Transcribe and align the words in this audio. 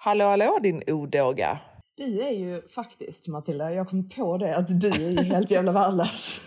Hallå, 0.00 0.24
hallå 0.24 0.58
din 0.62 0.82
odåga. 0.86 1.58
Du 1.96 2.22
är 2.22 2.30
ju 2.30 2.68
faktiskt, 2.68 3.28
Matilda, 3.28 3.74
jag 3.74 3.88
kom 3.88 4.08
på 4.08 4.38
det 4.38 4.56
att 4.56 4.80
du 4.80 4.88
är 4.88 5.10
ju 5.10 5.22
helt 5.22 5.50
jävla 5.50 5.72
värdelös. 5.72 6.40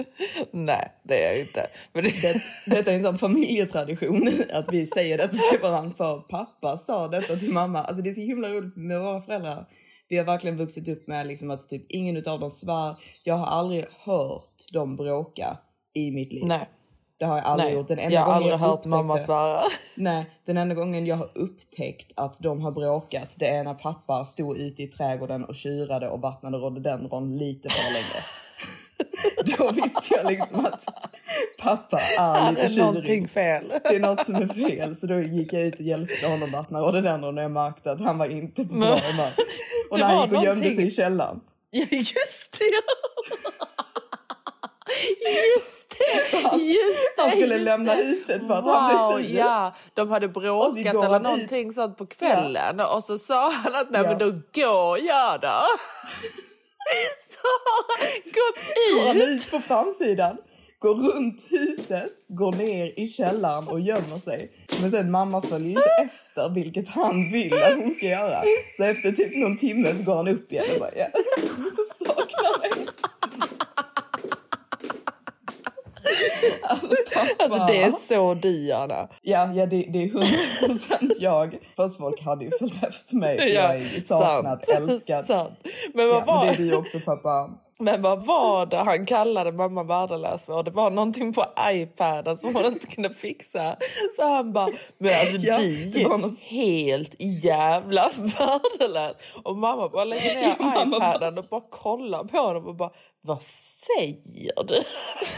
Nej, 0.50 0.92
det 1.02 1.24
är 1.24 1.30
jag 1.30 1.40
inte. 1.40 1.66
Men 1.92 2.04
det... 2.04 2.10
Det, 2.10 2.42
detta 2.66 2.90
är 2.90 2.96
en 2.96 3.02
sån 3.02 3.18
familjetradition 3.18 4.28
att 4.52 4.72
vi 4.72 4.86
säger 4.86 5.18
detta 5.18 5.36
till 5.36 5.60
varandra 5.62 5.94
för 5.96 6.18
pappa 6.18 6.78
sa 6.78 7.08
detta 7.08 7.36
till 7.36 7.52
mamma. 7.52 7.78
Alltså 7.78 8.02
det 8.02 8.10
är 8.10 8.14
så 8.14 8.20
himla 8.20 8.48
roligt 8.48 8.76
med 8.76 9.00
våra 9.00 9.22
föräldrar. 9.22 9.66
Vi 10.08 10.16
har 10.16 10.24
verkligen 10.24 10.56
vuxit 10.56 10.88
upp 10.88 11.06
med 11.06 11.26
liksom 11.26 11.50
att 11.50 11.68
typ 11.68 11.86
ingen 11.88 12.28
av 12.28 12.40
dem 12.40 12.50
svär. 12.50 12.96
Jag 13.24 13.34
har 13.34 13.46
aldrig 13.46 13.84
hört 13.98 14.72
dem 14.72 14.96
bråka 14.96 15.58
i 15.94 16.10
mitt 16.10 16.32
liv. 16.32 16.44
Nej. 16.46 16.68
Det 17.24 17.28
har 17.28 17.36
jag 17.36 17.46
aldrig 17.46 17.68
Nej. 17.68 17.78
gjort. 17.78 17.88
Den 17.88 17.98
enda 17.98 18.14
jag 18.14 18.22
har 18.22 18.32
aldrig 18.32 18.52
jag 18.52 18.58
hört 18.58 18.84
mamma 18.84 19.18
svära. 19.18 19.62
Nej, 19.94 20.26
den 20.46 20.56
enda 20.56 20.74
gången 20.74 21.06
jag 21.06 21.16
har 21.16 21.30
upptäckt 21.34 22.12
att 22.14 22.36
de 22.38 22.60
har 22.60 22.70
bråkat 22.70 23.28
det 23.34 23.48
är 23.48 23.64
när 23.64 23.74
pappa 23.74 24.24
stod 24.24 24.56
ute 24.56 24.82
i 24.82 24.86
trädgården 24.86 25.44
och 25.44 25.54
tjurade 25.54 26.08
och 26.08 26.20
vattnade 26.20 26.58
rhododendron 26.58 27.36
lite 27.38 27.68
för 27.68 27.92
länge. 27.92 28.24
Då 29.58 29.70
visste 29.72 30.14
jag 30.14 30.26
liksom 30.26 30.66
att 30.66 30.84
pappa 31.62 31.98
är 32.18 32.52
lite 32.52 32.68
tjurig. 32.68 33.30
fel. 33.30 33.72
Det 33.82 33.96
är 33.96 34.00
något 34.00 34.26
som 34.26 34.34
är 34.34 34.46
fel. 34.68 34.96
Så 34.96 35.06
då 35.06 35.20
gick 35.20 35.52
jag 35.52 35.62
ut 35.62 35.74
och 35.74 35.80
hjälpte 35.80 36.26
honom 36.28 36.50
vattna 36.50 36.80
rhododendron 36.80 37.34
när 37.34 37.42
jag 37.42 37.50
märkte 37.50 37.90
att 37.90 38.00
han 38.00 38.18
var 38.18 38.26
inte 38.26 38.64
på 38.64 38.74
bra 38.74 38.96
humör. 38.96 39.32
Och 39.90 39.98
när 39.98 40.06
han 40.06 40.28
gick 40.28 40.38
och 40.38 40.44
gömde 40.44 40.60
någonting- 40.60 40.76
sig 40.76 40.86
i 40.86 40.90
källaren. 40.90 41.40
Ja, 41.70 41.86
just 41.90 42.58
det! 42.58 42.64
Just 45.30 45.70
det! 45.72 45.73
Han 47.16 47.30
skulle 47.30 47.58
lämna 47.58 47.94
huset 47.94 48.46
för 48.46 48.54
att 48.54 48.64
han 48.64 48.98
Wow, 48.98 49.16
blev 49.16 49.26
sur. 49.28 49.36
ja. 49.38 49.74
De 49.94 50.10
hade 50.10 50.28
bråkat 50.28 50.92
går 50.92 51.04
eller 51.04 51.12
han 51.12 51.22
någonting 51.22 51.72
sånt 51.72 51.98
på 51.98 52.06
kvällen 52.06 52.80
och 52.80 53.04
så 53.04 53.18
sa 53.18 53.50
han 53.50 53.74
att 53.74 53.90
nej 53.90 54.02
Ja. 54.02 54.08
men 54.08 54.18
då 54.18 54.30
går 54.62 54.98
jag 54.98 55.40
då. 55.40 55.62
Så 57.22 57.40
har 57.42 57.98
han 57.98 58.06
Går 58.34 59.06
han 59.06 59.16
gått 59.16 59.26
ut. 59.26 59.30
ut 59.46 59.50
på 59.50 59.60
framsidan, 59.60 60.36
går 60.78 60.94
runt 60.94 61.46
huset, 61.50 62.08
går 62.28 62.52
ner 62.52 63.00
i 63.00 63.06
källaren 63.06 63.68
och 63.68 63.80
gömmer 63.80 64.18
sig. 64.18 64.50
Men 64.80 64.90
sen 64.90 65.10
mamma 65.10 65.42
följer 65.42 65.68
inte 65.70 65.90
efter 66.04 66.48
vilket 66.48 66.88
han 66.88 67.32
vill 67.32 67.54
att 67.54 67.74
hon 67.76 67.94
ska 67.94 68.06
göra. 68.06 68.42
Så 68.76 68.84
efter 68.84 69.12
typ 69.12 69.36
någon 69.36 69.56
timme 69.56 69.94
så 69.98 70.02
går 70.04 70.16
han 70.16 70.28
upp 70.28 70.52
igen 70.52 70.64
och 70.74 70.80
bara 70.80 70.90
ja, 70.96 71.06
som 71.76 72.06
saknar 72.06 72.58
mig. 72.58 72.86
Alltså. 76.62 76.86
Alltså 77.38 77.66
det 77.66 77.82
är 77.82 77.92
så 77.92 78.34
du 78.34 78.72
Anna. 78.72 79.08
Ja, 79.22 79.52
ja 79.54 79.66
det, 79.66 79.86
det 79.88 80.02
är 80.02 80.08
100% 80.08 81.10
jag. 81.18 81.58
Fast 81.76 81.96
folk 81.98 82.20
hade 82.22 82.44
ju 82.44 82.50
följt 82.58 82.82
efter 82.84 83.16
mig. 83.16 83.38
för 83.40 83.46
Jag 83.46 83.76
är 83.76 84.00
saknad, 84.00 84.64
sant. 84.66 84.68
älskad. 84.90 85.24
sant. 85.24 85.50
Men 85.94 86.08
vad 86.08 86.16
Ja, 86.16 86.24
var 86.24 86.44
men 86.44 86.54
det 86.56 86.62
är 86.62 86.66
du 86.66 86.76
också 86.76 87.00
pappa. 87.00 87.50
Men 87.78 88.02
vad 88.02 88.26
var 88.26 88.66
det 88.66 88.76
han 88.76 89.06
kallade 89.06 89.52
mamma 89.52 89.82
värdelös 89.82 90.44
för? 90.44 90.62
Det 90.62 90.70
var 90.70 90.90
någonting 90.90 91.32
på 91.32 91.44
iPaden 91.68 92.36
som 92.36 92.54
hon 92.54 92.64
inte 92.64 92.86
kunde 92.86 93.10
fixa. 93.10 93.76
Så 94.16 94.28
han 94.28 94.52
bara, 94.52 94.68
men 94.98 95.10
alltså 95.20 95.36
Ja, 95.40 95.58
du 95.58 96.00
är 96.00 96.18
något- 96.18 96.38
helt 96.38 97.14
jävla 97.44 98.10
värdelös. 98.16 99.16
Och 99.44 99.56
mamma 99.56 99.88
bara 99.88 100.04
lägger 100.04 100.34
ner 100.34 100.52
iPaden 100.96 101.38
och 101.38 101.44
bara 101.50 101.62
kollar 101.70 102.24
på 102.24 102.36
honom 102.38 102.66
och 102.66 102.74
bara, 102.76 102.90
vad 103.26 103.42
säger 103.42 104.64
du? 104.64 104.82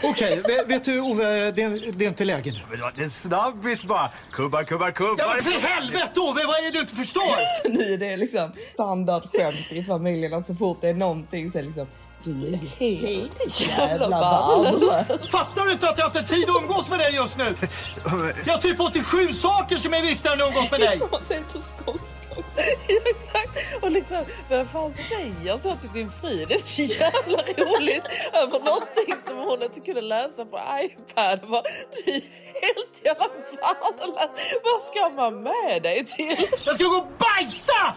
Okej, 0.03 0.41
vet, 0.47 0.67
vet 0.67 0.83
du 0.83 0.99
Ove, 0.99 1.51
det 1.51 1.63
är, 1.63 1.91
det 1.91 2.05
är 2.05 2.09
inte 2.09 2.25
läge 2.25 2.51
nu. 2.51 2.59
Men 2.69 2.77
det 2.77 2.83
var 2.83 2.93
en 3.03 3.11
snabbis 3.11 3.83
bara. 3.83 4.11
Kubbar, 4.31 4.63
kubbar, 4.63 4.91
kubbar. 4.91 5.15
Ja, 5.17 5.33
men 5.35 5.43
för 5.43 5.51
helvete 5.51 6.19
Ove, 6.19 6.45
vad 6.45 6.57
är 6.57 6.63
det 6.63 6.71
du 6.71 6.79
inte 6.79 6.95
förstår? 6.95 7.61
Så 7.63 7.69
nu 7.69 7.93
är 7.93 7.97
det 7.97 8.17
liksom 8.17 8.51
standardskämt 8.73 9.71
i 9.71 9.83
familjen 9.83 10.33
att 10.33 10.47
så 10.47 10.55
fort 10.55 10.77
det 10.81 10.89
är 10.89 10.93
någonting 10.93 11.51
så 11.51 11.57
är 11.57 11.61
det 11.61 11.67
liksom 11.67 11.87
du 12.23 12.47
är 12.47 12.57
helt 12.79 13.61
jävla 13.61 14.09
värdelös. 14.09 15.29
Fattar 15.29 15.65
du 15.65 15.71
inte 15.71 15.89
att 15.89 15.97
jag 15.97 16.07
inte 16.07 16.19
har 16.19 16.25
tid 16.25 16.49
att 16.49 16.61
umgås 16.63 16.89
med 16.89 16.99
dig 16.99 17.15
just 17.15 17.37
nu? 17.37 17.55
Jag 18.45 18.53
har 18.53 18.61
typ 18.61 18.79
87 18.79 19.33
saker 19.33 19.77
som 19.77 19.93
är 19.93 20.01
viktigare 20.01 20.35
än 20.35 20.41
att 20.41 20.47
umgås 20.47 20.71
med 20.71 20.79
dig. 20.79 20.99
Ja, 22.87 23.01
exakt. 23.05 23.83
Och 23.83 23.91
liksom, 23.91 24.17
vem 24.49 24.67
fan 24.67 24.93
säger 24.93 25.57
så 25.57 25.75
till 25.75 25.89
sin 25.89 26.11
fru? 26.21 26.45
Det 26.47 26.53
är 26.53 26.59
så 26.59 26.81
jävla 26.81 27.37
roligt 27.63 28.03
över 28.33 28.59
någonting 28.59 29.15
som 29.27 29.37
hon 29.37 29.63
inte 29.63 29.79
kunde 29.79 30.01
läsa 30.01 30.45
på 30.45 30.59
iPad. 30.83 31.39
Bara, 31.49 31.63
du 31.91 32.11
är 32.11 32.21
helt 32.65 33.01
jävla 33.03 33.27
värdelös. 33.27 34.29
Vad 34.63 34.81
ska 34.89 35.09
man 35.21 35.43
med 35.43 35.83
dig 35.83 36.05
till? 36.05 36.47
Jag 36.65 36.75
ska 36.75 36.83
gå 36.83 36.95
och 36.95 37.11
bajsa! 37.19 37.95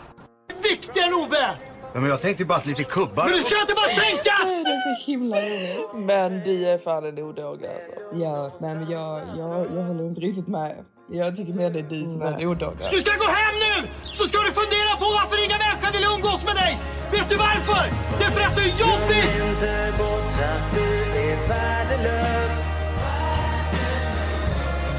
Viktigare 0.62 1.08
än 1.08 1.14
Ove! 1.14 1.56
Men 1.94 2.04
jag 2.04 2.20
tänkte 2.20 2.44
bara 2.44 2.58
att 2.58 2.66
lite 2.66 2.84
kubbar... 2.84 3.24
Men 3.24 3.32
du 3.32 3.40
ska 3.40 3.60
inte 3.60 3.74
bara 3.74 3.86
tänka! 3.86 4.32
Nej, 4.44 4.64
Det 4.64 4.70
är 4.70 4.96
så 4.96 5.10
himla 5.10 5.36
roligt. 5.36 6.06
Men 6.06 6.40
du 6.44 6.64
är 6.68 6.78
fan 6.78 7.04
en 7.04 7.18
odåga. 7.18 7.68
Alltså. 7.70 8.22
Ja, 8.24 8.52
nej 8.60 8.74
men 8.74 8.90
jag, 8.90 9.20
jag, 9.38 9.66
jag 9.76 9.82
håller 9.82 10.04
inte 10.04 10.20
riktigt 10.20 10.48
med. 10.48 10.84
Jag 11.12 11.36
tycker 11.36 11.52
mer 11.52 11.70
det 11.70 11.78
är 11.78 11.82
du 11.82 12.08
som 12.08 12.22
är 12.22 12.32
en 12.32 12.46
odåga. 12.48 12.90
Du 12.90 12.98
ska 13.00 13.10
gå 13.10 13.28
hem 13.40 13.54
nu! 13.66 13.88
Så 14.12 14.24
ska 14.28 14.38
du 14.38 14.52
fundera 14.52 14.92
på 15.02 15.06
varför 15.18 15.44
inga 15.44 15.58
människor 15.58 15.92
vill 15.92 16.04
umgås 16.14 16.44
med 16.44 16.54
dig! 16.54 16.78
Vet 17.12 17.28
du 17.28 17.36
varför? 17.36 17.84
Det 18.18 18.24
är 18.24 18.30
för 18.30 18.40
att 18.40 18.56
du 18.56 18.62
är 18.62 18.74
jobbig! 18.84 19.24
inte 19.48 19.92
bort 19.98 20.36
att 20.52 20.74
du 20.74 20.88
är 21.26 21.48
värdelös 21.48 22.56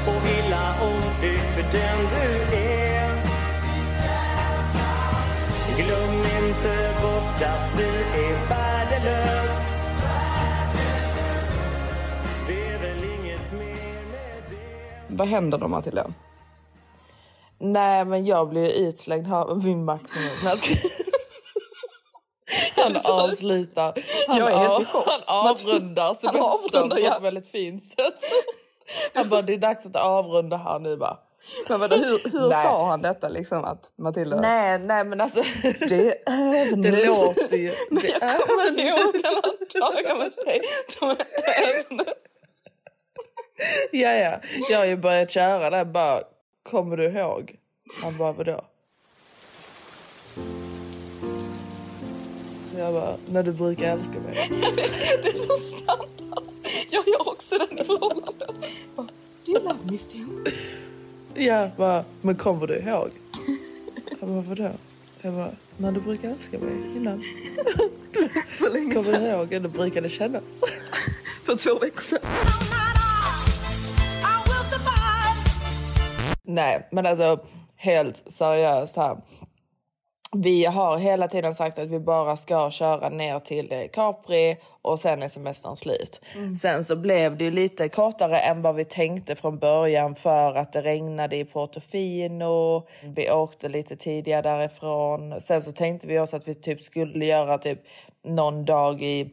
och 0.06 0.22
illa 0.38 0.74
omtyckt 0.88 1.50
för 1.54 1.62
den 1.62 1.98
du 2.14 2.56
är. 2.56 3.12
Glöm 5.76 6.44
inte 6.44 6.94
bort 7.02 7.42
att 7.42 7.76
du 7.76 7.88
är 8.24 8.51
Vad 15.16 15.28
händer 15.28 15.58
då 15.58 15.68
Matilda? 15.68 16.06
Nej, 17.58 18.04
men 18.04 18.26
jag 18.26 18.48
blir 18.48 18.70
utslängd 18.88 19.26
med 19.26 19.64
min 19.64 19.84
ska- 20.58 20.74
Han 22.82 22.96
avslutar. 23.20 23.94
Han, 24.28 24.36
Jag 24.38 24.50
är 24.52 24.56
helt 24.56 24.70
av, 24.70 24.82
i 24.82 24.84
chock. 24.84 25.04
han 25.06 25.20
avrundar 25.26 26.14
semestern 26.14 26.88
på 26.90 26.96
ett 26.96 27.22
väldigt 27.22 27.48
fint 27.50 27.82
sätt. 27.84 28.14
Han 29.14 29.28
bara, 29.28 29.42
det 29.42 29.54
är 29.54 29.58
dags 29.58 29.86
att 29.86 29.96
avrunda 29.96 30.56
här 30.56 30.78
nu 30.78 30.96
bara. 30.96 31.16
Men 31.68 31.80
vadå, 31.80 31.96
hur, 31.96 32.30
hur 32.32 32.48
Nej. 32.48 32.64
sa 32.66 32.86
han 32.86 33.02
detta 33.02 33.28
liksom 33.28 33.64
att 33.64 33.84
Matilda? 33.98 34.40
Nej, 34.40 34.78
nej 34.78 35.04
men 35.04 35.20
alltså. 35.20 35.42
Det 35.88 36.28
är 36.28 36.76
Det 36.82 36.90
nu. 36.90 37.06
låter 37.06 37.56
ju... 37.56 37.72
Men 37.90 38.02
det 38.02 38.08
jag 38.08 38.40
kommer 38.40 38.80
ihåg 38.80 39.16
alla 39.24 39.90
dagar 39.90 40.16
med 40.18 40.32
dig. 40.46 40.60
De 41.00 41.10
är 41.10 41.16
över. 41.68 42.14
Ja, 43.92 44.10
ja. 44.12 44.40
Jag 44.70 44.78
har 44.78 44.86
ju 44.86 44.96
börjat 44.96 45.30
köra 45.30 45.70
där 45.70 45.84
bara, 45.84 46.22
kommer 46.70 46.96
du 46.96 47.04
ihåg? 47.04 47.56
Han 48.02 48.18
bara, 48.18 48.32
vadå? 48.32 48.64
Jag 52.78 52.92
bara, 52.94 53.16
när 53.28 53.42
du 53.42 53.52
brukar 53.52 53.84
älska 53.92 54.20
mig. 54.20 54.34
Det 55.22 55.28
är 55.28 55.32
så 55.48 55.56
standard. 55.56 56.44
Jag 56.90 57.08
gör 57.08 57.28
också 57.28 57.54
den 57.58 57.78
i 57.78 57.84
förhållanden. 57.84 58.54
Do 59.46 59.52
you 59.52 59.60
love 59.62 59.78
me 59.92 59.98
still? 59.98 60.26
Ja, 61.34 61.70
bara, 61.76 62.04
men 62.20 62.34
kommer 62.36 62.66
du 62.66 62.74
ihåg? 62.78 63.10
Jag 64.20 64.28
bara, 64.28 64.40
vadå? 64.40 64.70
Jag 65.20 65.34
bara, 65.34 65.50
när 65.76 65.92
du 65.92 66.00
brukar 66.00 66.30
älska 66.30 66.58
mig 66.58 66.72
innan. 66.96 67.22
För 68.48 68.70
länge 68.72 68.94
Kommer 68.94 69.12
sedan. 69.12 69.22
du 69.22 69.28
ihåg 69.28 69.52
hur 69.52 69.60
det 69.60 69.68
brukade 69.68 70.08
kännas? 70.08 70.42
För 71.44 71.56
två 71.56 71.78
veckor 71.78 72.02
sedan. 72.02 72.20
Nej, 76.44 76.88
men 76.90 77.06
alltså 77.06 77.40
helt 77.76 78.32
seriöst 78.32 78.96
här. 78.96 79.16
Vi 80.36 80.64
har 80.64 80.98
hela 80.98 81.28
tiden 81.28 81.54
sagt 81.54 81.78
att 81.78 81.88
vi 81.88 81.98
bara 81.98 82.36
ska 82.36 82.70
köra 82.70 83.08
ner 83.08 83.38
till 83.38 83.88
Capri 83.92 84.56
och 84.82 85.00
sen 85.00 85.22
är 85.22 85.28
semestern 85.28 85.76
slut. 85.76 86.20
Sen 86.60 86.84
så 86.84 86.96
blev 86.96 87.36
det 87.36 87.44
ju 87.44 87.50
lite 87.50 87.88
kortare 87.88 88.38
än 88.38 88.62
vad 88.62 88.74
vi 88.74 88.84
tänkte 88.84 89.36
från 89.36 89.58
början 89.58 90.14
för 90.14 90.54
att 90.54 90.72
det 90.72 90.82
regnade 90.82 91.36
i 91.36 91.44
Portofino. 91.44 92.86
Vi 93.02 93.30
åkte 93.30 93.68
lite 93.68 93.96
tidigare 93.96 94.42
därifrån. 94.42 95.40
Sen 95.40 95.62
så 95.62 95.72
tänkte 95.72 96.06
vi 96.06 96.18
också 96.18 96.36
att 96.36 96.48
vi 96.48 96.54
typ 96.54 96.82
skulle 96.82 97.26
göra 97.26 97.58
typ 97.58 97.80
någon 98.24 98.64
dag 98.64 99.02
i 99.02 99.30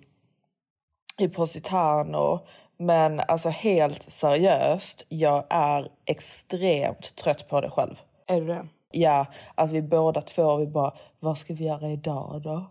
i 1.19 1.29
Positano. 1.29 2.39
Men 2.79 3.19
alltså 3.19 3.49
helt 3.49 4.03
seriöst, 4.03 5.05
jag 5.09 5.43
är 5.49 5.87
extremt 6.05 7.15
trött 7.15 7.49
på 7.49 7.61
det 7.61 7.69
själv. 7.69 7.95
Är 8.27 8.41
du 8.41 8.47
det? 8.47 8.67
Ja, 8.91 9.25
att 9.55 9.71
vi 9.71 9.81
båda 9.81 10.21
två, 10.21 10.57
vi 10.57 10.67
bara, 10.67 10.93
vad 11.19 11.37
ska 11.37 11.53
vi 11.53 11.65
göra 11.65 11.89
idag 11.89 12.41
då? 12.43 12.65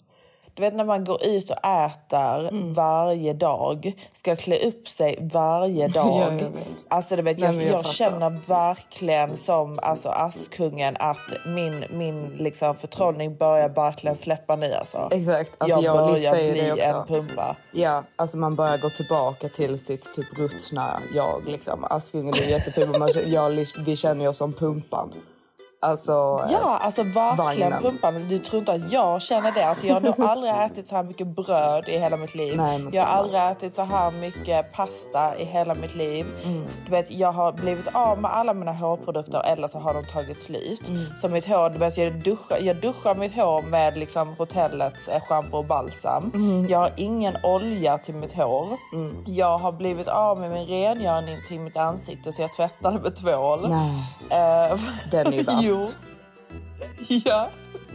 Du 0.58 0.64
vet 0.64 0.74
när 0.74 0.84
man 0.84 1.04
går 1.04 1.26
ut 1.26 1.50
och 1.50 1.56
äter 1.64 2.48
Mm. 2.48 2.74
varje 2.74 3.32
dag, 3.32 3.92
ska 4.12 4.36
klä 4.36 4.56
upp 4.56 4.88
sig 4.88 5.18
varje 5.32 5.88
dag. 5.88 6.06
Ja, 6.08 6.32
jag 6.32 6.50
vet. 6.50 6.66
Alltså 6.88 7.16
du 7.16 7.22
vet, 7.22 7.38
Nej, 7.38 7.56
jag, 7.56 7.78
jag, 7.78 7.86
känner 7.86 8.30
verkligen 8.46 9.36
som 9.36 9.78
alltså, 9.82 10.08
Askungen 10.08 10.96
att 11.00 11.46
min, 11.46 11.84
min 11.90 12.26
liksom, 12.26 12.74
förtrollning 12.74 13.36
börjar 13.36 13.68
verkligen 13.68 14.16
släppa 14.16 14.56
nu 14.56 14.72
alltså. 14.74 15.08
Exakt. 15.10 15.52
Alltså, 15.58 15.80
jag, 15.80 15.96
jag 15.96 16.08
börjar 16.08 16.52
bli 16.52 16.60
det 16.60 16.72
också. 16.72 16.84
en 16.88 17.06
pumpa. 17.06 17.56
Ja, 17.72 18.04
alltså 18.16 18.36
man 18.36 18.56
börjar 18.56 18.78
gå 18.78 18.90
tillbaka 18.90 19.48
till 19.48 19.78
sitt 19.78 20.14
typ 20.14 20.38
ruttna 20.38 21.02
jag. 21.14 21.42
Liksom. 21.46 21.84
Askungen 21.84 22.34
är 22.34 22.98
man, 22.98 23.08
jag 23.26 23.66
vi 23.84 23.96
känner 23.96 24.28
oss 24.28 24.36
som 24.36 24.52
pumpan. 24.52 25.12
Alltså, 25.80 26.38
Ja, 26.50 26.78
alltså 26.82 27.02
verkligen 27.02 27.70
vagnen. 27.70 27.82
pumpan. 27.82 28.28
Du 28.28 28.38
tror 28.38 28.58
inte 28.58 28.72
att 28.72 28.92
jag 28.92 29.22
känner 29.22 29.52
det? 29.52 29.66
Alltså, 29.66 29.86
jag 29.86 29.94
har 29.94 30.00
nog 30.00 30.20
aldrig 30.20 30.52
ätit 30.54 30.88
så 30.88 30.96
här 30.96 31.02
mycket 31.02 31.26
bröd 31.26 31.88
i 31.88 31.98
hela 31.98 32.16
mitt 32.16 32.34
liv. 32.34 32.56
Nej, 32.56 32.88
jag 32.92 33.02
har 33.02 33.16
aldrig 33.18 33.42
ätit 33.42 33.74
så 33.74 33.82
här 33.82 34.10
mycket 34.10 34.72
pasta 34.72 35.38
i 35.38 35.44
hela 35.44 35.74
mitt 35.74 35.94
liv. 35.94 36.26
Mm. 36.44 36.64
Du 36.84 36.90
vet, 36.90 37.10
jag 37.10 37.32
har 37.32 37.52
blivit 37.52 37.88
av 37.92 38.20
med 38.20 38.34
alla 38.36 38.54
mina 38.54 38.72
hårprodukter 38.72 39.42
eller 39.46 39.68
så 39.68 39.78
har 39.78 39.94
de 39.94 40.04
tagit 40.06 40.40
slut. 40.40 40.88
Mm. 40.88 41.04
Så 41.16 41.28
mitt 41.28 41.46
hår, 41.46 41.70
du 41.70 41.78
vet, 41.78 41.98
jag, 41.98 42.22
duschar, 42.22 42.58
jag 42.60 42.76
duschar 42.76 43.14
mitt 43.14 43.34
hår 43.34 43.62
med 43.62 43.98
liksom, 43.98 44.34
hotellets 44.38 45.08
eh, 45.08 45.20
shampoo 45.20 45.58
och 45.58 45.64
balsam. 45.64 46.30
Mm. 46.34 46.66
Jag 46.68 46.78
har 46.78 46.92
ingen 46.96 47.36
olja 47.42 47.98
till 47.98 48.14
mitt 48.14 48.32
hår. 48.36 48.68
Jag 49.26 49.58
har 49.58 49.72
blivit 49.72 50.08
av 50.08 50.40
med 50.40 50.50
min 50.50 50.66
rengöring 50.66 51.36
till 51.48 51.60
mitt 51.60 51.76
ansikte 51.76 52.32
så 52.32 52.42
jag 52.42 52.52
tvättade 52.54 52.98
med 52.98 53.16
tvål. 53.16 53.68
Nej, 53.68 54.04
Eh, 54.30 54.78
den 55.10 55.26
är 55.26 55.62
ju. 55.62 55.67
Jo. 55.68 55.84
Ja. 57.24 57.48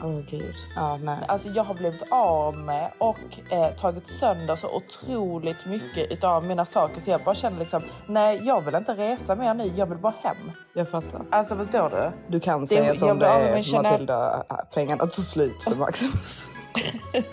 Åh 0.04 0.20
gud. 0.30 0.56
Ja, 0.76 0.98
nej. 0.98 1.18
Alltså 1.28 1.50
jag 1.50 1.64
har 1.64 1.74
blivit 1.74 2.04
av 2.12 2.58
med 2.58 2.92
och 2.98 3.18
eh, 3.52 3.70
tagit 3.76 4.08
sönder 4.08 4.56
så 4.56 4.68
otroligt 4.70 5.66
mycket 5.66 6.12
utav 6.12 6.46
mina 6.46 6.66
saker 6.66 7.02
så 7.02 7.10
jag 7.10 7.24
bara 7.24 7.36
känner 7.36 7.60
liksom 7.60 7.84
nej 8.08 8.40
jag 8.44 8.62
vill 8.62 8.76
inte 8.76 8.94
resa 8.94 9.36
mer 9.36 9.54
nu, 9.54 9.72
jag 9.76 9.86
vill 9.86 9.98
bara 9.98 10.14
hem. 10.24 10.52
Jag 10.74 10.90
fattar. 10.90 11.22
Alltså 11.32 11.56
förstår 11.56 11.90
du? 11.90 12.12
Du 12.28 12.40
kan 12.40 12.62
Det- 12.62 12.68
säga 12.68 12.96
som 12.96 13.20
det 13.20 13.34
av 13.36 13.42
är. 13.42 13.82
Matilda. 13.84 14.44
Pengarna 14.74 15.06
tog 15.06 15.26
slut 15.26 15.64
för 15.64 15.76
Maximus. 15.76 16.48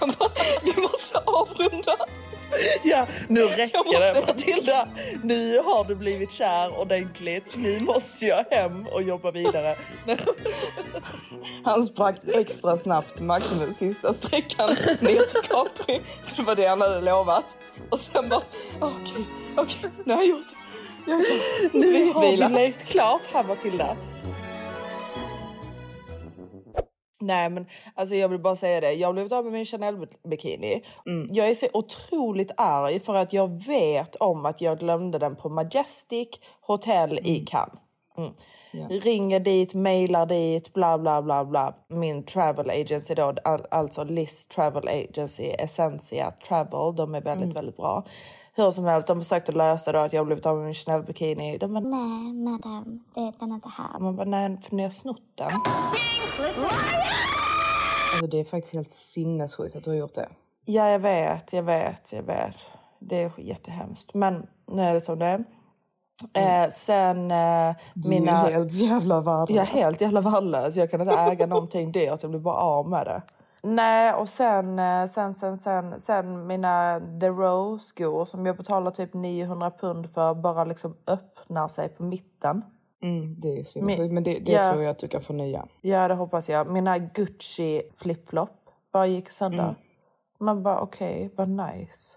Han 0.00 0.12
bara, 0.18 0.28
vi 0.62 0.82
måste 0.82 1.18
avrunda. 1.18 1.96
Ja, 2.82 3.06
nu 3.28 3.40
räcker 3.44 4.00
det 4.14 4.26
Matilda. 4.26 4.88
Nu 5.22 5.58
har 5.58 5.84
du 5.84 5.94
blivit 5.94 6.32
kär 6.32 6.80
ordentligt. 6.80 7.56
Nu 7.56 7.80
måste 7.80 8.26
jag 8.26 8.44
hem 8.50 8.86
och 8.86 9.02
jobba 9.02 9.30
vidare. 9.30 9.76
Han 11.64 11.86
sprack 11.86 12.16
extra 12.34 12.78
snabbt 12.78 13.20
Maximus 13.20 13.76
sista 13.76 14.14
sträckan 14.14 14.68
ner 15.00 15.26
till 15.26 15.50
Capri. 15.50 16.00
För 16.24 16.36
det 16.36 16.42
var 16.42 16.54
det 16.54 16.66
han 16.66 16.80
hade 16.80 17.00
lovat. 17.00 17.44
Och 17.90 18.00
sen 18.00 18.28
bara, 18.28 18.42
okej, 18.80 19.24
okej, 19.56 19.90
nu 20.04 20.12
har 20.12 20.20
jag 20.20 20.28
gjort 20.28 20.46
det. 20.48 20.60
Nu 21.72 22.12
Har 22.12 22.22
vi 22.22 22.54
levt 22.54 22.84
klart 22.86 23.22
här 23.32 23.44
Matilda? 23.44 23.96
Nej 27.20 27.50
men 27.50 27.66
alltså 27.94 28.14
jag 28.14 28.28
vill 28.28 28.38
bara 28.40 28.56
säga 28.56 28.80
det. 28.80 28.92
Jag 28.92 29.08
har 29.08 29.12
blivit 29.12 29.32
av 29.32 29.44
med 29.44 29.52
min 29.52 29.64
Chanel 29.64 30.06
bikini. 30.30 30.84
Jag 31.30 31.48
är 31.48 31.54
så 31.54 31.66
otroligt 31.72 32.50
arg 32.56 33.00
för 33.00 33.14
att 33.14 33.32
jag 33.32 33.64
vet 33.66 34.16
om 34.16 34.46
att 34.46 34.60
jag 34.60 34.78
glömde 34.78 35.18
den 35.18 35.36
på 35.36 35.48
Majestic 35.48 36.28
Hotel 36.60 37.20
i 37.22 37.40
Cannes. 37.40 37.78
Mm. 38.16 38.32
Ringer 38.88 39.40
dit, 39.40 39.74
mailar 39.74 40.26
dit, 40.26 40.72
bla 40.72 40.98
bla 40.98 41.22
bla 41.22 41.44
bla. 41.44 41.74
Min 41.88 42.22
travel 42.22 42.70
agency 42.70 43.14
då, 43.14 43.34
all, 43.44 43.66
alltså 43.70 44.04
Liz 44.04 44.46
Travel 44.46 44.88
Agency, 44.88 45.44
Essentia 45.58 46.32
Travel, 46.48 46.96
de 46.96 47.14
är 47.14 47.20
väldigt, 47.20 47.56
väldigt 47.56 47.76
bra. 47.76 48.04
Hur 48.54 48.70
som 48.70 48.84
helst, 48.84 49.08
de 49.08 49.20
försökte 49.20 49.52
lösa 49.52 49.92
då 49.92 49.98
att 49.98 50.12
jag 50.12 50.26
blivit 50.26 50.46
av 50.46 50.56
med 50.56 50.64
min 50.64 50.74
Chanel 50.74 51.02
bikini. 51.02 51.58
De 51.58 51.72
bara, 51.74 51.80
Nej, 51.80 52.32
madam, 52.32 53.04
det, 53.14 53.32
den 53.40 53.50
är 53.50 53.54
inte 53.54 53.68
här. 53.68 53.98
man 53.98 54.16
bara, 54.16 54.24
nej, 54.28 54.58
för 54.62 54.76
ni 54.76 54.82
har 54.82 54.90
snott 54.90 55.22
den. 55.34 55.50
Alltså 58.12 58.26
det 58.26 58.40
är 58.40 58.44
faktiskt 58.44 58.74
helt 58.74 58.88
sinnessjukt 58.88 59.76
att 59.76 59.84
du 59.84 59.90
har 59.90 59.96
gjort 59.96 60.14
det. 60.14 60.28
Ja, 60.64 60.88
jag 60.88 60.98
vet, 60.98 61.52
jag 61.52 61.62
vet, 61.62 62.12
jag 62.12 62.22
vet. 62.22 62.56
Det 62.98 63.22
är 63.22 63.32
jättehemskt. 63.40 64.14
Men 64.14 64.46
nu 64.72 64.82
är 64.82 64.94
det 64.94 65.00
som 65.00 65.18
det 65.18 65.26
är. 65.26 65.44
Eh, 66.34 66.68
sen 66.70 67.30
eh, 67.30 67.74
Du 67.94 68.08
mina... 68.08 68.46
är 68.48 68.52
helt 68.52 68.72
jävla 68.72 69.20
värdelös. 69.20 69.56
Jag 69.56 69.62
är 69.62 69.82
helt 69.82 70.00
jävla 70.00 70.20
värdelös. 70.20 70.76
Jag 70.76 70.90
kan 70.90 71.00
inte 71.00 71.14
äga 71.14 71.46
någonting 71.46 71.92
dyrt. 71.92 72.22
Jag 72.22 72.30
blir 72.30 72.40
bara 72.40 72.56
av 72.56 72.88
med 72.88 73.06
det. 73.06 73.22
Nej, 73.62 74.14
och 74.14 74.28
sen, 74.28 74.78
eh, 74.78 75.06
sen, 75.06 75.34
sen, 75.34 75.56
sen, 75.56 76.00
sen 76.00 76.46
mina 76.46 77.00
The 77.20 77.28
Row-skor 77.28 78.24
som 78.24 78.46
jag 78.46 78.56
betalar 78.56 78.90
typ 78.90 79.14
900 79.14 79.70
pund 79.70 80.10
för 80.14 80.34
bara 80.34 80.64
liksom 80.64 80.96
öppnar 81.06 81.68
sig 81.68 81.88
på 81.88 82.02
mitten. 82.02 82.64
Mm, 83.02 83.40
det 83.40 83.48
är 83.60 83.64
sinnessjukt. 83.64 83.98
Men- 84.00 84.14
Men 84.14 84.22
det, 84.22 84.38
det 84.38 84.52
ja. 84.52 84.64
tror 84.72 84.82
jag 84.82 84.90
att 84.90 84.98
du 84.98 85.08
kan 85.08 85.22
få 85.22 85.32
nya. 85.32 85.66
Ja, 85.80 86.08
det 86.08 86.14
hoppas 86.14 86.48
jag. 86.50 86.70
Mina 86.70 86.98
Gucci 86.98 87.82
flipflop 87.96 88.50
bara 88.92 89.06
gick 89.06 89.30
sönder. 89.30 89.64
Mm. 89.64 89.74
Man 90.40 90.62
bara 90.62 90.80
okej, 90.80 91.30
vad 91.36 91.48
nice. 91.48 92.16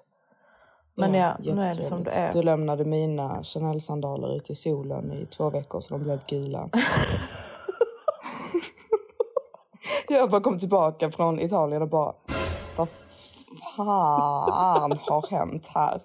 Men 0.95 1.13
ja, 1.13 1.37
nu 1.39 1.61
är 1.61 1.73
det 1.73 1.83
som 1.83 2.03
det 2.03 2.11
är. 2.11 2.33
Du 2.33 2.41
lämnade 2.43 2.85
mina 2.85 3.43
Chanel-sandaler 3.43 4.35
ute 4.35 4.51
i 4.51 4.55
solen 4.55 5.11
i 5.13 5.25
två 5.25 5.49
veckor 5.49 5.81
så 5.81 5.93
de 5.93 6.03
blev 6.03 6.19
gula. 6.27 6.69
jag 10.15 10.29
bara 10.29 10.41
kom 10.41 10.59
tillbaka 10.59 11.11
från 11.11 11.39
Italien 11.39 11.81
och 11.81 11.89
bara... 11.89 12.13
Vad 12.75 12.87
fan 13.75 14.91
har 14.91 15.27
hänt 15.29 15.67
här? 15.67 16.01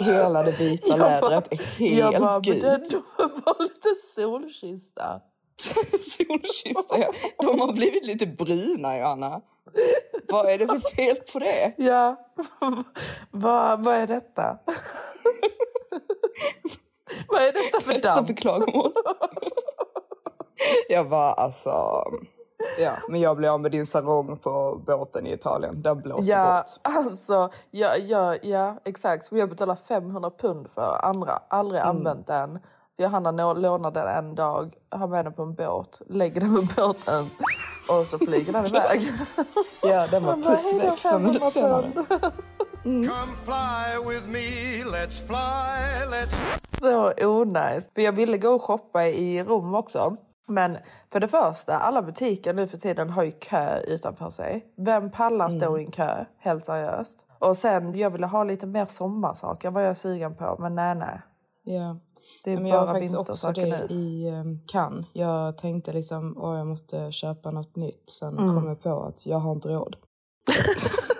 Hela 0.00 0.42
det 0.42 0.60
vita 0.60 0.88
Jag 0.88 0.98
bara- 0.98 1.28
lädret 1.28 1.52
är 1.80 1.98
jag 1.98 2.06
helt 2.12 2.24
bara, 2.24 2.40
gult. 2.40 2.62
det 2.90 3.02
var 3.46 3.62
lite 3.62 3.88
solkista. 4.14 5.20
Solkista, 6.00 6.98
ja. 6.98 7.12
De 7.38 7.60
har 7.60 7.72
blivit 7.72 8.04
lite 8.06 8.26
bruna, 8.26 8.98
Johanna. 8.98 9.40
Vad 10.28 10.46
är 10.50 10.58
det 10.58 10.66
för 10.66 10.78
fel 10.78 11.16
på 11.32 11.38
det? 11.38 11.74
Ja, 11.76 12.16
vad, 13.30 13.84
vad 13.84 13.94
är 13.94 14.06
detta? 14.06 14.42
vad 17.28 17.42
är 17.42 17.52
detta 17.52 17.80
för 17.84 17.92
Detta 17.94 18.14
damm? 18.14 18.26
för 18.26 18.34
klagomål. 18.34 18.92
Jag 20.88 21.04
var 21.04 21.32
alltså... 21.34 21.70
Ja, 22.80 22.90
men 23.08 23.20
jag 23.20 23.36
blev 23.36 23.52
av 23.52 23.60
med 23.60 23.70
din 23.72 23.86
sarong 23.86 24.36
på 24.36 24.80
båten 24.86 25.26
i 25.26 25.32
Italien. 25.32 25.82
Den 25.82 26.00
blåste 26.00 26.30
Ja, 26.32 26.56
bort. 26.82 26.94
alltså, 26.96 27.50
ja, 27.70 27.96
ja, 27.96 28.36
ja, 28.42 28.76
exakt. 28.84 29.26
Så 29.26 29.36
jag 29.36 29.48
betalar 29.50 29.76
500 29.76 30.30
pund 30.40 30.68
för 30.74 31.04
andra. 31.04 31.42
Aldrig 31.48 31.80
Mm. 31.82 31.96
använt 31.96 32.26
den. 32.26 32.58
Så 32.96 33.02
Johanna 33.02 33.52
lånar 33.52 33.90
den 33.90 34.08
en 34.08 34.34
dag, 34.34 34.74
har 34.90 35.06
med 35.06 35.24
den 35.26 35.32
på 35.34 35.42
en 35.42 35.54
båt, 35.54 36.00
lägger 36.08 36.40
den 36.40 36.54
på 36.68 36.82
båten 36.82 37.30
och 37.90 38.06
så 38.06 38.18
flyger 38.18 38.52
den 38.52 38.66
iväg. 38.66 39.00
Ja, 39.82 40.06
den 40.10 40.24
var 40.24 40.30
Man 40.32 40.42
bara, 40.42 40.54
puts 40.56 40.72
"Hej 40.72 40.80
då, 40.80 40.86
väck 40.90 40.98
fem 40.98 41.10
500 41.12 41.26
minuter 41.28 41.50
senare. 41.50 41.82
pund." 41.82 42.22
Come 42.82 43.32
fly 43.44 44.10
with 44.14 44.26
me, 44.28 44.84
let's 44.96 45.26
fly, 45.26 46.06
let's 46.12 46.34
Så 46.80 47.26
onajs. 47.26 47.90
För 47.94 48.02
jag 48.02 48.12
ville 48.12 48.38
gå 48.38 48.48
och 48.48 48.62
shoppa 48.62 49.04
i 49.04 49.42
Rom 49.42 49.74
också. 49.74 50.16
Men 50.46 50.78
för 51.12 51.20
det 51.20 51.28
första, 51.28 51.78
alla 51.78 52.02
butiker 52.02 52.52
nu 52.54 52.66
för 52.66 52.78
tiden 52.78 53.10
har 53.10 53.22
ju 53.24 53.30
kö 53.30 53.80
utanför 53.80 54.30
sig. 54.30 54.66
Vem 54.76 55.10
pallar 55.10 55.48
stå 55.48 55.78
i 55.78 55.84
en 55.84 55.90
kö? 55.90 56.24
Helt 56.38 56.64
seriöst. 56.64 57.24
Och 57.38 57.56
sen, 57.56 57.98
jag 57.98 58.10
ville 58.10 58.26
ha 58.26 58.44
lite 58.44 58.66
mer 58.66 58.86
sommarsaker 58.86 59.70
var 59.70 59.80
jag 59.80 59.96
sugen 59.96 60.34
på. 60.34 60.56
Men 60.58 60.74
nej, 60.74 60.94
nej. 60.94 61.20
Ja. 61.64 61.96
Det 62.44 62.52
är 62.52 62.56
Men 62.56 62.66
jag 62.66 62.78
har 62.78 62.86
bara 62.86 62.92
faktiskt 62.94 63.14
också 63.16 63.52
det 63.52 63.66
nu. 63.66 63.86
i 63.94 64.30
um, 64.30 64.60
Cannes. 64.66 65.06
Jag 65.12 65.58
tänkte 65.58 65.92
liksom, 65.92 66.36
åh 66.38 66.56
jag 66.58 66.66
måste 66.66 67.12
köpa 67.12 67.50
något 67.50 67.76
nytt. 67.76 68.10
Sen 68.10 68.38
Mm. 68.38 68.54
kom 68.54 68.68
jag 68.68 68.82
på 68.82 69.02
att 69.02 69.26
jag 69.26 69.38
har 69.38 69.52
inte 69.52 69.68
råd. 69.68 69.96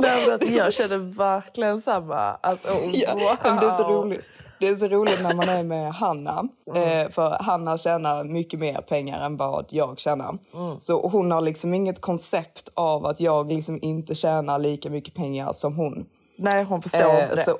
Nej, 0.40 0.56
jag 0.56 0.74
känner 0.74 0.98
verkligen 1.16 1.80
samma. 1.80 2.16
Alltså, 2.34 2.68
Ja, 2.92 3.14
wow. 3.14 3.36
men 3.44 3.56
det 3.56 3.66
är 3.66 3.76
så 3.78 3.88
roligt. 3.88 4.20
Det 4.60 4.68
är 4.68 4.76
så 4.76 4.88
roligt 4.88 5.22
när 5.22 5.34
man 5.34 5.48
är 5.48 5.62
med 5.64 5.92
Hanna. 5.92 6.48
Eh, 6.74 7.10
för 7.10 7.42
Hanna 7.42 7.78
tjänar 7.78 8.24
mycket 8.24 8.60
mer 8.60 8.80
pengar 8.80 9.20
än 9.26 9.36
vad 9.36 9.66
jag 9.68 9.98
tjänar. 9.98 10.38
Så 10.80 11.08
hon 11.08 11.30
har 11.30 11.40
liksom 11.40 11.74
inget 11.74 12.00
koncept 12.00 12.68
av 12.74 13.06
att 13.06 13.20
jag 13.20 13.48
liksom 13.52 13.78
inte 13.82 14.14
tjänar 14.14 14.58
lika 14.58 14.90
mycket 14.90 15.14
pengar 15.14 15.52
som 15.52 15.76
hon. 15.76 16.06
Nej, 16.38 16.64
hon 16.64 16.82
förstår 16.82 16.98
Eh, 17.00 17.22
inte 17.22 17.36
det. 17.36 17.44
så, 17.44 17.56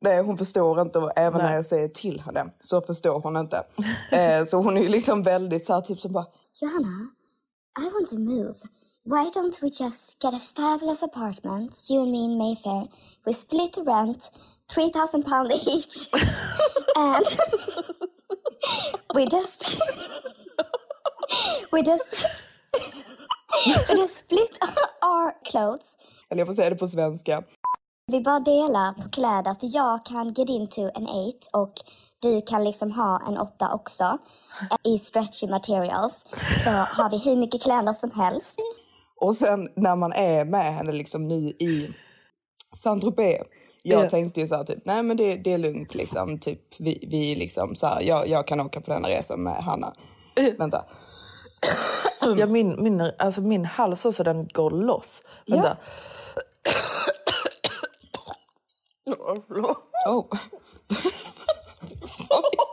nej, 0.00 0.22
hon 0.22 0.38
förstår 0.38 0.80
inte. 0.80 0.98
och 0.98 1.12
Även 1.16 1.38
Nej. 1.38 1.46
när 1.50 1.56
jag 1.56 1.66
säger 1.66 1.88
till 1.88 2.20
henne 2.20 2.44
så 2.60 2.80
förstår 2.80 3.20
hon 3.20 3.36
inte. 3.36 3.62
Eh, 4.12 4.44
så 4.44 4.56
hon 4.56 4.76
är 4.78 4.88
liksom 4.88 5.22
väldigt 5.22 5.66
så 5.66 5.74
här, 5.74 5.80
typ 5.80 6.00
som 6.00 6.12
bara... 6.12 6.26
Johanna, 6.60 7.08
I 7.80 7.84
want 7.94 8.08
to 8.10 8.18
move. 8.18 8.54
Why 9.04 9.30
don't 9.30 9.58
we 9.62 9.70
just 9.70 10.20
get 10.20 10.34
a 10.34 10.38
fabulous 10.38 11.02
apartment, 11.02 11.84
you 11.88 12.02
and 12.02 12.12
me 12.12 12.26
in 12.26 12.36
Mayfair? 12.36 12.84
We 13.24 13.32
split 13.32 13.72
the 13.72 13.82
rent, 13.82 14.30
3,000 14.68 15.22
pounds 15.22 15.54
each. 15.66 16.08
and 16.96 17.24
we 19.14 19.26
just... 19.26 19.80
we 21.72 21.82
just... 21.82 22.26
we 23.88 23.96
just 23.96 24.16
split 24.16 24.58
our 25.02 25.34
clothes. 25.44 25.96
Eller 26.30 26.40
jag 26.40 26.48
får 26.48 26.54
säga 26.54 26.70
det 26.70 26.76
på 26.76 26.88
svenska. 26.88 27.42
Vi 28.06 28.20
bara 28.20 28.40
delar 28.40 28.92
på 28.92 29.08
kläder 29.08 29.54
för 29.60 29.76
jag 29.76 30.04
kan 30.04 30.32
get 30.32 30.48
into 30.48 30.90
an 30.94 31.06
eight 31.08 31.48
och 31.52 31.72
du 32.22 32.42
kan 32.42 32.64
liksom 32.64 32.92
ha 32.92 33.22
en 33.28 33.38
åtta 33.38 33.74
också. 33.74 34.18
I 34.84 34.98
stretchy 34.98 35.46
materials 35.46 36.24
så 36.64 36.70
har 36.70 37.10
vi 37.10 37.18
hur 37.18 37.36
mycket 37.36 37.62
kläder 37.62 37.92
som 37.92 38.10
helst. 38.10 38.60
Och 39.20 39.36
sen 39.36 39.68
när 39.76 39.96
man 39.96 40.12
är 40.12 40.44
med 40.44 40.74
henne 40.74 40.92
liksom 40.92 41.28
nu 41.28 41.34
i 41.34 41.94
Saint-Tropez. 42.76 43.42
Jag 43.82 44.04
Ja. 44.04 44.10
tänkte 44.10 44.40
ju 44.40 44.48
så 44.48 44.54
här, 44.56 44.64
typ, 44.64 44.78
nej 44.84 45.02
men 45.02 45.16
det, 45.16 45.36
det 45.36 45.52
är 45.52 45.58
lugnt 45.58 45.94
liksom. 45.94 46.38
Typ, 46.38 46.60
vi, 46.78 47.06
vi 47.10 47.34
liksom 47.34 47.74
så 47.74 47.86
här, 47.86 48.00
jag, 48.02 48.28
jag 48.28 48.46
kan 48.46 48.60
åka 48.60 48.80
på 48.80 48.90
den 48.92 49.04
här 49.04 49.10
resan 49.12 49.42
med 49.42 49.54
Hanna. 49.64 49.92
Vänta. 50.58 50.84
Ja, 52.38 52.46
min, 52.46 52.82
min, 52.82 53.00
alltså 53.18 53.40
min 53.40 53.64
hals 53.64 54.04
också, 54.04 54.22
den 54.24 54.48
går 54.48 54.70
loss. 54.70 55.22
Ja. 55.44 55.56
Vänta. 55.56 55.76
Oh. 60.08 60.26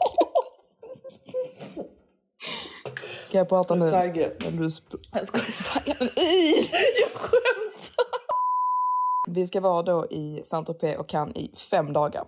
Kan 3.37 3.39
jag 3.39 3.49
prata 3.49 3.75
nu? 3.75 3.91
Sagge. 3.91 4.31
Men 4.39 4.55
du 4.55 4.63
Jag 5.11 5.27
skojar. 5.27 5.95
jag 7.01 7.11
skämtar. 7.13 8.05
Vi 9.27 9.47
ska 9.47 9.61
vara 9.61 9.83
då 9.83 10.05
i 10.09 10.41
Saint-Tropez 10.43 10.97
och 10.97 11.09
kan 11.09 11.37
i 11.37 11.51
fem 11.71 11.93
dagar. 11.93 12.23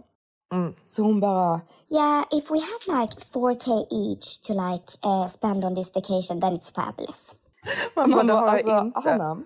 Så 0.86 1.04
hon 1.04 1.20
bara, 1.20 1.62
Yeah, 1.92 2.24
if 2.32 2.52
we 2.52 2.58
have 2.60 3.02
like 3.02 3.16
4k 3.34 3.86
each 3.92 4.42
to 4.42 4.54
like 4.54 4.84
uh, 5.06 5.28
spend 5.28 5.66
on 5.66 5.76
this 5.76 5.96
vacation 5.96 6.42
then 6.42 6.54
it's 6.54 6.76
fabulous. 6.76 7.36
Man 7.96 8.10
Man 8.10 8.28
det 8.28 8.34
bara, 8.34 8.50
alltså, 8.50 8.80
inte. 8.80 9.00
Hanna. 9.00 9.42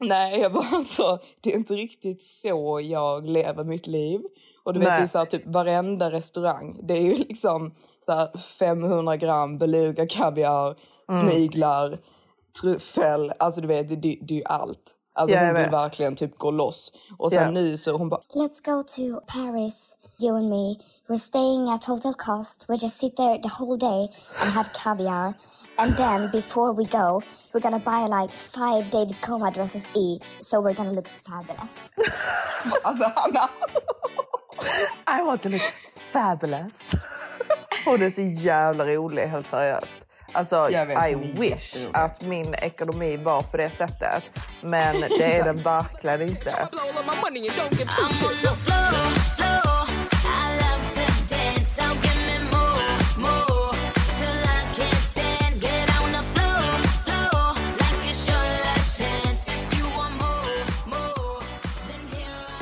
Nej, 0.00 0.40
jag 0.40 0.52
bara 0.52 0.76
alltså, 0.76 1.18
det 1.40 1.52
är 1.52 1.56
inte 1.56 1.74
riktigt 1.74 2.22
så 2.22 2.80
jag 2.82 3.26
lever 3.26 3.64
mitt 3.64 3.86
liv. 3.86 4.20
Och 4.64 4.72
du 4.72 4.80
vet, 4.80 4.88
Nej. 4.88 4.98
det 4.98 5.04
är 5.04 5.08
så 5.08 5.18
här, 5.18 5.26
typ 5.26 5.46
varenda 5.46 6.10
restaurang, 6.10 6.80
det 6.82 6.94
är 6.94 7.02
ju 7.02 7.14
liksom 7.14 7.74
så 8.06 8.12
här 8.12 8.38
500 8.58 9.16
gram 9.16 9.58
beluga 9.58 10.06
kaviar, 10.06 10.76
Mm. 11.08 11.28
sniglar, 11.30 11.98
tryffel, 12.60 13.32
alltså 13.38 13.60
du 13.60 13.68
vet, 13.68 13.88
det, 13.88 13.96
det, 13.96 14.18
det 14.22 14.34
är 14.34 14.38
ju 14.38 14.44
allt. 14.44 14.92
Alltså 15.14 15.36
jag 15.36 15.46
hon 15.46 15.54
vill 15.54 15.70
verkligen 15.70 16.16
typ 16.16 16.38
gå 16.38 16.50
loss. 16.50 16.92
Och 17.18 17.32
sen 17.32 17.42
Ja. 17.42 17.50
nu 17.50 17.76
så 17.76 17.96
hon 17.96 18.08
bara, 18.08 18.20
Let's 18.34 18.64
go 18.64 18.82
to 18.82 19.20
Paris, 19.26 19.96
you 20.20 20.36
and 20.36 20.48
me. 20.50 20.74
We're 21.08 21.18
staying 21.18 21.68
at 21.70 21.84
Hotel 21.84 22.14
Cost. 22.14 22.64
We 22.68 22.74
just 22.76 22.98
sit 23.00 23.16
there 23.16 23.38
the 23.42 23.48
whole 23.58 23.76
day 23.78 24.10
and 24.42 24.50
have 24.52 24.68
caviar. 24.74 25.34
And 25.78 25.96
then 25.96 26.30
before 26.30 26.72
we 26.74 26.84
go, 26.84 27.22
we're 27.52 27.60
gonna 27.62 27.78
buy 27.84 28.20
like 28.22 28.36
five 28.36 28.90
David 28.90 29.20
Coma 29.20 29.50
dresses 29.50 29.82
each, 29.94 30.42
so 30.42 30.60
we're 30.60 30.74
gonna 30.76 30.92
look 30.92 31.08
fabulous. 31.08 31.90
alltså 32.82 33.04
Hanna. 33.16 33.48
I 35.06 35.22
want 35.22 35.42
to 35.42 35.48
look 35.48 35.62
fabulous. 36.12 36.72
Hon 37.84 38.02
är 38.02 38.10
så 38.10 38.20
jävla 38.22 38.86
rolig, 38.86 39.22
helt 39.26 39.48
seriöst. 39.48 40.00
Alltså, 40.32 40.70
Jag 40.70 40.86
vet, 40.86 41.08
I 41.10 41.14
wish 41.14 41.76
att 41.92 42.22
min 42.22 42.54
ekonomi 42.54 43.16
var 43.16 43.42
på 43.42 43.56
det 43.56 43.70
sättet. 43.70 44.22
Men 44.62 45.00
det 45.00 45.36
är 45.38 45.44
den 45.44 45.56
verkligen 45.56 46.22
inte. 46.22 46.68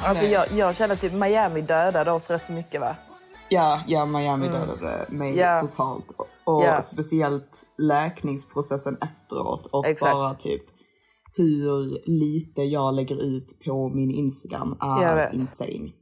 Alltså, 0.05 0.25
jag, 0.25 0.53
jag 0.53 0.77
känner 0.77 0.97
typ 0.97 1.13
Miami 1.13 1.61
dödade 1.61 2.11
oss 2.11 2.31
rätt 2.31 2.45
så 2.45 2.53
mycket 2.53 2.81
va? 2.81 2.97
Ja, 3.49 3.81
ja 3.87 4.07
Miami 4.07 4.49
dödade 4.49 5.07
mig 5.09 5.29
Mm. 5.29 5.41
Ja. 5.41 5.61
totalt. 5.61 6.05
Och 6.45 6.63
Ja. 6.63 6.83
speciellt 6.83 7.65
läkningsprocessen 7.79 8.97
efteråt 9.01 9.67
och 9.67 9.87
Exakt. 9.87 10.13
bara 10.13 10.35
typ 10.35 10.63
hur 11.37 12.03
lite 12.07 12.63
jag 12.63 12.95
lägger 12.95 13.17
ut 13.23 13.59
på 13.67 13.89
min 13.89 14.11
Instagram 14.11 14.77
Jag 14.81 15.03
är 15.03 15.15
vet. 15.17 15.35
insane. 15.41 15.93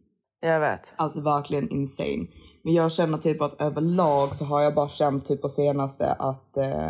Jag 0.40 0.61
vet. 0.61 0.92
Alltså 0.96 1.20
verkligen 1.20 1.70
insane. 1.70 2.26
Men 2.64 2.75
jag 2.75 2.92
känner 2.92 3.18
typ 3.18 3.40
att 3.42 3.61
överlag 3.61 4.37
så 4.37 4.44
har 4.44 4.61
jag 4.61 4.75
bara 4.75 4.88
känt 4.88 5.25
typ 5.25 5.42
på 5.42 5.49
senaste 5.49 6.12
att 6.12 6.56
eh, 6.56 6.88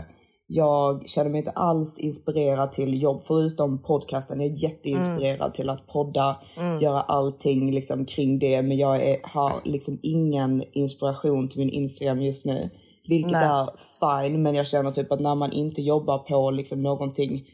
jag 0.54 1.09
känner 1.09 1.30
mig 1.30 1.38
inte 1.38 1.50
alls 1.50 1.99
inspirerad 1.99 2.73
till 2.73 3.02
jobb 3.02 3.23
förutom 3.26 3.82
podcasten. 3.82 4.40
Jag 4.40 4.50
är 4.50 4.56
jätteinspirerad 4.56 5.54
till 5.54 5.71
att 5.71 5.87
podda, 5.87 6.37
göra 6.80 7.00
allting 7.00 7.73
liksom 7.73 8.04
kring 8.04 8.38
det. 8.38 8.62
Men 8.62 8.76
jag 8.76 9.02
är, 9.09 9.16
har 9.23 9.52
liksom 9.64 9.99
ingen 10.02 10.64
inspiration 10.73 11.49
till 11.49 11.59
min 11.59 11.71
Instagram 11.71 12.23
just 12.23 12.47
nu. 12.47 12.71
Vilket 13.09 13.32
Nej. 13.32 13.44
är 13.44 13.68
fine, 14.00 14.42
men 14.42 14.54
jag 14.54 14.66
känner 14.66 14.92
typ 14.92 15.12
att 15.12 15.21
när 15.21 15.35
man 15.35 15.52
inte 15.52 15.82
jobbar 15.82 16.18
på 16.18 16.50
liksom 16.50 16.82
någonting 16.82 17.44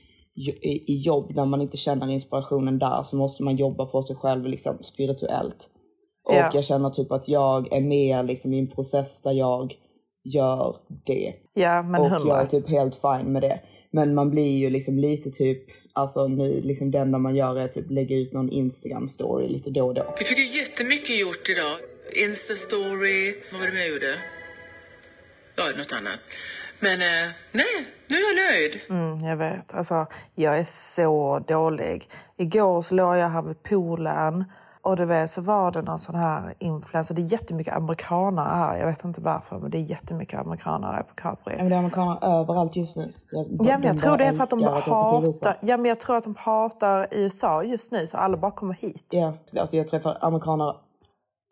i 0.61 0.95
jobb, 1.05 1.33
när 1.35 1.45
man 1.45 1.63
inte 1.63 1.77
känner 1.77 2.11
inspirationen 2.11 2.79
där 2.79 3.03
så 3.03 3.17
måste 3.17 3.43
man 3.43 3.57
jobba 3.57 3.87
på 3.87 4.03
sig 4.03 4.17
själv 4.17 4.47
liksom 4.47 4.79
spirituellt. 4.83 5.71
Och 6.29 6.35
Ja. 6.35 6.51
jag 6.55 6.65
känner 6.65 6.91
typ 6.91 7.13
att 7.13 7.29
jag 7.29 7.73
är 7.73 7.81
mer 7.81 8.23
liksom 8.23 8.55
i 8.55 8.59
en 8.59 8.71
process 8.71 9.23
där 9.23 9.33
jag 9.33 9.75
gör 10.25 10.77
det. 11.07 11.35
Ja, 11.55 11.83
men 11.83 12.01
och 12.01 12.27
jag 12.27 12.41
är 12.41 12.47
typ 12.47 12.69
helt 12.69 12.95
fine 12.95 13.33
med 13.33 13.43
det. 13.43 13.61
Men 13.91 14.15
man 14.15 14.31
blir 14.31 14.59
ju 14.59 14.71
liksom 14.71 14.99
lite 14.99 15.31
typ, 15.31 15.63
alltså 15.93 16.29
nu 16.29 16.61
liksom 16.61 16.91
det 16.91 16.99
enda 16.99 17.19
man 17.19 17.37
gör 17.37 17.57
är 17.57 17.69
typ 17.69 17.91
lägga 17.91 18.17
ut 18.17 18.33
någon 18.33 18.51
Instagram 18.51 19.09
story 19.09 19.49
lite 19.49 19.71
då 19.71 19.87
och 19.87 19.95
då. 19.95 20.15
Vi 20.19 20.25
fick 20.25 20.39
ju 20.39 20.59
jättemycket 20.59 21.19
gjort 21.21 21.49
idag. 21.49 21.77
Insta-story. 22.13 23.35
Vad 23.53 23.61
var 23.61 23.67
det 23.67 23.73
mer 23.73 23.81
jag 23.81 23.89
gjorde? 23.89 24.15
Ja, 25.57 25.65
något 25.79 25.93
annat. 25.93 26.21
Men 26.81 27.01
eh, 27.01 27.31
nej, 27.53 27.87
nu 28.09 28.17
är 28.17 28.21
jag 28.21 28.53
nöjd. 28.53 28.81
Mm, 28.91 29.29
jag 29.31 29.37
vet. 29.37 29.75
Alltså, 29.75 30.07
jag 30.35 30.59
är 30.59 30.65
så 30.65 31.39
dålig. 31.49 32.09
Igår 32.37 32.83
så 32.83 32.95
låg 32.95 33.17
jag 33.17 33.29
här 33.29 33.43
vid 33.43 33.63
poolen 33.63 34.45
och 34.89 34.97
du 34.97 35.05
vet 35.05 35.31
så 35.33 35.41
var 35.41 35.71
det 35.71 35.83
någon 35.83 35.99
sån 35.99 36.15
här 36.15 36.55
influencer. 36.59 37.15
Det 37.15 37.23
är 37.23 37.33
jättemycket 37.33 37.77
amerikanare 37.77 38.57
här. 38.57 38.79
Jag 38.79 38.87
vet 38.87 39.05
inte 39.05 39.21
varför 39.21 39.59
men 39.59 39.71
det 39.71 39.79
är 39.79 39.83
jättemycket 39.83 40.41
amerikanare 40.41 41.03
på 41.03 41.15
Capri. 41.15 41.55
Ja, 41.57 41.63
men 41.63 41.69
det 41.69 41.75
är 41.75 41.79
amerikaner 41.79 42.41
överallt 42.41 42.77
just 42.77 42.97
nu. 42.97 43.13
Jag, 43.31 43.47
Ja, 43.51 43.79
men 43.79 43.83
jag 43.83 43.99
tror 43.99 44.17
det 44.17 44.25
är 44.25 44.33
för 44.33 44.43
att 44.43 44.51
de 44.51 44.63
hatar, 44.63 45.57
ja, 45.61 45.77
men 45.77 45.87
jag 45.87 46.01
tror 46.01 46.17
att 46.17 46.25
de 46.25 46.35
hatar 46.39 47.07
USA 47.11 47.63
just 47.63 47.93
nu 47.93 48.07
så 48.07 48.17
alla 48.17 48.37
bara 48.37 48.51
kommer 48.51 48.75
hit. 48.75 49.07
Ja, 49.11 49.33
alltså 49.61 49.77
jag 49.77 49.89
träffar 49.89 50.19
amerikaner 50.21 50.75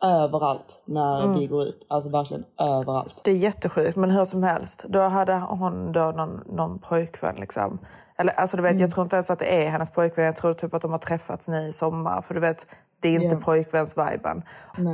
överallt 0.03 0.81
när 0.85 1.23
Mm. 1.23 1.39
vi 1.39 1.47
går 1.47 1.63
ut. 1.63 1.85
Alltså 1.87 2.09
verkligen 2.09 2.45
överallt. 2.59 3.21
Det 3.23 3.31
är 3.31 3.35
jättesjukt, 3.35 3.95
men 3.95 4.11
hur 4.11 4.25
som 4.25 4.43
helst. 4.43 4.85
Då 4.89 4.99
hade 5.01 5.33
hon 5.33 5.91
då 5.91 6.11
någon, 6.11 6.41
någon 6.45 6.79
pojkvän 6.79 7.35
liksom. 7.35 7.79
Eller, 8.19 8.33
alltså, 8.33 8.57
du 8.57 8.63
vet, 8.63 8.71
Mm. 8.71 8.81
Jag 8.81 8.91
tror 8.91 9.03
inte 9.03 9.15
ens 9.15 9.29
att 9.29 9.39
det 9.39 9.65
är 9.65 9.69
hennes 9.69 9.89
pojkvän. 9.89 10.25
Jag 10.25 10.35
tror 10.35 10.53
typ 10.53 10.73
att 10.73 10.81
de 10.81 10.91
har 10.91 10.99
träffats 10.99 11.49
nu 11.49 11.67
i 11.67 11.73
sommar. 11.73 12.21
För 12.21 12.33
du 12.33 12.39
vet, 12.39 12.65
det 12.99 13.09
är 13.09 13.13
inte 13.23 13.35
Ja. 13.35 13.41
pojkväns-viben. 13.41 14.43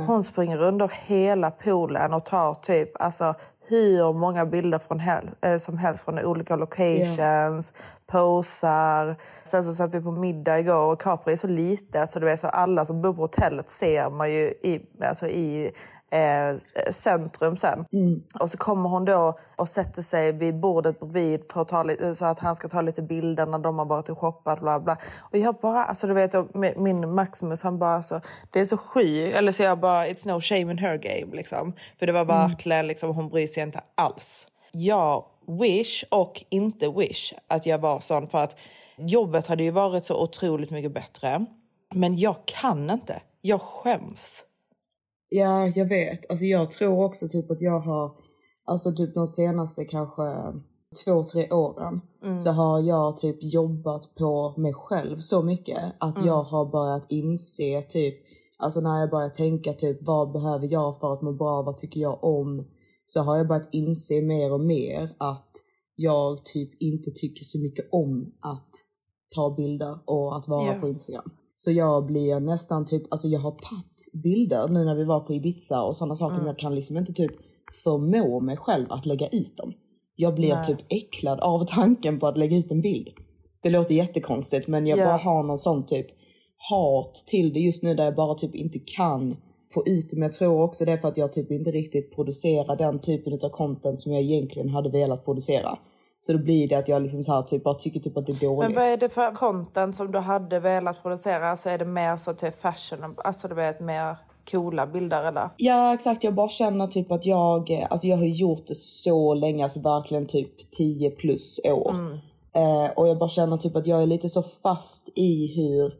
Hon 0.06 0.24
springer 0.24 0.62
under 0.62 0.92
hela 1.04 1.50
poolen 1.50 2.12
och 2.14 2.24
tar 2.24 2.54
typ 2.54 3.00
alltså, 3.02 3.34
hur 3.66 4.12
många 4.12 4.46
bilder 4.46 4.78
från 4.78 5.00
hel, 5.00 5.30
eh, 5.40 5.58
som 5.58 5.78
helst 5.78 6.04
från 6.04 6.18
olika 6.18 6.56
locations, 6.56 7.72
posar. 8.06 9.16
Sen 9.44 9.64
så 9.64 9.74
satt 9.74 9.94
vi 9.94 10.00
på 10.00 10.10
middag 10.10 10.58
igår 10.58 10.92
och 10.92 11.00
Capri 11.00 11.32
är 11.32 11.36
så 11.36 11.46
litet 11.46 12.10
så 12.10 12.18
det 12.18 12.32
är 12.32 12.36
så 12.36 12.48
alla 12.48 12.84
som 12.84 13.02
bor 13.02 13.12
på 13.12 13.20
hotellet 13.20 13.70
ser 13.70 14.10
man 14.10 14.32
ju 14.32 14.46
i, 14.46 14.80
alltså 15.00 15.28
i 15.28 15.72
eh, 16.14 16.56
centrum 16.92 17.56
sen. 17.56 17.84
Och 18.40 18.50
så 18.50 18.56
kommer 18.56 18.88
hon 18.88 19.04
då 19.04 19.38
och 19.56 19.68
sätter 19.68 20.02
sig 20.02 20.32
vid 20.32 20.60
bordet 20.60 21.00
bredvid 21.00 21.40
för 21.52 21.62
att 21.62 21.68
ta 21.68 22.14
så 22.14 22.24
att 22.24 22.38
han 22.38 22.56
ska 22.56 22.68
ta 22.68 22.80
lite 22.80 23.02
bilder 23.02 23.46
när 23.46 23.58
de 23.58 23.78
har 23.78 23.86
varit 23.86 24.08
och 24.08 24.18
shoppat. 24.18 24.60
Bla 24.60 24.80
bla. 24.80 24.96
Och 25.18 25.38
jag 25.38 25.54
bara, 25.54 25.84
alltså 25.84 26.06
du 26.06 26.14
vet 26.14 26.34
min 26.76 27.14
Maximus 27.14 27.62
han 27.62 27.78
bara 27.78 27.94
alltså, 27.94 28.20
det 28.50 28.60
är 28.60 28.64
så 28.64 28.76
sjukt. 28.76 29.36
Eller 29.36 29.52
så 29.52 29.62
jag 29.62 29.78
bara, 29.78 30.06
it's 30.06 30.28
no 30.28 30.40
shame 30.40 30.72
in 30.72 30.78
her 30.78 30.96
game 30.96 31.36
liksom. 31.36 31.72
För 31.98 32.06
det 32.06 32.12
var 32.12 32.24
verkligen 32.24 32.86
liksom, 32.86 33.14
hon 33.14 33.28
bryr 33.28 33.46
sig 33.46 33.62
inte 33.62 33.80
alls. 33.94 34.46
Jag 34.72 35.24
wish 35.60 36.04
och 36.10 36.44
inte 36.48 36.88
wish 36.88 37.32
att 37.48 37.66
jag 37.66 37.78
var 37.78 38.00
sån 38.00 38.28
för 38.28 38.44
att 38.44 38.56
jobbet 38.96 39.46
hade 39.46 39.62
ju 39.62 39.70
varit 39.70 40.04
så 40.04 40.22
otroligt 40.22 40.70
mycket 40.70 40.94
bättre. 40.94 41.46
Men 41.94 42.18
jag 42.18 42.36
kan 42.46 42.90
inte. 42.90 43.20
Jag 43.40 43.60
skäms. 43.60 44.44
Ja, 45.28 45.66
jag 45.66 45.88
vet. 45.88 46.30
Alltså 46.30 46.44
jag 46.44 46.70
tror 46.70 47.04
också 47.04 47.28
typ 47.28 47.50
att 47.50 47.60
jag 47.60 47.80
har, 47.80 48.12
alltså 48.64 48.92
typ 48.92 49.14
de 49.14 49.26
senaste 49.26 49.84
kanske 49.84 50.22
två, 51.04 51.24
tre 51.24 51.50
åren 51.50 52.00
så 52.40 52.50
har 52.50 52.80
jag 52.80 53.16
typ 53.16 53.36
jobbat 53.40 54.14
på 54.14 54.54
mig 54.56 54.72
själv 54.74 55.18
så 55.18 55.42
mycket 55.42 55.78
att 56.00 56.16
Mm. 56.16 56.28
jag 56.28 56.42
har 56.42 56.66
börjat 56.70 57.06
inse 57.08 57.82
typ, 57.82 58.14
alltså 58.58 58.80
när 58.80 59.00
jag 59.00 59.10
börjar 59.10 59.28
tänka 59.30 59.72
typ 59.72 59.98
vad 60.06 60.32
behöver 60.32 60.72
jag 60.72 61.00
för 61.00 61.12
att 61.12 61.22
må 61.22 61.32
bra, 61.32 61.62
vad 61.62 61.78
tycker 61.78 62.00
jag 62.00 62.24
om? 62.24 62.66
Så 63.06 63.20
har 63.20 63.36
jag 63.36 63.48
börjat 63.48 63.68
inse 63.72 64.22
mer 64.22 64.52
och 64.52 64.60
mer 64.60 65.14
att 65.18 65.50
jag 65.96 66.44
typ 66.44 66.82
inte 66.82 67.10
tycker 67.10 67.44
så 67.44 67.58
mycket 67.58 67.88
om 67.92 68.34
att 68.40 68.70
ta 69.34 69.54
bilder 69.56 69.98
och 70.06 70.36
att 70.36 70.48
vara 70.48 70.74
Ja. 70.74 70.80
på 70.80 70.88
Instagram. 70.88 71.30
Så 71.54 71.70
jag 71.72 72.06
blir 72.06 72.40
nästan 72.40 72.86
typ, 72.86 73.02
alltså 73.10 73.28
jag 73.28 73.40
har 73.40 73.50
tagit 73.50 74.22
bilder 74.22 74.68
nu 74.68 74.84
när 74.84 74.94
vi 74.94 75.04
var 75.04 75.20
på 75.20 75.34
Ibiza 75.34 75.82
och 75.82 75.96
sådana 75.96 76.16
saker 76.16 76.36
men 76.36 76.46
jag 76.46 76.58
kan 76.58 76.74
liksom 76.74 76.96
inte 76.96 77.12
typ 77.12 77.32
förmå 77.84 78.40
mig 78.40 78.56
själv 78.56 78.86
att 78.92 79.06
lägga 79.06 79.28
ut 79.28 79.56
dem. 79.56 79.72
Jag 80.16 80.34
blir 80.34 80.54
Nej. 80.54 80.66
typ 80.66 80.78
äcklad 80.88 81.40
av 81.40 81.66
tanken 81.68 82.18
på 82.18 82.26
att 82.26 82.38
lägga 82.38 82.56
ut 82.56 82.70
en 82.70 82.80
bild. 82.80 83.08
Det 83.62 83.70
låter 83.70 83.94
jättekonstigt 83.94 84.68
men 84.68 84.86
jag 84.86 84.98
Ja. 84.98 85.04
bara 85.04 85.16
har 85.16 85.42
någon 85.42 85.58
sån 85.58 85.86
typ 85.86 86.06
hat 86.70 87.14
till 87.14 87.52
det 87.52 87.60
just 87.60 87.82
nu 87.82 87.94
där 87.94 88.04
jag 88.04 88.14
bara 88.14 88.34
typ 88.34 88.54
inte 88.54 88.78
kan 88.78 89.36
få 89.74 89.82
ut. 89.86 90.12
Men 90.12 90.22
jag 90.22 90.32
tror 90.32 90.62
också 90.62 90.84
det 90.84 90.92
är 90.92 90.98
för 90.98 91.08
att 91.08 91.16
jag 91.16 91.32
typ 91.32 91.50
inte 91.50 91.70
riktigt 91.70 92.14
producerar 92.14 92.76
den 92.76 92.98
typen 93.00 93.32
av 93.42 93.48
content 93.48 94.00
som 94.00 94.12
jag 94.12 94.22
egentligen 94.22 94.68
hade 94.68 94.90
velat 94.90 95.24
producera. 95.24 95.78
Så 96.26 96.32
då 96.32 96.38
blir 96.38 96.68
det 96.68 96.74
att 96.74 96.88
jag 96.88 97.02
liksom 97.02 97.24
så 97.24 97.32
här 97.32 97.42
typ 97.42 97.64
bara 97.64 97.74
tycker 97.74 98.00
typ 98.00 98.16
att 98.16 98.26
det 98.26 98.32
är 98.32 98.46
dåligt. 98.46 98.70
Men 98.70 98.74
vad 98.74 98.92
är 98.92 98.96
det 98.96 99.08
för 99.08 99.34
content 99.34 99.96
som 99.96 100.12
du 100.12 100.18
hade 100.18 100.60
velat 100.60 101.02
producera? 101.02 101.50
Alltså 101.50 101.68
är 101.68 101.78
det 101.78 101.84
mer 101.84 102.16
så 102.16 102.34
till 102.34 102.52
fashion, 102.52 103.14
alltså 103.24 103.48
du 103.48 103.54
vet 103.54 103.80
mer 103.80 104.16
coola 104.50 104.86
bilder 104.86 105.24
eller? 105.24 105.48
Ja 105.56 105.94
exakt, 105.94 106.24
jag 106.24 106.34
bara 106.34 106.48
känner 106.48 106.86
typ 106.86 107.12
att 107.12 107.26
jag, 107.26 107.86
alltså 107.90 108.06
jag 108.06 108.16
har 108.16 108.24
gjort 108.24 108.66
det 108.66 108.76
så 108.76 109.34
länge, 109.34 109.64
alltså 109.64 109.80
verkligen 109.80 110.26
typ 110.26 110.70
10 110.70 111.10
plus 111.10 111.60
år. 111.64 111.94
Eh, 112.54 112.90
och 112.96 113.08
jag 113.08 113.18
bara 113.18 113.28
känner 113.28 113.56
typ 113.56 113.76
att 113.76 113.86
jag 113.86 114.02
är 114.02 114.06
lite 114.06 114.28
så 114.28 114.42
fast 114.42 115.08
i 115.14 115.54
hur 115.56 115.92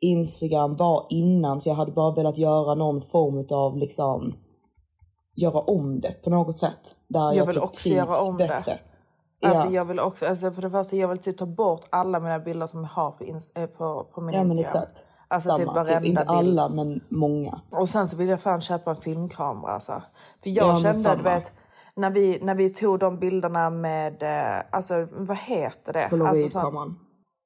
Instagram 0.00 0.76
var 0.76 1.06
innan 1.10 1.60
så 1.60 1.68
jag 1.68 1.74
hade 1.74 1.92
bara 1.92 2.14
velat 2.14 2.38
göra 2.38 2.74
någon 2.74 3.02
form 3.02 3.46
av 3.50 3.78
liksom 3.78 4.34
göra 5.34 5.60
om 5.60 6.00
det 6.00 6.12
på 6.24 6.30
något 6.30 6.56
sätt. 6.56 6.94
Där 7.08 7.20
jag, 7.20 7.36
Jag 7.36 7.46
vill 7.46 7.54
typ 7.54 7.64
också 7.64 7.88
göra 7.88 8.20
om 8.20 8.36
det. 8.36 8.78
Alltså 9.48 9.66
ja. 9.66 9.70
jag 9.72 9.84
vill 9.84 10.00
också, 10.00 10.26
alltså 10.26 10.50
för 10.52 10.62
det 10.62 10.70
första 10.70 10.96
jag 10.96 11.08
vill 11.08 11.18
typ 11.18 11.38
ta 11.38 11.46
bort 11.46 11.84
alla 11.90 12.20
mina 12.20 12.38
bilder 12.38 12.66
som 12.66 12.80
jag 12.80 12.88
har 12.90 13.10
på, 13.10 13.24
Inst- 13.24 13.50
eh, 13.54 13.66
på, 13.66 14.04
på 14.14 14.20
min 14.20 14.34
ja 14.34 14.40
Instagram. 14.40 14.64
exakt. 14.64 15.02
Alltså 15.28 15.56
typ 15.56 15.66
Samma. 15.66 15.74
varenda 15.84 16.08
inte 16.08 16.20
bild. 16.20 16.30
alla 16.30 16.68
men 16.68 17.00
många. 17.08 17.60
Och 17.70 17.88
sen 17.88 18.08
så 18.08 18.16
vill 18.16 18.28
jag 18.28 18.40
fan 18.40 18.60
köpa 18.60 18.90
en 18.90 18.96
filmkamera 18.96 19.72
alltså. 19.72 19.92
För 20.42 20.50
Ja, 20.50 20.62
jag 20.66 20.72
men 20.72 20.82
kände, 20.82 20.98
samma. 21.02 21.16
du 21.16 21.22
vet, 21.22 21.52
när 21.96 22.10
vi, 22.10 22.38
när 22.42 22.54
vi 22.54 22.70
tog 22.70 22.98
de 22.98 23.18
bilderna 23.18 23.70
med, 23.70 24.22
eh, 24.22 24.62
alltså 24.70 25.06
vad 25.12 25.36
heter 25.36 25.92
det? 25.92 26.04
Alltså, 26.04 26.18
sån- 26.18 26.18
Polaroidkameran. 26.18 26.98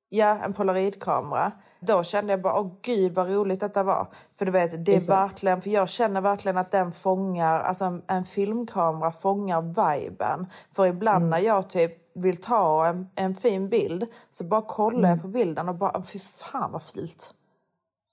Ja, 0.09 0.39
en 0.45 0.53
polaroidkamera. 0.53 1.53
Då 1.81 2.03
kände 2.03 2.33
jag 2.33 2.43
bara, 2.43 2.61
åh 2.61 2.73
gud 2.83 3.15
vad 3.15 3.29
roligt 3.29 3.61
detta 3.61 3.83
var. 3.83 4.07
För 4.39 4.45
du 4.47 4.53
vet, 4.53 4.85
det 4.87 4.93
är 4.93 4.97
Exakt. 4.97 5.09
verkligen, 5.33 5.61
för 5.63 5.71
jag 5.71 5.89
känner 5.89 6.21
verkligen 6.21 6.59
att 6.59 6.71
den 6.71 6.93
fångar, 6.93 7.61
alltså 7.61 7.85
en, 7.85 8.03
en 8.07 8.25
filmkamera 8.25 9.13
fångar 9.13 9.63
viben. 9.63 10.47
För 10.77 10.87
ibland 10.87 11.17
Mm. 11.25 11.31
när 11.31 11.39
jag 11.39 11.71
typ 11.71 11.93
vill 12.15 12.37
ta 12.37 12.87
en, 12.87 13.09
en 13.15 13.35
fin 13.35 13.69
bild 13.69 14.07
så 14.31 14.45
bara 14.45 14.63
kollar 14.63 14.99
Mm. 14.99 15.11
jag 15.11 15.23
på 15.23 15.29
bilden 15.29 15.69
och 15.69 15.75
bara, 15.75 16.03
fy 16.03 16.19
fan 16.19 16.73
vad 16.73 16.83
fult. 16.83 17.31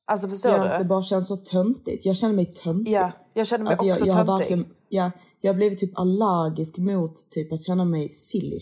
Alltså 0.06 0.28
förstår 0.28 0.52
Ja, 0.52 0.64
du? 0.64 0.78
det 0.78 0.84
bara 0.84 1.02
känns 1.04 1.28
så 1.28 1.38
töntigt. 1.38 2.06
Jag 2.06 2.16
känner 2.16 2.34
mig 2.36 2.46
töntig. 2.46 2.92
Ja, 2.92 3.12
jag 3.34 3.48
känner 3.48 3.64
mig 3.64 3.72
Alltså, 3.72 3.92
också 3.92 4.06
jag, 4.06 4.18
jag 4.18 4.28
töntig. 4.28 4.66
ja, 4.90 5.12
jag 5.42 5.54
har 5.54 5.56
blivit 5.58 5.80
typ 5.80 6.00
allergisk 6.00 6.78
mot 6.78 7.30
typ 7.32 7.54
att 7.54 7.64
känna 7.64 7.86
mig 7.86 8.10
silly. 8.14 8.60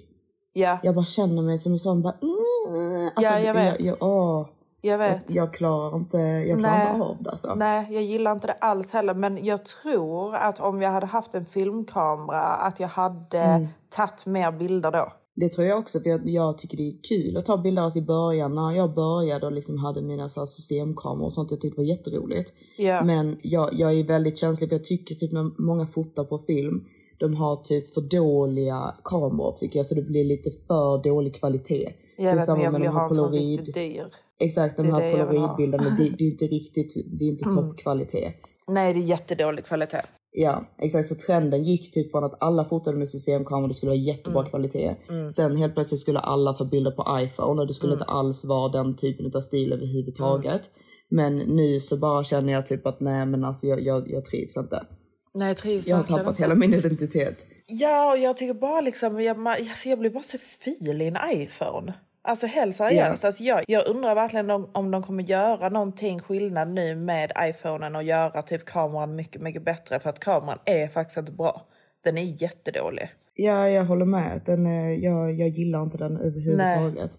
Ja, 0.54 0.78
Jag 0.84 0.96
bara 0.96 1.06
känner 1.06 1.42
mig 1.42 1.58
som 1.58 1.72
en 1.72 1.80
sån 1.80 2.02
bara... 2.02 2.14
Mm, 2.22 3.06
alltså, 3.16 3.22
Ja, 3.34 3.40
jag 3.40 3.54
vet. 3.54 3.80
Jag, 3.80 3.98
jag, 4.02 4.04
åh, 4.10 4.48
jag 4.86 4.98
vet. 4.98 5.24
jag, 5.28 5.54
klarar 5.54 5.96
inte, 5.98 6.18
jag 6.18 6.60
klarar 6.60 6.78
Nej. 6.78 6.94
inte 6.94 7.06
av 7.06 7.24
det 7.24 7.32
alltså. 7.32 7.56
Nej, 7.56 7.88
jag 7.90 8.04
gillar 8.04 8.32
inte 8.32 8.48
det 8.48 8.54
alls 8.54 8.92
heller. 8.94 9.14
Men 9.14 9.46
jag 9.46 9.66
tror 9.66 10.36
att 10.36 10.60
om 10.60 10.82
jag 10.82 10.92
hade 10.92 11.06
haft 11.06 11.36
en 11.36 11.46
filmkamera 11.46 12.42
att 12.42 12.80
jag 12.80 12.88
hade 12.88 13.40
Mm. 13.40 13.68
tagit 13.90 14.26
mer 14.26 14.52
bilder 14.52 14.92
då. 14.92 15.14
Det 15.36 15.50
tror 15.50 15.68
jag 15.68 15.80
också 15.80 16.00
för 16.02 16.10
jag, 16.10 16.30
jag 16.30 16.58
tycker 16.58 16.78
det 16.78 16.84
är 16.90 16.96
kul 17.10 17.38
att 17.38 17.46
ta 17.46 17.58
bilder 17.58 17.82
alltså 17.84 18.00
i 18.00 18.02
början 18.02 18.56
när 18.56 18.72
jag 18.72 18.94
började 18.94 19.46
och 19.46 19.52
liksom 19.52 19.78
hade 19.78 20.02
mina 20.02 20.30
så 20.30 20.46
systemkameror 20.46 21.26
och 21.26 21.34
sånt. 21.34 21.52
Jag 21.52 21.62
tyckte 21.62 21.82
det 21.82 21.86
var 21.88 21.98
jätteroligt. 21.98 22.54
Ja. 22.78 23.04
Men 23.04 23.38
jag, 23.44 23.70
jag 23.74 23.94
är 23.94 24.04
väldigt 24.04 24.38
känslig 24.38 24.70
för 24.70 24.76
jag 24.76 24.86
tycker 24.86 25.16
typ 25.16 25.32
när 25.32 25.62
många 25.62 25.88
fotar 25.88 26.24
på 26.24 26.38
film 26.38 26.86
de 27.20 27.36
har 27.36 27.56
typ 27.56 27.94
för 27.94 28.02
dåliga 28.02 28.96
kameror 29.04 29.52
tycker 29.52 29.80
jag 29.80 29.86
så 29.86 29.96
det 29.96 30.02
blir 30.02 30.24
lite 30.26 30.52
för 30.68 31.04
dålig 31.04 31.36
kvalitet. 31.36 31.94
Jag 32.18 32.36
vet, 32.36 32.48
men 32.48 32.62
jag 32.62 32.72
vill 32.72 32.84
ju 32.84 32.88
ha 32.90 33.06
en 33.08 33.14
sån 33.14 33.32
riktigt 33.32 33.76
dyr. 33.76 34.06
Exakt, 34.40 34.78
de 34.78 34.84
Det 34.84 34.90
är 34.90 34.94
här 34.94 35.02
jag 35.18 35.28
polaroidbilderna, 35.30 35.84
det, 35.84 36.10
det 36.18 36.24
är 36.24 36.32
inte 36.32 36.46
riktigt, 36.46 36.94
det 37.20 37.26
är 37.26 37.30
inte 37.30 37.46
Mm. 37.46 37.56
toppkvalitet. 37.56 38.36
Nej, 38.68 38.94
det 38.94 39.00
är 39.00 39.04
jättedålig 39.04 39.66
kvalitet. 39.66 40.02
Ja, 40.32 40.66
exakt. 40.78 41.08
Så 41.08 41.16
trenden 41.16 41.64
gick 41.64 41.94
typ 41.94 42.12
från 42.12 42.24
att 42.24 42.38
alla 42.44 42.66
fotade 42.66 42.98
med 42.98 43.10
systemkameror, 43.10 43.68
det 43.68 43.74
skulle 43.74 43.90
vara 43.90 44.00
jättebra 44.00 44.40
Mm. 44.40 44.50
kvalitet. 44.50 44.96
Sen 45.36 45.56
helt 45.58 45.74
plötsligt 45.74 46.00
skulle 46.00 46.20
alla 46.20 46.54
ta 46.54 46.66
bilder 46.66 46.92
på 46.92 47.20
iPhone 47.22 47.62
och 47.62 47.68
det 47.68 47.74
skulle 47.74 47.94
Mm. 47.94 48.02
inte 48.02 48.12
alls 48.12 48.46
vara 48.46 48.70
den 48.72 48.96
typen 48.96 49.32
av 49.36 49.42
stil 49.42 49.74
överhuvudtaget. 49.74 50.62
Men 51.10 51.38
nu 51.38 51.80
så 51.80 51.98
bara 51.98 52.24
känner 52.24 52.54
jag 52.54 52.66
typ 52.66 52.86
att 52.88 53.00
nej 53.00 53.26
men 53.26 53.46
alltså 53.46 53.68
jag, 53.68 53.82
jag, 53.82 54.12
jag 54.12 54.26
trivs 54.26 54.58
inte. 54.58 54.86
Nej, 55.34 55.48
jag 55.48 55.58
trivs 55.58 55.88
Jag 55.88 55.96
har 55.96 56.02
verkligen 56.04 56.20
tappat 56.20 56.34
inte. 56.34 56.44
hela 56.44 56.56
min 56.56 56.74
identitet. 56.74 57.46
Ja, 57.68 58.12
och 58.12 58.18
jag 58.18 58.38
tycker 58.38 58.54
bara 58.54 58.82
liksom, 58.82 59.22
jag, 59.22 59.38
man, 59.38 59.54
alltså 59.54 59.90
jag 59.90 60.00
blir 60.00 60.10
bara 60.10 60.24
så 60.24 60.38
fil 60.38 61.02
i 61.02 61.08
en 61.08 61.18
iPhone. 61.42 61.94
Alltså 62.28 62.48
helt 62.48 62.76
seriöst. 62.76 63.26
Alltså 63.26 63.44
jag, 63.44 63.64
jag 63.68 63.88
undrar 63.88 64.16
verkligen 64.16 64.52
om, 64.52 64.70
om 64.74 64.92
de 64.92 65.04
kommer 65.04 65.24
göra 65.24 65.70
någonting 65.70 66.20
skillnad 66.20 66.70
nu 66.70 66.96
med 66.96 67.32
iPhonen 67.40 67.96
och 67.96 68.04
göra 68.04 68.42
typ 68.42 68.66
kameran 68.66 69.16
mycket, 69.16 69.42
mycket 69.42 69.66
bättre. 69.66 70.00
För 70.00 70.10
att 70.10 70.20
kameran 70.20 70.60
är 70.66 70.88
faktiskt 70.88 71.18
inte 71.18 71.32
bra. 71.32 71.62
Den 72.04 72.18
är 72.18 72.42
jättedålig. 72.42 73.10
Ja, 73.36 73.70
jag 73.70 73.86
håller 73.86 74.06
med. 74.06 74.42
Den, 74.46 74.66
jag, 75.02 75.34
jag 75.34 75.50
gillar 75.50 75.84
inte 75.84 75.98
den 75.98 76.18
överhuvudtaget. 76.18 77.12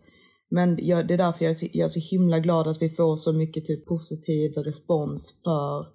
Men 0.50 0.78
jag, 0.78 1.08
det 1.08 1.14
är 1.14 1.18
därför 1.18 1.44
jag 1.44 1.50
är, 1.50 1.54
så, 1.54 1.66
jag 1.72 1.84
är 1.84 1.88
så 1.88 2.00
himla 2.10 2.38
glad 2.38 2.68
att 2.68 2.82
vi 2.82 2.90
får 2.90 3.16
så 3.16 3.32
mycket 3.32 3.64
typ 3.64 3.86
positiv 3.86 4.52
respons 4.52 5.40
för 5.44 5.86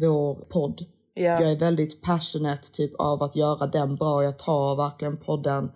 vår 0.00 0.34
podd. 0.50 0.80
Ja. 1.14 1.42
Jag 1.42 1.52
är 1.52 1.58
väldigt 1.58 2.02
passionate 2.02 2.62
typ 2.72 2.92
av 2.98 3.22
att 3.22 3.36
göra 3.36 3.66
den 3.66 3.96
bra. 3.96 4.24
Jag 4.24 4.38
tar 4.38 4.76
verkligen 4.76 5.16
podden 5.16 5.70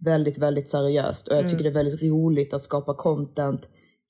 väldigt, 0.00 0.38
väldigt 0.38 0.68
seriöst. 0.68 1.28
Och 1.28 1.36
jag 1.36 1.48
tycker 1.48 1.64
det 1.64 1.70
är 1.70 1.74
väldigt 1.74 2.02
roligt 2.02 2.54
att 2.54 2.62
skapa 2.62 2.94
content 2.94 3.68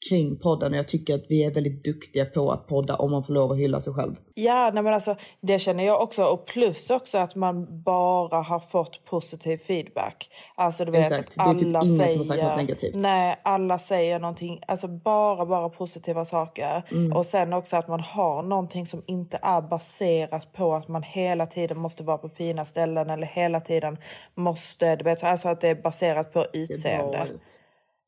kring 0.08 0.36
podden. 0.38 0.72
Och 0.72 0.78
jag 0.78 0.88
tycker 0.88 1.14
att 1.14 1.24
vi 1.28 1.44
är 1.44 1.50
väldigt 1.50 1.84
duktiga 1.84 2.24
på 2.24 2.52
att 2.52 2.66
podda 2.66 2.96
om 2.96 3.10
man 3.10 3.24
får 3.24 3.32
lov 3.32 3.52
att 3.52 3.58
hylla 3.58 3.80
sig 3.80 3.92
själv. 3.92 4.14
Ja, 4.34 4.70
nej 4.74 4.82
men 4.82 4.94
alltså, 4.94 5.16
det 5.40 5.58
känner 5.58 5.84
jag 5.86 6.02
också. 6.02 6.24
Och 6.24 6.46
plus 6.46 6.90
också 6.90 7.18
att 7.18 7.34
man 7.34 7.82
bara 7.82 8.42
har 8.42 8.60
fått 8.60 9.04
positiv 9.04 9.58
feedback. 9.58 10.30
Alltså 10.54 10.84
du 10.84 10.92
vet, 10.92 11.12
Exakt. 11.12 11.34
Det 11.36 11.42
är 11.42 11.54
typ 11.54 11.66
alla 11.66 11.80
ingen 11.82 11.96
som 11.96 12.06
säger... 12.06 12.18
har 12.18 12.24
sagt 12.24 12.42
något 12.42 12.56
negativt. 12.56 12.94
Nej, 12.94 13.40
alla 13.44 13.78
säger 13.78 14.18
någonting. 14.18 14.60
Alltså 14.68 14.88
bara, 14.88 15.46
bara 15.46 15.68
positiva 15.68 16.24
saker. 16.24 16.82
Mm. 16.90 17.12
Och 17.12 17.26
sen 17.26 17.52
också 17.52 17.76
att 17.76 17.88
man 17.88 18.00
har 18.00 18.42
någonting 18.42 18.86
som 18.86 19.02
inte 19.06 19.38
är 19.42 19.62
baserat 19.62 20.52
på 20.52 20.74
att 20.74 20.88
man 20.88 21.02
hela 21.02 21.46
tiden 21.46 21.78
måste 21.78 22.02
vara 22.02 22.18
på 22.18 22.28
fina 22.28 22.64
ställen. 22.66 23.10
Eller 23.10 23.26
hela 23.26 23.60
tiden 23.60 23.96
måste, 24.34 24.96
du 24.96 25.04
vet, 25.04 25.18
så- 25.18 25.26
alltså 25.26 25.48
att 25.48 25.60
det 25.60 25.68
är 25.68 25.74
baserat 25.82 26.32
på 26.32 26.44
utseende. 26.52 27.28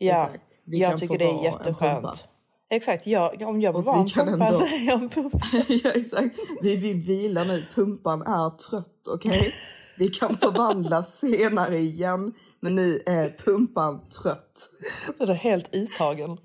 Ja, 0.06 0.24
Exakt. 0.24 0.60
Vi 0.64 0.78
jag 0.78 0.98
tycker 0.98 1.18
det 1.18 1.24
är 1.24 1.44
jätteskönt. 1.44 2.24
Exakt, 2.70 3.06
jag, 3.06 3.42
om 3.42 3.60
jag 3.60 3.72
vill 3.72 3.82
vara 3.82 3.96
vi 3.96 4.02
en 4.02 4.08
kan 4.08 4.26
pumpa 4.26 4.46
ändå- 4.46 4.58
är 4.58 4.86
jag 4.86 5.02
en 5.02 5.08
pumpa. 5.08 5.38
ja 5.68 5.90
exakt. 5.90 6.36
Vi, 6.62 6.76
vi 6.76 6.92
vilar 6.92 7.44
nu. 7.44 7.64
Pumpan 7.74 8.22
är 8.22 8.50
trött, 8.50 9.08
okej? 9.08 9.52
Vi 9.98 10.08
kan 10.08 10.36
förvandlas 10.36 11.18
senare 11.18 11.76
igen. 11.78 12.32
Men 12.60 12.74
nu 12.74 13.02
är 13.06 13.36
pumpan 13.44 14.08
trött. 14.08 14.70
Den 15.18 15.28
är 15.28 15.34
helt 15.34 15.74
uttagen. 15.74 16.38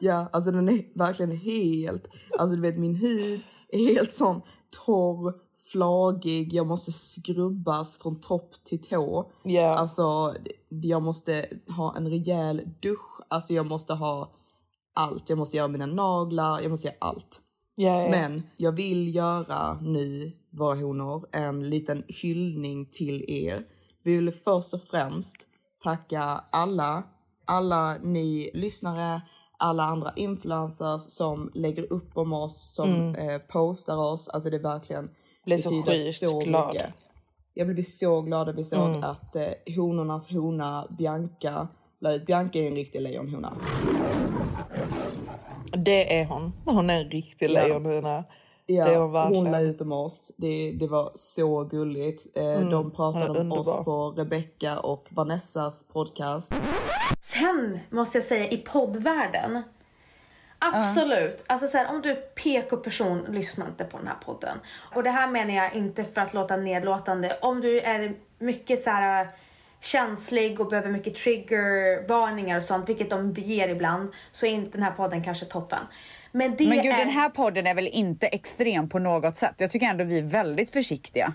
Ja, 0.00 0.28
alltså 0.32 0.50
den 0.50 0.68
är 0.68 0.98
verkligen 0.98 1.32
helt... 1.36 2.08
Alltså 2.38 2.56
du 2.56 2.62
vet 2.62 2.78
min 2.78 2.94
hud 2.94 3.44
är 3.68 3.94
helt 3.94 4.14
sån 4.14 4.40
torr, 4.86 5.32
flagig. 5.72 6.52
Jag 6.52 6.66
måste 6.66 6.92
skrubbas 6.92 7.96
från 7.96 8.20
topp 8.20 8.50
till 8.64 8.82
tå. 8.82 9.30
Ja. 9.42 9.74
Alltså 9.74 10.34
jag 10.82 11.02
måste 11.02 11.46
ha 11.76 11.96
en 11.96 12.08
rejäl 12.08 12.62
dusch. 12.82 13.20
Alltså 13.28 13.52
jag 13.52 13.66
måste 13.66 13.94
ha 13.94 14.30
allt. 14.94 15.28
Jag 15.28 15.38
måste 15.38 15.56
göra 15.56 15.68
mina 15.68 15.86
naglar, 15.86 16.60
jag 16.60 16.70
måste 16.70 16.86
göra 16.88 16.96
allt. 17.00 17.40
Ja, 17.74 18.02
ja. 18.02 18.10
Men 18.10 18.42
jag 18.56 18.72
vill 18.72 19.14
göra 19.14 19.78
nu, 19.82 20.32
våra 20.50 20.74
honor, 20.74 21.26
en 21.32 21.70
liten 21.70 22.02
hyllning 22.08 22.86
till 22.86 23.24
er. 23.28 23.64
Vi 24.02 24.16
vill 24.16 24.32
först 24.32 24.74
och 24.74 24.82
främst 24.82 25.36
tacka 25.84 26.44
alla, 26.50 27.02
alla 27.44 27.98
ni 27.98 28.50
lyssnare, 28.54 29.22
alla 29.58 29.84
andra 29.84 30.12
influencers 30.16 31.02
som 31.12 31.50
lägger 31.54 31.92
upp 31.92 32.16
om 32.16 32.32
oss, 32.32 32.74
som 32.74 32.90
Mm. 32.90 33.14
eh, 33.28 33.38
postar 33.38 33.96
oss. 33.96 34.28
Alltså 34.28 34.50
det 34.50 34.56
är 34.56 34.62
verkligen 34.62 35.10
Blev 35.44 35.58
så 35.58 36.38
glad. 36.40 36.74
mycket. 36.74 36.94
Jag 37.54 37.66
blev 37.68 37.82
så 37.82 38.20
glad 38.20 38.48
att 38.48 38.54
vi 38.58 38.64
såg 38.64 38.88
Mm. 38.88 39.04
att 39.04 39.36
eh, 39.36 39.48
honornas 39.76 40.30
hona 40.30 40.86
Bianca 40.98 41.68
la 42.00 42.12
ut. 42.14 42.26
Bianca 42.26 42.58
är 42.58 42.66
en 42.66 42.74
riktig 42.74 43.00
lejonhona. 43.00 43.52
Det 45.76 46.18
är 46.20 46.24
hon. 46.24 46.52
Hon 46.64 46.90
är 46.90 47.00
en 47.04 47.10
riktig 47.10 47.50
Ja. 47.50 47.62
lejonhona. 47.62 48.24
Ja, 48.66 48.84
det 48.84 48.92
är 48.92 48.96
hon 48.96 49.02
hon 49.04 49.12
verkligen. 49.12 49.52
la 49.52 49.60
ut 49.60 49.80
om 49.80 49.92
oss. 49.92 50.32
Det, 50.36 50.72
det 50.72 50.86
var 50.86 51.10
så 51.14 51.64
gulligt. 51.64 52.36
Eh, 52.36 52.44
Mm, 52.44 52.70
de 52.70 52.90
pratade 52.90 53.26
hon 53.38 53.52
om 53.52 53.58
oss 53.58 53.84
på 53.84 54.10
Rebecca 54.16 54.78
och 54.78 55.08
Vanessas 55.10 55.88
podcast. 55.92 56.54
Sen 57.20 57.78
måste 57.90 58.18
jag 58.18 58.24
säga 58.24 58.48
i 58.50 58.56
poddvärlden. 58.56 59.62
Absolut. 60.72 61.44
Alltså 61.46 61.68
så 61.68 61.78
här, 61.78 61.90
om 61.90 62.02
du 62.02 62.10
är 62.10 62.14
PK-person, 62.14 63.26
lyssna 63.28 63.66
inte 63.66 63.84
på 63.84 63.98
den 63.98 64.06
här 64.06 64.16
podden. 64.24 64.58
Och 64.94 65.02
det 65.02 65.10
här 65.10 65.28
menar 65.28 65.54
jag 65.54 65.74
inte 65.74 66.04
för 66.04 66.20
att 66.20 66.34
låta 66.34 66.56
nedlåtande. 66.56 67.38
Om 67.40 67.60
du 67.60 67.80
är 67.80 68.14
mycket 68.38 68.80
så 68.80 68.90
här 68.90 69.28
känslig 69.80 70.60
och 70.60 70.68
behöver 70.68 70.90
mycket 70.90 71.14
triggervarningar 71.14 72.56
och 72.56 72.62
sånt, 72.62 72.88
vilket 72.88 73.10
de 73.10 73.30
ger 73.30 73.68
ibland, 73.68 74.12
så 74.32 74.46
är 74.46 74.50
inte 74.50 74.78
den 74.78 74.82
här 74.82 74.92
podden 74.92 75.22
kanske 75.22 75.46
toppen. 75.46 75.80
Men 76.32 76.56
det 76.56 76.68
Men 76.68 76.82
gud, 76.82 76.92
är... 76.92 76.98
den 76.98 77.08
här 77.08 77.28
podden 77.28 77.66
är 77.66 77.74
väl 77.74 77.88
inte 77.92 78.26
extrem 78.26 78.88
på 78.88 78.98
något 78.98 79.36
sätt? 79.36 79.54
Jag 79.58 79.70
tycker 79.70 79.86
ändå 79.86 80.04
vi 80.04 80.18
är 80.18 80.22
väldigt 80.22 80.70
försiktiga. 80.70 81.32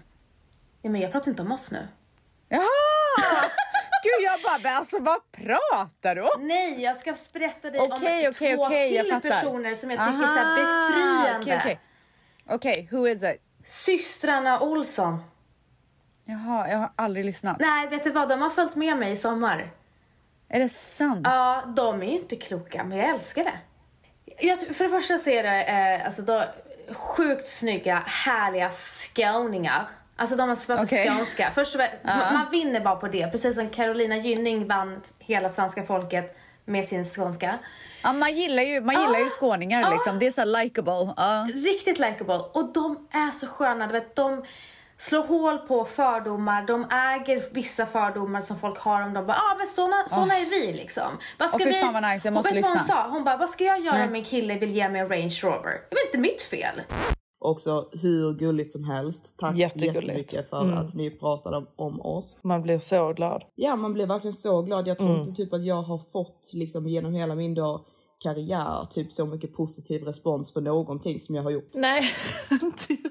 Ja, 0.81 0.89
men 0.89 1.01
jag 1.01 1.11
pratar 1.11 1.31
inte 1.31 1.41
om 1.41 1.51
oss 1.51 1.71
nu. 1.71 1.87
Jaha! 2.49 2.88
Gud, 4.03 4.25
jag 4.25 4.41
bara, 4.41 4.75
alltså 4.75 4.99
vad 4.99 5.31
pratar 5.31 6.15
du 6.15 6.21
om? 6.21 6.47
Nej, 6.47 6.81
jag 6.81 6.97
ska 6.97 7.15
berätta 7.33 7.71
dig 7.71 7.81
om 7.81 7.91
Okej, 7.91 8.29
okej, 8.29 8.55
två 8.55 8.73
jag 8.73 9.21
till 9.21 9.31
personer 9.31 9.75
som 9.75 9.91
jag 9.91 9.99
tycker 9.99 10.23
är 10.23 10.39
Aha, 10.39 10.55
befriande. 10.55 11.39
Okej, 11.41 11.57
okej. 11.59 11.79
Okej, 12.49 12.89
who 12.91 13.07
is 13.07 13.23
it? 13.23 13.41
Systrarna 13.65 14.59
Olsson. 14.59 15.23
Jaha, 16.25 16.69
jag 16.69 16.77
har 16.77 16.91
aldrig 16.95 17.25
lyssnat. 17.25 17.59
Nej, 17.59 17.87
vet 17.87 18.03
du 18.03 18.09
vad? 18.09 18.29
De 18.29 18.41
har 18.41 18.49
följt 18.49 18.75
med 18.75 18.97
mig 18.97 19.11
i 19.11 19.15
sommar. 19.15 19.71
Är 20.49 20.59
det 20.59 20.69
sant? 20.69 21.21
Ja, 21.23 21.63
de 21.75 22.01
är 22.01 22.05
ju 22.05 22.11
inte 22.11 22.35
kloka, 22.35 22.83
men 22.83 22.97
jag 22.97 23.09
älskar 23.09 23.43
det. 23.43 23.59
Jag, 24.39 24.59
för 24.59 24.83
det 24.83 24.89
första 24.89 25.17
så 25.17 25.29
är 25.29 25.43
det 25.43 25.63
eh, 25.63 26.05
alltså, 26.05 26.21
då, 26.21 26.43
sjukt 26.93 27.47
snygga, 27.47 28.03
härliga 28.05 28.71
skåningar. 28.71 29.87
Alltså 30.19 30.35
de 30.35 30.49
har 30.49 30.55
pratat 30.55 30.85
Okej. 30.85 31.09
skånska. 31.09 31.51
Först, 31.55 31.75
Ja. 31.75 32.31
man, 32.31 32.49
vinner 32.51 32.79
bara 32.79 32.95
på 32.95 33.07
det. 33.07 33.31
Precis 33.31 33.55
som 33.55 33.69
Carolina 33.69 34.17
Gynning 34.17 34.67
vann 34.67 35.01
hela 35.19 35.49
svenska 35.49 35.83
folket 35.83 36.37
med 36.65 36.85
sin 36.85 37.05
skånska. 37.05 37.59
Ja, 38.03 38.13
man 38.13 38.35
gillar 38.35 38.63
ju, 38.63 38.81
man 38.81 38.95
gillar 39.01 39.19
ju 39.19 39.29
skåningar 39.29 39.91
liksom. 39.91 40.19
Det 40.19 40.27
är 40.27 40.31
så 40.31 40.45
likable. 40.45 41.13
Ja. 41.17 41.47
Riktigt 41.53 41.99
likable. 41.99 42.39
Och 42.53 42.73
de 42.73 43.07
är 43.11 43.31
så 43.31 43.47
sköna. 43.47 43.87
Du 43.87 43.93
vet, 43.93 44.15
de 44.15 44.43
slår 44.97 45.23
hål 45.23 45.57
på 45.57 45.85
fördomar. 45.85 46.61
De 46.61 46.87
äger 46.91 47.43
vissa 47.51 47.85
fördomar 47.85 48.41
som 48.41 48.59
folk 48.59 48.79
har 48.79 49.01
om 49.01 49.13
dem. 49.13 49.25
Ja, 49.27 49.33
ah, 49.33 49.55
men 49.57 49.67
såna, 49.67 50.07
såna 50.07 50.37
är 50.37 50.45
vi 50.45 50.73
liksom. 50.73 51.17
Vad 51.37 51.49
ska 51.49 51.59
fy 51.59 51.65
vi... 51.65 51.73
fan 51.73 51.93
vad 51.93 52.03
nice, 52.03 52.27
jag 52.27 52.33
måste 52.33 52.53
lyssna. 52.53 52.77
Hon 52.79 52.87
sa? 52.87 53.07
Hon 53.07 53.23
bara, 53.23 53.37
vad 53.37 53.49
ska 53.49 53.63
jag 53.63 53.79
göra 53.79 53.97
Nej. 53.97 54.07
om 54.07 54.15
en 54.15 54.23
kille 54.23 54.55
vill 54.55 54.71
ge 54.71 54.89
mig 54.89 55.01
en 55.01 55.09
Range 55.09 55.39
Rover? 55.43 55.71
Det 55.89 55.95
var 55.95 56.05
inte 56.05 56.17
mitt 56.17 56.41
fel. 56.41 56.81
Också 57.41 57.89
hur 57.91 58.33
gulligt 58.33 58.71
som 58.71 58.83
helst. 58.83 59.33
Tack 59.37 59.53
så 59.55 59.59
jättemycket 59.79 60.49
för 60.49 60.61
Mm. 60.61 60.77
att 60.77 60.93
ni 60.93 61.09
pratade 61.11 61.57
om, 61.57 61.67
om 61.75 62.01
oss. 62.01 62.37
Man 62.43 62.61
blir 62.61 62.79
så 62.79 63.13
glad. 63.13 63.43
Ja, 63.55 63.75
man 63.75 63.93
blev 63.93 64.07
verkligen 64.07 64.33
så 64.33 64.61
glad. 64.61 64.87
Jag 64.87 64.97
tror 64.99 65.09
Mm. 65.09 65.21
inte 65.21 65.33
typ 65.43 65.53
att 65.53 65.65
jag 65.65 65.81
har 65.81 65.97
fått 66.11 66.51
liksom 66.53 66.87
genom 66.87 67.13
hela 67.13 67.35
min 67.35 67.53
då, 67.53 67.85
karriär 68.23 68.87
typ 68.91 69.11
så 69.11 69.25
mycket 69.25 69.53
positiv 69.53 70.03
respons 70.03 70.53
för 70.53 70.61
någonting 70.61 71.19
som 71.19 71.35
jag 71.35 71.43
har 71.43 71.51
gjort. 71.51 71.69
Nej, 71.73 72.03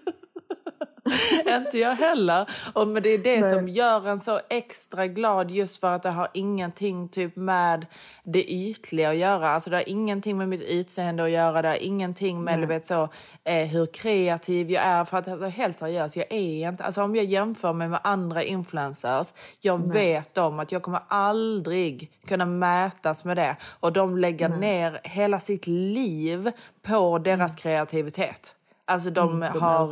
inte 1.56 1.78
jag 1.78 1.94
heller. 1.94 2.50
Och 2.72 2.88
men 2.88 3.02
det 3.02 3.08
är 3.08 3.18
det 3.18 3.40
Nej. 3.40 3.54
som 3.54 3.68
gör 3.68 4.08
en 4.08 4.18
så 4.18 4.40
extra 4.50 5.06
glad 5.06 5.50
just 5.50 5.80
för 5.80 5.94
att 5.94 6.02
det 6.02 6.10
har 6.10 6.28
ingenting 6.34 7.08
typ 7.08 7.36
med 7.36 7.86
det 8.24 8.52
ytliga 8.52 9.10
att 9.10 9.16
göra. 9.16 9.50
Alltså 9.50 9.70
det 9.70 9.76
har 9.76 9.88
ingenting 9.88 10.38
med 10.38 10.48
mitt 10.48 10.62
utseende 10.62 11.24
att 11.24 11.30
göra. 11.30 11.62
Det 11.62 11.68
har 11.68 11.82
ingenting 11.82 12.44
med 12.44 12.68
vet, 12.68 12.86
så, 12.86 13.08
eh, 13.44 13.66
hur 13.66 13.86
kreativ 13.86 14.70
jag 14.70 14.82
är. 14.84 15.04
För 15.04 15.18
att 15.18 15.28
alltså, 15.28 15.46
helt 15.46 15.78
seriöst, 15.78 16.16
jag 16.16 16.26
är 16.32 16.68
inte... 16.68 16.84
Alltså 16.84 17.02
om 17.02 17.16
jag 17.16 17.24
jämför 17.24 17.72
mig 17.72 17.88
med 17.88 18.00
andra 18.04 18.42
influencers, 18.42 19.34
jag 19.60 19.80
Nej. 19.80 19.90
vet 19.90 20.38
om 20.38 20.58
att 20.58 20.72
jag 20.72 20.82
kommer 20.82 21.00
aldrig 21.08 22.10
kunna 22.26 22.46
mätas 22.46 23.24
med 23.24 23.36
det. 23.36 23.56
Och 23.80 23.92
de 23.92 24.18
lägger 24.18 24.48
Nej. 24.48 24.58
ner 24.58 25.00
hela 25.04 25.40
sitt 25.40 25.66
liv 25.66 26.52
på 26.82 27.18
deras 27.18 27.56
kreativitet. 27.56 28.54
Alltså 28.84 29.10
de, 29.10 29.28
Mm, 29.42 29.52
de 29.52 29.62
har... 29.62 29.88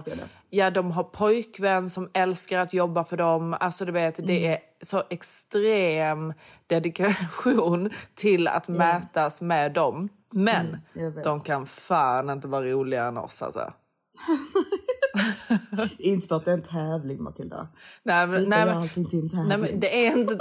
det. 0.56 0.62
Ja, 0.62 0.70
de 0.70 0.90
har 0.90 1.04
pojkvän 1.04 1.90
som 1.90 2.10
älskar 2.12 2.58
att 2.58 2.72
jobba 2.74 3.04
för 3.04 3.16
dem. 3.16 3.56
Alltså 3.60 3.84
du 3.84 3.92
vet, 3.92 4.16
det 4.16 4.38
Mm. 4.38 4.52
är 4.52 4.58
så 4.82 5.02
extrem 5.10 6.32
dedikation 6.66 7.90
till 8.14 8.48
att 8.48 8.68
mätas 8.68 9.40
med 9.42 9.72
dem. 9.72 10.08
Men 10.32 10.76
Mm, 10.94 11.22
de 11.24 11.40
kan 11.40 11.66
fan 11.66 12.30
inte 12.30 12.48
vara 12.48 12.64
roligare 12.64 13.08
än 13.08 13.16
oss 13.16 13.42
alltså. 13.42 13.72
inte 15.98 16.28
för 16.28 16.36
att 16.36 16.44
det 16.44 16.50
är 16.50 16.54
en 16.54 16.62
tävling 16.62 17.22
Matilda. 17.22 17.68
Nej, 18.02 18.26
men, 18.26 18.44
nej, 18.44 18.66
men, 18.66 18.88
tävling. 18.88 19.30
nej, 19.48 19.58
men 19.58 19.80
det 19.80 20.06
är 20.06 20.16
inte... 20.18 20.36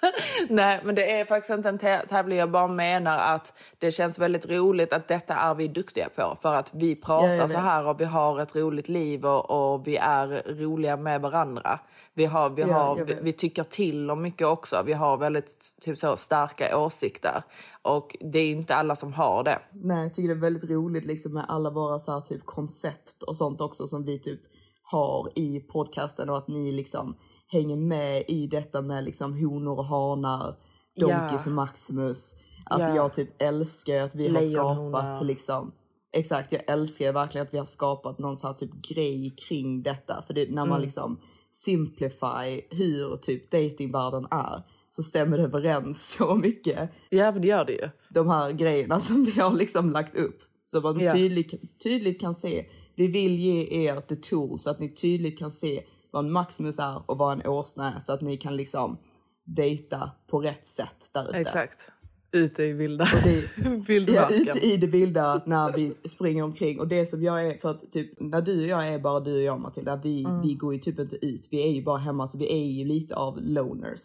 Nej, 0.48 0.80
men 0.84 0.94
det 0.94 1.20
är 1.20 1.24
faktiskt 1.24 1.50
inte 1.50 1.68
en 1.68 1.78
tä- 1.78 2.06
tävling. 2.06 2.38
Jag 2.38 2.50
bara 2.50 2.66
menar 2.66 3.18
att 3.34 3.52
det 3.78 3.90
känns 3.90 4.18
väldigt 4.18 4.46
roligt 4.46 4.92
att 4.92 5.08
detta 5.08 5.34
är 5.34 5.54
vi 5.54 5.68
duktiga 5.68 6.08
på. 6.08 6.38
För 6.42 6.54
att 6.54 6.70
vi 6.74 6.90
Ja, 6.90 7.06
pratar 7.06 7.48
så 7.48 7.58
här 7.58 7.86
och 7.86 8.00
vi 8.00 8.04
har 8.04 8.40
ett 8.40 8.56
roligt 8.56 8.88
liv 8.88 9.26
och, 9.26 9.50
och 9.74 9.86
vi 9.86 9.96
är 9.96 10.42
roliga 10.54 10.96
med 10.96 11.20
varandra. 11.20 11.78
Vi, 12.14 12.24
har, 12.24 12.50
vi, 12.50 12.62
Ja, 12.62 12.68
har, 12.78 12.98
jag 12.98 13.04
vi, 13.04 13.14
vi 13.22 13.32
tycker 13.32 13.62
till 13.62 14.10
om 14.10 14.22
mycket 14.22 14.46
också. 14.46 14.82
Vi 14.86 14.92
har 14.92 15.16
väldigt 15.16 15.74
typ 15.80 15.98
så, 15.98 16.16
starka 16.16 16.78
åsikter. 16.78 17.42
Och 17.82 18.16
det 18.20 18.38
är 18.38 18.50
inte 18.50 18.74
alla 18.74 18.96
som 18.96 19.12
har 19.12 19.44
det. 19.44 19.58
Nej, 19.72 20.02
jag 20.02 20.14
tycker 20.14 20.28
det 20.28 20.34
är 20.34 20.40
väldigt 20.40 20.70
roligt 20.70 21.04
liksom 21.04 21.34
med 21.34 21.44
alla 21.48 21.70
våra 21.70 21.98
så 21.98 22.12
här, 22.12 22.20
typ 22.20 22.46
koncept 22.46 23.22
och 23.22 23.36
sånt 23.36 23.60
också 23.60 23.86
som 23.86 24.04
vi 24.04 24.18
typ 24.18 24.40
har 24.82 25.28
i 25.34 25.60
podcasten 25.60 26.30
och 26.30 26.38
att 26.38 26.48
ni 26.48 26.72
liksom 26.72 27.16
hänger 27.48 27.76
med 27.76 28.24
i 28.28 28.46
detta 28.46 28.82
med 28.82 29.04
liksom 29.04 29.32
honor 29.32 29.78
och 29.78 29.84
hanar, 29.84 30.56
Donkis 31.00 31.42
Ja. 31.46 31.50
och 31.50 31.52
Maximus. 31.52 32.34
Alltså 32.66 32.88
Ja. 32.88 32.96
jag 32.96 33.14
typ 33.14 33.42
älskar 33.42 34.02
att 34.02 34.14
vi 34.14 34.28
har 34.28 34.42
skapat 34.42 35.26
liksom 35.26 35.72
Exakt, 36.12 36.52
jag 36.52 36.62
älskar 36.70 37.12
verkligen 37.12 37.46
att 37.46 37.54
vi 37.54 37.58
har 37.58 37.64
skapat 37.66 38.18
någon 38.18 38.36
så 38.36 38.46
här 38.46 38.54
typ 38.54 38.70
grej 38.88 39.34
kring 39.48 39.82
detta. 39.82 40.22
För 40.26 40.34
det, 40.34 40.50
när 40.50 40.56
man 40.56 40.68
Mm. 40.68 40.80
liksom 40.80 41.20
simplify 41.52 42.60
hur 42.70 43.16
typ 43.16 43.50
datingvärlden 43.50 44.26
är 44.30 44.62
så 44.90 45.02
stämmer 45.02 45.38
det 45.38 45.44
överens 45.44 46.12
så 46.18 46.34
mycket 46.34 46.90
Ja, 47.10 47.32
men 47.32 47.42
det 47.42 47.48
gör 47.48 47.64
det 47.64 47.72
ju. 47.72 47.88
de 48.14 48.28
här 48.28 48.50
grejerna 48.52 49.00
som 49.00 49.24
vi 49.24 49.40
har 49.40 49.54
liksom 49.54 49.90
lagt 49.90 50.16
upp. 50.16 50.38
Så 50.66 50.80
man 50.80 51.00
Ja. 51.00 51.12
tydligt, 51.12 51.80
tydligt 51.82 52.20
kan 52.20 52.34
se. 52.34 52.66
Vi 52.96 53.06
vill 53.06 53.38
ge 53.38 53.86
er 53.86 54.00
the 54.00 54.16
tools 54.16 54.62
så 54.62 54.70
att 54.70 54.80
ni 54.80 54.88
tydligt 54.94 55.38
kan 55.38 55.52
se 55.52 55.82
vad 56.10 56.24
en 56.24 56.32
Maximus 56.32 56.78
är 56.78 57.02
och 57.10 57.18
vad 57.18 57.32
en 57.32 57.46
åsna 57.46 58.00
så 58.00 58.12
att 58.12 58.20
ni 58.20 58.36
kan 58.36 58.56
liksom 58.56 58.98
dejta 59.44 60.10
på 60.30 60.40
rätt 60.40 60.68
sätt 60.68 61.10
där 61.14 61.28
ute. 61.28 61.38
Exakt. 61.40 61.90
Ute 62.32 62.62
i 62.62 62.72
vilda, 62.72 63.04
Ja, 63.24 63.70
vildmarken. 63.86 64.36
ute 64.40 64.66
i 64.66 64.76
det 64.76 64.86
vilda 64.86 65.42
när 65.46 65.72
vi 65.72 65.94
springer 66.08 66.42
omkring. 66.42 66.80
Och 66.80 66.88
det 66.88 67.06
som 67.06 67.22
jag 67.22 67.46
är, 67.46 67.58
för 67.58 67.70
att 67.70 67.92
typ 67.92 68.20
när 68.20 68.40
du 68.40 68.62
och 68.62 68.68
jag 68.68 68.88
är 68.88 68.98
bara 68.98 69.20
du 69.20 69.34
och 69.34 69.42
jag 69.42 69.60
Matilda, 69.60 69.96
vi, 69.96 70.24
Mm. 70.24 70.40
vi 70.40 70.54
går 70.54 70.74
ju 70.74 70.80
typ 70.80 70.98
inte 70.98 71.26
ut. 71.26 71.48
Vi 71.50 71.68
är 71.68 71.72
ju 71.72 71.82
bara 71.84 71.96
hemma 71.98 72.26
så 72.26 72.38
vi 72.38 72.52
är 72.52 72.66
ju 72.66 72.84
lite 72.84 73.16
av 73.16 73.38
loners. 73.40 74.00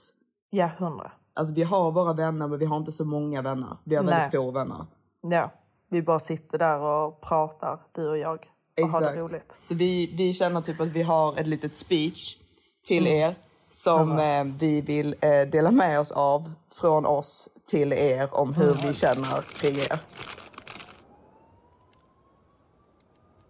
Ja, 0.49 0.71
hundra. 0.77 1.11
Alltså 1.33 1.53
vi 1.53 1.63
har 1.63 1.91
våra 1.91 2.13
vänner 2.13 2.47
men 2.47 2.59
vi 2.59 2.65
har 2.65 2.77
inte 2.77 2.91
så 2.91 3.05
många 3.05 3.41
vänner. 3.41 3.77
Vi 3.83 3.95
har 3.95 4.03
väldigt 4.03 4.31
Nej. 4.33 4.41
få 4.43 4.51
vänner. 4.51 4.85
Ja, 5.21 5.53
vi 5.89 6.01
bara 6.01 6.19
sitter 6.19 6.57
där 6.57 6.79
och 6.79 7.21
pratar, 7.21 7.79
du 7.95 8.09
och 8.09 8.17
jag. 8.17 8.39
Och 8.81 8.89
har 8.89 9.01
det 9.01 9.15
roligt. 9.15 9.57
Så 9.62 9.75
vi, 9.75 10.09
vi 10.13 10.33
känner 10.33 10.62
typ 10.62 10.79
att 10.79 10.88
vi 10.88 11.01
har 11.01 11.39
ett 11.39 11.47
litet 11.47 11.77
speech 11.77 12.38
till 12.83 13.07
er 13.07 13.36
som 13.69 14.19
eh, 14.19 14.43
vi 14.43 14.81
vill 14.81 15.15
eh, 15.21 15.41
dela 15.41 15.71
med 15.71 15.99
oss 15.99 16.12
av 16.12 16.51
från 16.71 17.05
oss 17.05 17.49
till 17.65 17.93
er 17.93 18.33
om 18.33 18.53
hur 18.53 18.88
vi 18.88 18.93
känner 18.93 19.41
kring 19.41 19.77
er. 19.77 19.99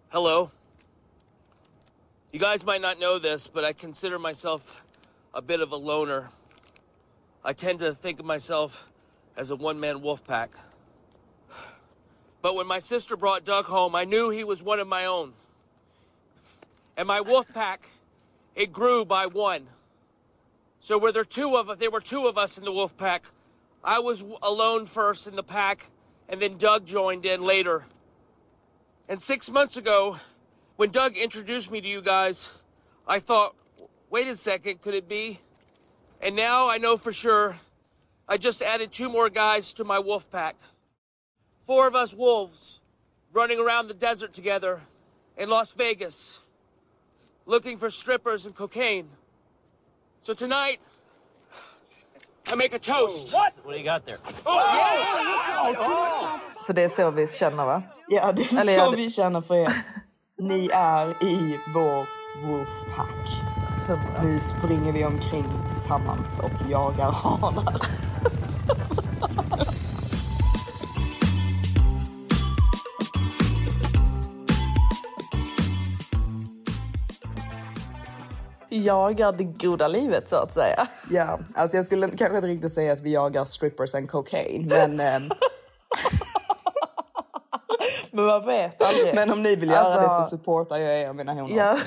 Hello. 0.08 0.48
You 2.32 2.40
guys 2.40 2.66
might 2.66 2.82
not 2.82 2.98
know 2.98 3.18
this, 3.18 3.48
but 3.48 3.64
I 3.64 3.72
consider 3.72 4.18
myself 4.18 4.82
a 5.32 5.40
bit 5.40 5.60
of 5.60 5.72
a 5.72 5.76
loner. 5.76 6.28
I 7.44 7.52
tend 7.52 7.78
to 7.78 7.94
think 7.94 8.20
of 8.20 8.26
myself 8.26 8.88
as 9.36 9.50
a 9.50 9.56
one 9.56 9.80
man 9.80 10.02
wolf 10.02 10.24
pack. 10.26 10.50
But 12.44 12.56
when 12.56 12.66
my 12.66 12.78
sister 12.78 13.16
brought 13.16 13.46
Doug 13.46 13.64
home, 13.64 13.94
I 13.94 14.04
knew 14.04 14.28
he 14.28 14.44
was 14.44 14.62
one 14.62 14.78
of 14.78 14.86
my 14.86 15.06
own. 15.06 15.32
And 16.94 17.08
my 17.08 17.22
wolf 17.22 17.46
pack, 17.54 17.88
it 18.54 18.70
grew 18.70 19.06
by 19.06 19.24
one. 19.24 19.66
So 20.78 20.98
were 20.98 21.10
there 21.10 21.24
two 21.24 21.56
of 21.56 21.70
us? 21.70 21.78
there 21.78 21.90
were 21.90 22.02
two 22.02 22.26
of 22.26 22.36
us 22.36 22.58
in 22.58 22.66
the 22.66 22.70
wolf 22.70 22.98
pack. 22.98 23.24
I 23.82 23.98
was 24.00 24.22
alone 24.42 24.84
first 24.84 25.26
in 25.26 25.36
the 25.36 25.42
pack, 25.42 25.88
and 26.28 26.38
then 26.38 26.58
Doug 26.58 26.84
joined 26.84 27.24
in 27.24 27.40
later. 27.40 27.86
And 29.08 29.22
six 29.22 29.50
months 29.50 29.78
ago, 29.78 30.18
when 30.76 30.90
Doug 30.90 31.16
introduced 31.16 31.70
me 31.70 31.80
to 31.80 31.88
you 31.88 32.02
guys, 32.02 32.52
I 33.08 33.20
thought, 33.20 33.56
wait 34.10 34.28
a 34.28 34.36
second, 34.36 34.82
could 34.82 34.92
it 34.92 35.08
be? 35.08 35.40
And 36.20 36.36
now 36.36 36.68
I 36.68 36.76
know 36.76 36.98
for 36.98 37.10
sure 37.10 37.56
I 38.28 38.36
just 38.36 38.60
added 38.60 38.92
two 38.92 39.08
more 39.08 39.30
guys 39.30 39.72
to 39.72 39.84
my 39.84 39.98
wolf 39.98 40.30
pack. 40.30 40.56
Four 41.66 41.86
of 41.88 41.94
us 41.94 42.14
wolves 42.14 42.80
running 43.32 43.58
around 43.58 43.88
the 43.88 43.94
desert 43.94 44.32
together 44.32 44.80
in 45.36 45.48
Las 45.48 45.72
Vegas, 45.72 46.40
looking 47.46 47.78
for 47.78 47.90
strippers 47.90 48.46
and 48.46 48.54
cocaine. 48.54 49.08
So 50.22 50.34
tonight, 50.34 50.78
I 52.52 52.54
make 52.56 52.72
a 52.74 52.78
toast. 52.78 53.32
What? 53.32 53.52
What 53.64 53.72
do 53.72 53.78
you 53.78 53.84
got 53.84 54.06
there? 54.06 54.18
Så 56.66 56.72
det 56.72 56.82
är 56.82 56.88
så 56.88 57.10
vi 57.10 57.28
känner 57.28 57.64
va? 57.64 57.82
Ja, 58.08 58.32
det 58.32 58.42
är 58.42 58.60
Eller 58.60 58.72
så 58.72 58.78
ja, 58.78 58.90
det- 58.90 58.96
vi 58.96 59.10
känner 59.10 59.40
för 59.40 59.54
er. 59.54 59.72
Ni 60.38 60.68
är 60.72 61.24
i 61.24 61.60
vår 61.74 62.06
Wolfpack. 62.46 63.28
Nu 64.22 64.40
springer 64.40 64.92
vi 64.92 65.04
omkring 65.04 65.44
tillsammans 65.74 66.40
och 66.40 66.70
jagar 66.70 67.10
hanar. 67.12 67.64
Jagar 78.82 79.32
det 79.32 79.44
goda 79.44 79.88
livet 79.88 80.28
så 80.28 80.36
att 80.36 80.52
säga. 80.52 80.86
Ja, 81.10 81.38
alltså 81.54 81.76
jag 81.76 81.86
skulle 81.86 82.08
kanske 82.08 82.36
inte 82.36 82.48
riktigt 82.48 82.72
säga 82.72 82.92
att 82.92 83.00
vi 83.00 83.12
jagar 83.12 83.44
strippers 83.44 83.94
and 83.94 84.10
cocaine, 84.10 84.66
men, 84.66 85.00
ehm, 85.00 85.28
Men 88.12 88.24
man 88.26 88.46
vet 88.46 88.82
aldrig. 88.82 89.14
men 89.14 89.30
om 89.30 89.42
ni 89.42 89.56
vill 89.56 89.68
göra 89.68 89.80
Alltså, 89.80 90.00
det 90.00 90.24
så 90.24 90.36
supportar 90.36 90.76
jag 90.76 91.00
er 91.00 91.08
och 91.08 91.16
mina 91.16 91.32
honor. 91.32 91.56
Ja. 91.56 91.78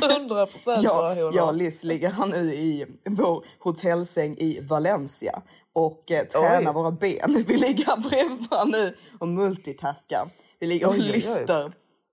100 0.16 0.46
procent 0.46 0.82
Jag, 0.82 1.34
jag 1.34 1.48
och 1.48 1.54
Liz 1.54 1.84
ligger 1.84 2.10
här 2.10 2.26
nu 2.26 2.54
i 2.54 2.86
vår 3.08 3.44
hotellsäng 3.58 4.34
i 4.38 4.60
Valencia 4.62 5.42
och 5.72 6.10
eh, 6.10 6.24
tränar 6.24 6.70
Oj. 6.70 6.74
våra 6.74 6.90
ben. 6.90 7.44
Vi 7.48 7.56
ligger 7.56 7.96
bredvid 8.08 8.48
nu 8.66 8.94
och 9.18 9.28
multitaskar. 9.28 10.30
Vi 10.60 10.66
ligger 10.66 10.86
och 10.86 10.92
Oj, 10.92 11.00
oj, 11.00 11.06
oj. 11.06 11.12
lyfter 11.12 11.72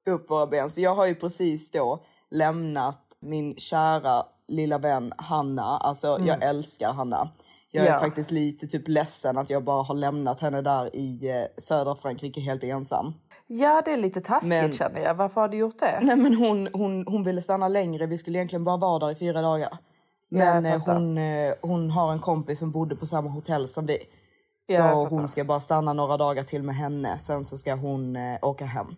upp 0.10 0.30
våra 0.30 0.48
ben. 0.48 0.72
Så 0.72 0.82
jag 0.82 0.96
har 0.96 1.06
ju 1.06 1.16
precis 1.16 1.72
då 1.72 2.06
lämnat 2.32 3.05
min 3.26 3.56
kära 3.58 4.24
lilla 4.48 4.78
vän 4.78 5.14
Hanna. 5.18 5.78
Alltså 5.78 6.08
Mm. 6.16 6.28
jag 6.28 6.44
älskar 6.44 6.94
Hanna. 6.94 7.30
Jag 7.72 7.86
är 7.86 7.92
Ja. 7.94 8.00
faktiskt 8.00 8.32
lite 8.32 8.68
typ 8.68 8.88
ledsen 8.88 9.38
att 9.38 9.50
jag 9.50 9.64
bara 9.64 9.84
har 9.84 9.96
lämnat 9.96 10.40
henne 10.40 10.62
där 10.62 10.96
i 10.96 11.30
eh, 11.30 11.46
södra 11.58 11.96
Frankrike 11.96 12.42
helt 12.42 12.64
ensam. 12.64 13.14
Ja, 13.48 13.82
det 13.86 13.92
är 13.92 13.98
lite 13.98 14.22
taskigt 14.22 14.50
Men- 14.50 14.74
känner 14.74 15.02
jag. 15.02 15.16
Varför 15.16 15.42
har 15.42 15.48
du 15.48 15.58
gjort 15.58 15.80
det? 15.80 16.00
Nej 16.02 16.16
men 16.16 16.34
hon, 16.36 16.68
hon, 16.74 17.06
hon 17.08 17.24
ville 17.24 17.42
stanna 17.42 17.68
längre. 17.68 18.06
Vi 18.06 18.18
skulle 18.18 18.38
egentligen 18.38 18.64
bara 18.64 18.78
vara 18.78 19.00
där 19.00 19.12
i 19.12 19.16
fyra 19.16 19.42
dagar. 19.42 19.70
Ja, 19.72 19.78
Men 20.30 20.66
eh, 20.66 20.80
fattar. 20.80 20.94
hon, 20.94 21.18
eh, 21.18 21.54
hon 21.62 21.92
har 21.92 22.12
en 22.12 22.20
kompis 22.20 22.60
som 22.60 22.72
bodde 22.72 22.96
på 22.96 23.06
samma 23.06 23.30
hotell 23.30 23.68
som 23.68 23.86
vi. 23.86 23.98
Ja, 24.68 24.76
Så 24.78 24.82
fattar. 24.84 25.10
hon 25.10 25.28
ska 25.28 25.44
bara 25.44 25.60
stanna 25.60 25.94
några 25.94 26.18
dagar 26.18 26.44
till 26.44 26.64
med 26.64 26.76
henne. 26.76 27.20
Sen 27.20 27.44
så 27.44 27.58
ska 27.58 27.76
hon 27.76 28.16
eh, 28.16 28.38
åka 28.42 28.66
hem. 28.66 28.96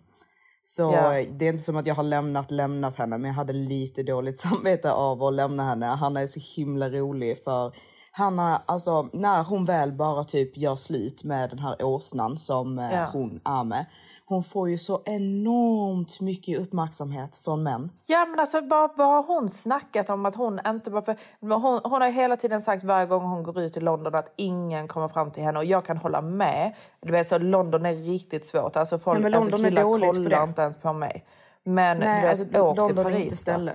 Så 0.70 0.92
eh, 0.92 1.28
det 1.30 1.44
är 1.44 1.48
inte 1.48 1.62
som 1.62 1.76
att 1.76 1.86
jag 1.86 1.94
har 1.94 2.02
lämnat, 2.02 2.50
lämnat 2.50 2.96
henne. 2.96 3.18
Men 3.18 3.28
jag 3.28 3.34
hade 3.34 3.52
lite 3.52 4.02
dåligt 4.02 4.38
samvete 4.48 4.92
av 4.92 5.22
att 5.22 5.34
lämna 5.34 5.64
henne. 5.64 5.86
Hanna 5.86 6.20
är 6.20 6.26
så 6.26 6.40
himla 6.60 6.90
rolig 6.90 7.44
för 7.44 7.72
Hanna, 8.12 8.62
alltså 8.66 9.08
när 9.12 9.44
hon 9.44 9.64
väl 9.64 9.92
bara 9.92 10.24
typ 10.24 10.56
gör 10.56 10.76
slut 10.76 11.24
med 11.24 11.50
den 11.50 11.58
här 11.58 11.82
åsnan 11.82 12.36
som 12.36 12.78
Ja. 12.78 13.08
hon 13.12 13.40
är 13.44 13.64
med. 13.64 13.86
Hon 14.28 14.42
får 14.44 14.70
ju 14.70 14.78
så 14.78 15.02
enormt 15.04 16.20
mycket 16.20 16.58
uppmärksamhet 16.58 17.36
från 17.36 17.62
män. 17.62 17.90
Ja 18.06 18.26
men 18.26 18.40
alltså 18.40 18.60
vad, 18.60 18.90
vad 18.96 19.08
har 19.08 19.22
hon 19.22 19.50
snackat 19.50 20.10
om 20.10 20.26
att 20.26 20.34
hon 20.34 20.60
inte 20.66 20.90
bara 20.90 21.02
för, 21.02 21.16
hon, 21.40 21.80
hon 21.84 22.02
har 22.02 22.10
hela 22.10 22.36
tiden 22.36 22.62
sagt 22.62 22.84
varje 22.84 23.06
gång 23.06 23.22
hon 23.22 23.42
går 23.42 23.60
ut 23.60 23.76
i 23.76 23.80
London 23.80 24.14
att 24.14 24.32
ingen 24.36 24.88
kommer 24.88 25.08
fram 25.08 25.30
till 25.30 25.42
henne 25.42 25.58
och 25.58 25.64
jag 25.64 25.84
kan 25.84 25.96
hålla 25.96 26.20
med. 26.20 26.74
Du 27.00 27.12
vet 27.12 27.28
så 27.28 27.38
London 27.38 27.86
är 27.86 27.94
riktigt 27.94 28.46
svårt. 28.46 28.76
Alltså 28.76 28.98
folk, 28.98 29.20
Nej, 29.20 29.30
men 29.30 29.34
alltså, 29.34 29.50
London 29.50 29.66
är 29.66 29.70
killar 29.70 29.82
dåligt 29.82 30.06
för 30.06 30.14
kollar 30.14 30.38
det. 30.38 30.48
inte 30.48 30.62
ens 30.62 30.76
på 30.76 30.92
mig. 30.92 31.24
Men 31.64 31.98
Nej, 31.98 32.22
vet, 32.22 32.30
alltså, 32.30 32.60
åk 32.60 32.74
till 32.74 32.84
London 32.84 32.98
är 32.98 33.10
Paris 33.10 33.48
inte 33.48 33.58
då. 33.58 33.72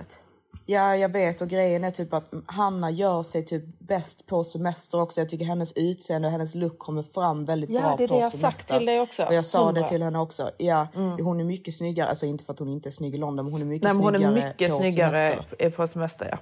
Ja, 0.66 0.96
jag 0.96 1.08
vet. 1.08 1.40
Och 1.40 1.48
grejen 1.48 1.84
är 1.84 1.90
typ 1.90 2.12
att 2.12 2.30
Hanna 2.46 2.90
gör 2.90 3.22
sig 3.22 3.44
typ 3.44 3.64
bäst 3.78 4.26
på 4.26 4.44
semester 4.44 5.00
också. 5.00 5.20
Jag 5.20 5.28
tycker 5.28 5.44
hennes 5.44 5.72
utseende 5.76 6.28
och 6.28 6.32
hennes 6.32 6.54
look 6.54 6.78
kommer 6.78 7.02
fram 7.02 7.44
väldigt 7.44 7.70
Ja, 7.70 7.80
bra 7.80 7.94
det 7.98 8.04
är 8.04 8.08
på 8.08 8.14
det 8.14 8.20
jag 8.20 8.30
semester. 8.32 8.50
sagt 8.62 8.68
till 8.78 8.86
dig 8.86 9.00
också. 9.00 9.24
Och 9.24 9.34
jag 9.34 9.46
sa 9.46 9.66
Hundra. 9.66 9.82
det 9.82 9.88
till 9.88 10.02
henne 10.02 10.18
också. 10.18 10.50
Ja, 10.58 10.86
hon 10.94 11.40
är 11.40 11.44
mycket 11.44 11.74
snyggare. 11.74 12.08
Alltså 12.08 12.26
inte 12.26 12.44
för 12.44 12.52
att 12.52 12.58
hon 12.58 12.68
inte 12.68 12.88
är 12.88 12.90
snygg 12.90 13.14
i 13.14 13.18
London, 13.18 13.44
men 13.46 13.52
hon 13.52 13.62
är 13.62 13.66
mycket 13.66 13.94
Nej, 13.94 14.02
hon 14.02 14.14
är 14.14 14.18
snyggare 14.18 14.34
mycket 14.48 14.70
på 14.70 14.76
snyggare 14.78 15.30
semester. 15.30 15.70
på 15.70 15.86
semester 15.86 16.28
ja. 16.30 16.38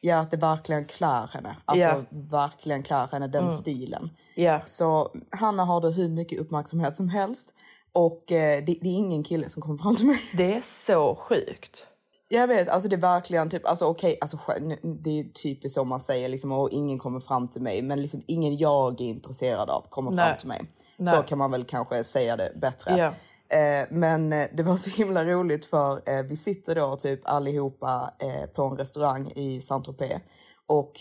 Ja, 0.00 0.18
att 0.18 0.30
det 0.30 0.36
verkligen 0.36 0.84
klär 0.84 1.26
henne. 1.32 1.56
Alltså 1.64 1.86
Ja. 1.86 2.02
verkligen 2.10 2.82
klär 2.82 3.06
henne, 3.12 3.26
den 3.26 3.42
Mm. 3.42 3.54
stilen. 3.54 4.10
Ja. 4.34 4.60
Så 4.66 5.10
Hanna 5.30 5.64
har 5.64 5.80
då 5.80 5.90
hur 5.90 6.08
mycket 6.08 6.38
uppmärksamhet 6.40 6.96
som 6.96 7.08
helst. 7.08 7.52
Och 7.92 8.32
eh, 8.32 8.64
det, 8.64 8.78
det 8.80 8.88
är 8.88 8.94
ingen 8.96 9.22
kille 9.24 9.48
som 9.48 9.62
kommer 9.62 9.78
fram 9.78 9.96
till 9.96 10.06
mig. 10.06 10.20
Det 10.36 10.54
är 10.54 10.60
så 10.60 11.14
sjukt. 11.14 11.86
Jag 12.34 12.48
vet, 12.48 12.68
alltså 12.68 12.88
det 12.88 12.96
är 12.96 13.00
verkligen 13.00 13.50
typ, 13.50 13.66
alltså 13.66 13.84
okej, 13.86 14.18
alltså 14.20 14.36
själv- 14.36 14.76
det 14.82 15.20
är 15.20 15.24
typiskt 15.24 15.74
så 15.74 15.84
man 15.84 16.00
säger 16.00 16.28
liksom, 16.28 16.52
och 16.52 16.70
ingen 16.70 16.98
kommer 16.98 17.20
fram 17.20 17.48
till 17.48 17.62
mig, 17.62 17.82
men 17.82 18.02
liksom 18.02 18.22
ingen 18.26 18.56
jag 18.56 19.00
är 19.00 19.04
intresserad 19.04 19.70
av 19.70 19.86
kommer 19.90 20.10
Nej. 20.10 20.24
fram 20.28 20.38
till 20.38 20.48
mig. 20.48 20.62
Nej. 20.96 21.14
Så 21.16 21.22
kan 21.22 21.38
man 21.38 21.50
väl 21.50 21.64
kanske 21.64 22.04
säga 22.04 22.36
det 22.36 22.52
bättre. 22.60 23.04
Eh, 23.48 23.86
men 23.90 24.32
eh, 24.32 24.46
det 24.52 24.62
var 24.62 24.76
så 24.76 24.90
himla 24.90 25.24
roligt 25.24 25.64
för 25.66 26.02
eh, 26.06 26.22
vi 26.22 26.36
sitter 26.36 26.74
då 26.74 26.96
typ 26.96 27.20
allihopa 27.24 28.14
eh, 28.18 28.46
på 28.46 28.62
en 28.62 28.76
restaurang 28.76 29.32
i 29.34 29.60
Saint-Tropez 29.60 30.20
och 30.66 30.92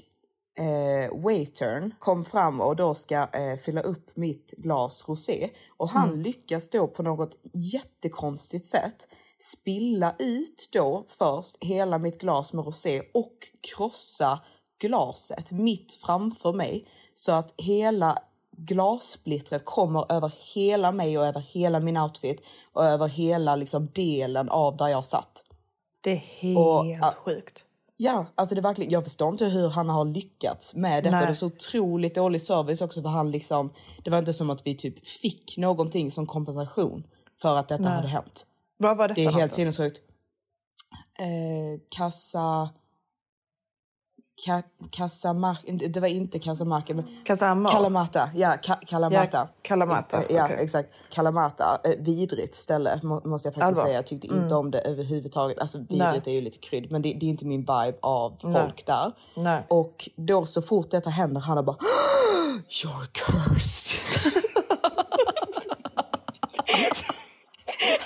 eh, 0.59 1.21
waitern 1.23 1.93
kom 1.99 2.23
fram 2.25 2.61
och 2.61 2.75
då 2.75 2.93
ska 2.95 3.15
eh, 3.31 3.57
fylla 3.57 3.81
upp 3.81 4.09
mitt 4.15 4.51
glas 4.57 5.05
rosé 5.09 5.49
och 5.77 5.89
han 5.89 6.09
Mm. 6.09 6.21
lyckas 6.21 6.69
då 6.69 6.87
på 6.87 7.03
något 7.03 7.37
jättekonstigt 7.53 8.65
sätt 8.65 9.07
spilla 9.43 10.15
ut 10.19 10.69
då 10.73 11.05
först 11.07 11.57
hela 11.59 11.97
mitt 11.97 12.21
glas 12.21 12.53
med 12.53 12.65
rosé 12.65 13.01
och 13.13 13.37
krossa 13.75 14.39
glaset 14.79 15.51
mitt 15.51 15.91
framför 15.91 16.53
mig 16.53 16.87
så 17.13 17.31
att 17.31 17.53
hela 17.57 18.19
glassplittret 18.57 19.65
kommer 19.65 20.11
över 20.11 20.31
hela 20.53 20.91
mig 20.91 21.17
och 21.17 21.25
över 21.25 21.39
hela 21.39 21.79
min 21.79 21.97
outfit 21.97 22.41
och 22.73 22.85
över 22.85 23.07
hela 23.07 23.55
liksom 23.55 23.87
delen 23.93 24.49
av 24.49 24.77
där 24.77 24.87
jag 24.87 25.05
satt. 25.05 25.43
Det 26.01 26.11
är 26.11 26.15
helt 26.15 26.57
Och, 26.57 27.15
sjukt. 27.25 27.59
Ja, 27.97 28.25
alltså 28.35 28.55
det 28.55 28.59
är 28.59 28.63
verkligen, 28.63 28.91
jag 28.91 29.03
förstår 29.03 29.29
inte 29.29 29.45
hur 29.45 29.69
han 29.69 29.89
har 29.89 30.05
lyckats 30.05 30.75
med 30.75 31.03
detta. 31.03 31.15
Nej. 31.15 31.25
Det 31.25 31.31
är 31.31 31.35
så 31.35 31.45
otroligt 31.45 32.15
dålig 32.15 32.41
service 32.41 32.81
också 32.81 33.01
för 33.01 33.09
han 33.09 33.31
liksom, 33.31 33.73
det 34.03 34.09
var 34.09 34.17
inte 34.17 34.33
som 34.33 34.49
att 34.49 34.67
vi 34.67 34.75
typ 34.75 35.07
fick 35.07 35.57
någonting 35.57 36.11
som 36.11 36.27
kompensation 36.27 37.07
för 37.41 37.57
att 37.57 37.67
detta 37.67 37.83
Nej. 37.83 37.91
hade 37.91 38.07
hänt. 38.07 38.45
Vad 38.83 38.97
var 38.97 39.07
det 39.07 39.13
Det 39.13 39.25
är 39.25 39.31
helt 39.31 39.53
sinnessjukt. 39.53 39.97
Eh, 41.19 41.79
kassa... 41.89 42.69
Ka, 44.45 44.61
Casamarca, 44.91 45.71
det 45.89 45.99
var 45.99 46.07
inte 46.07 46.39
Casamarca. 46.39 46.93
Men 46.93 47.05
Casamar. 47.25 47.71
Kalamata, 47.71 48.29
ja, 48.35 48.57
ka, 48.63 48.75
Kalamata. 48.87 49.37
Ja, 49.37 49.47
Kalamata, 49.61 50.21
Ex- 50.21 50.33
Ja, 50.33 50.45
okej. 50.45 50.57
exakt. 50.59 50.89
Kalamata, 51.09 51.81
eh, 51.83 51.91
vidrigt 51.99 52.55
ställe 52.55 52.99
må, 53.03 53.21
måste 53.25 53.47
jag 53.47 53.53
faktiskt 53.55 53.63
Allvar? 53.63 53.83
säga. 53.83 53.95
Jag 53.95 54.05
tyckte 54.07 54.27
Mm. 54.27 54.43
inte 54.43 54.55
om 54.55 54.71
det 54.71 54.79
överhuvudtaget. 54.79 55.59
Alltså 55.59 55.77
vidrigt 55.77 55.99
Nej. 55.99 56.21
är 56.25 56.31
ju 56.31 56.41
lite 56.41 56.57
krydd, 56.57 56.91
men 56.91 57.01
det, 57.01 57.13
det 57.19 57.25
är 57.25 57.29
inte 57.29 57.45
min 57.45 57.61
vibe 57.61 57.97
av 58.01 58.37
Nej. 58.43 58.61
folk 58.61 58.85
där. 58.85 59.11
Nej. 59.37 59.63
Och 59.69 60.09
då 60.15 60.45
så 60.45 60.61
fort 60.61 60.89
detta 60.89 61.09
händer, 61.09 61.41
han 61.41 61.65
bara 61.65 61.77
You're 62.69 63.07
cursed. 63.13 64.33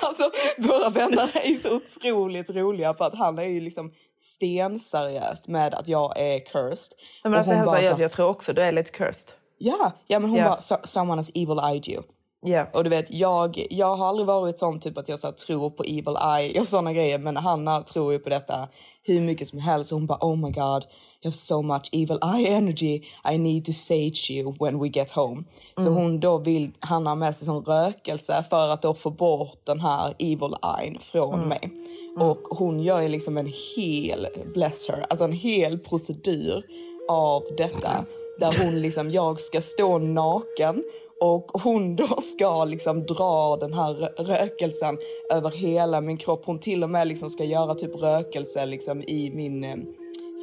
Alltså, 0.08 0.32
våra 0.58 0.90
vänner 0.90 1.30
är 1.44 1.48
ju 1.50 1.56
så 1.56 1.76
otroligt 1.76 2.50
roliga 2.50 2.94
på 2.94 3.04
att 3.04 3.16
han 3.16 3.40
är 3.40 3.44
ju 3.44 3.60
liksom 3.62 3.92
stenseriöst 4.18 5.48
med 5.48 5.74
att 5.74 5.88
jag 5.88 6.20
är 6.20 6.40
cursed. 6.40 6.94
Men 7.24 7.34
Och 7.34 7.38
alltså, 7.40 7.54
hon 7.54 7.66
bara 7.66 7.96
så- 7.96 8.02
jag 8.02 8.12
tror 8.12 8.28
också 8.30 8.54
du 8.54 8.62
är 8.62 8.72
lite 8.72 8.92
cursed. 8.92 9.32
Ja, 9.58 9.92
ja 10.08 10.20
men 10.20 10.30
hon 10.30 10.40
Ja. 10.40 10.46
bara 10.50 10.58
"So- 10.60 10.86
“someone 10.88 11.20
has 11.20 11.30
evil 11.30 11.60
eyed 11.72 11.88
you”. 11.88 12.04
Ja. 12.42 12.68
Och 12.74 12.84
du 12.84 12.90
vet, 12.90 13.06
jag, 13.10 13.66
jag 13.70 13.96
har 13.96 14.08
aldrig 14.08 14.28
varit 14.28 14.60
sån 14.60 14.80
typ 14.80 14.98
att 14.98 15.10
jag 15.10 15.20
så 15.20 15.28
här, 15.28 15.34
tror 15.34 15.70
på 15.70 15.84
evil 15.84 16.18
eye 16.40 16.60
och 16.62 16.68
såna 16.68 16.94
grejer. 16.94 17.20
Men 17.20 17.38
Hanna 17.38 17.82
tror 17.84 18.14
ju 18.14 18.20
på 18.20 18.30
detta 18.30 18.68
hur 19.04 19.22
mycket 19.22 19.48
som 19.48 19.60
helst. 19.60 19.92
Hon 19.92 20.06
bara 20.08 20.18
oh 20.22 20.36
my 20.36 20.52
god, 20.52 20.84
you 20.84 21.24
have 21.24 21.32
so 21.32 21.62
much 21.62 21.90
evil 21.92 22.20
eye 22.38 22.48
energy. 22.48 23.02
I 23.34 23.38
need 23.38 23.66
to 23.66 23.72
sage 23.74 24.28
you 24.32 24.56
when 24.60 24.80
we 24.80 24.88
get 24.88 25.12
home. 25.12 25.44
Så 25.76 25.82
Mm. 25.82 25.94
hon 25.94 26.20
då 26.20 26.38
vill, 26.38 26.72
Hanna 26.80 27.10
har 27.10 27.16
med 27.16 27.36
sig 27.36 27.46
som 27.46 27.64
rökelse 27.64 28.46
för 28.50 28.70
att 28.70 28.82
då 28.82 28.94
få 28.94 29.10
bort 29.10 29.60
den 29.66 29.80
här 29.80 30.14
evil 30.20 30.56
eyen 30.80 31.00
från 31.00 31.34
Mm. 31.34 31.48
mig. 31.50 31.72
Och 32.20 32.58
hon 32.58 32.80
gör 32.80 33.02
ju 33.02 33.08
liksom 33.08 33.38
en 33.38 33.52
hel, 33.78 34.28
bless 34.54 34.88
her, 34.90 35.06
alltså 35.10 35.26
en 35.26 35.32
hel 35.32 35.80
procedur 35.80 36.64
av 37.10 37.44
detta. 37.58 38.06
Där 38.40 38.64
hon 38.66 38.82
liksom, 38.82 39.12
jag 39.12 39.42
ska 39.42 39.62
stå 39.62 39.98
naken 39.98 40.84
och 41.22 41.52
hon 41.64 41.96
då 41.96 42.08
ska 42.08 42.66
liksom 42.66 43.06
dra 43.06 43.58
den 43.58 43.74
här 43.74 43.94
rö- 43.94 44.24
rökelsen 44.24 44.98
över 45.34 45.50
hela 45.50 46.02
min 46.02 46.18
kropp. 46.18 46.42
Hon 46.46 46.60
till 46.60 46.84
och 46.84 46.90
med 46.90 47.08
liksom 47.08 47.30
ska 47.30 47.44
göra 47.44 47.76
typ 47.76 47.96
rökelse 47.96 48.66
liksom 48.66 49.02
i 49.02 49.32
min 49.34 49.64
eh, 49.64 49.76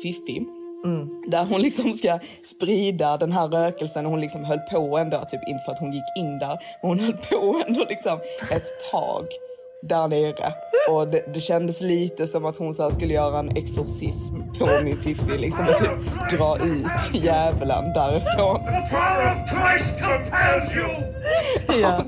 fiffi. 0.03 0.47
Där 1.31 1.45
hon 1.45 1.63
liksom 1.63 1.95
ska 1.95 2.19
sprida 2.43 3.17
den 3.17 3.33
här 3.33 3.49
rökelsen 3.49 4.05
och 4.07 4.11
hon 4.11 4.21
liksom 4.21 4.45
höll 4.45 4.59
på 4.59 4.99
ändå, 4.99 5.25
typ 5.31 5.49
inte 5.49 5.65
för 5.65 5.73
att 5.73 5.79
hon 5.79 5.93
gick 5.93 6.05
in 6.19 6.39
där, 6.39 6.59
men 6.83 6.91
hon 6.91 7.01
höll 7.01 7.17
på 7.17 7.63
ändå 7.67 7.85
liksom 7.89 8.19
ett 8.51 8.91
tag 8.91 9.27
där 9.89 10.09
nere. 10.09 10.55
Och 10.89 11.09
det, 11.09 11.35
det 11.35 11.41
kändes 11.41 11.81
lite 11.81 12.27
som 12.27 12.45
att 12.45 12.57
hon 12.57 12.75
så 12.75 12.83
här 12.83 12.91
skulle 12.91 13.15
göra 13.15 13.39
en 13.39 13.57
exorcism 13.57 14.37
på 14.59 14.69
min 14.85 15.03
fiffi 15.03 15.39
liksom 15.39 15.69
och 15.69 15.77
typ 15.77 15.91
dra 16.39 16.57
ut 16.57 17.15
djävulen 17.25 17.93
därifrån. 17.93 18.61
Ja. 21.81 22.05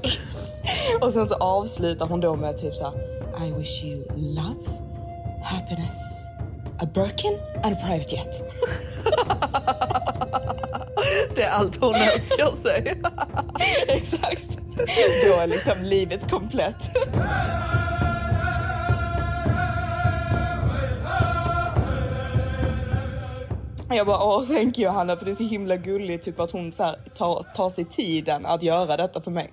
Och 1.01 1.13
sen 1.13 1.27
så 1.27 1.35
avslutar 1.35 2.07
hon 2.07 2.21
då 2.21 2.37
med 2.37 2.59
typ 2.59 2.75
så 2.75 2.85
här, 2.85 3.47
I 3.47 3.53
wish 3.53 3.85
you 3.85 4.05
love, 4.17 4.71
happiness, 5.43 6.25
a 6.79 6.87
Birkin 6.95 7.39
and 7.65 7.75
a 7.75 7.79
private 7.87 8.17
jet. 8.17 8.43
Det 11.37 11.43
är 11.43 11.51
allt 11.51 11.77
hon 11.81 11.95
önskar 11.95 12.63
sig. 12.63 13.03
Exakt. 13.89 14.59
Då 15.27 15.33
är 15.41 15.47
liksom 15.47 15.83
livet 15.83 16.31
komplett. 16.31 16.91
Jag 23.91 24.07
bara, 24.07 24.25
åh 24.25 24.45
thank 24.47 24.79
you 24.79 24.91
Hanna 24.93 25.17
för 25.17 25.25
det 25.25 25.31
är 25.31 25.35
så 25.35 25.43
himla 25.43 25.77
gulligt 25.77 26.25
typ 26.25 26.41
att 26.41 26.51
hon 26.51 26.73
så 26.73 26.83
här, 26.83 26.97
tar, 27.17 27.43
tar 27.57 27.71
sig 27.71 27.85
tiden 27.85 28.47
att 28.47 28.63
göra 28.63 28.97
detta 28.97 29.21
för 29.21 29.31
mig. 29.31 29.53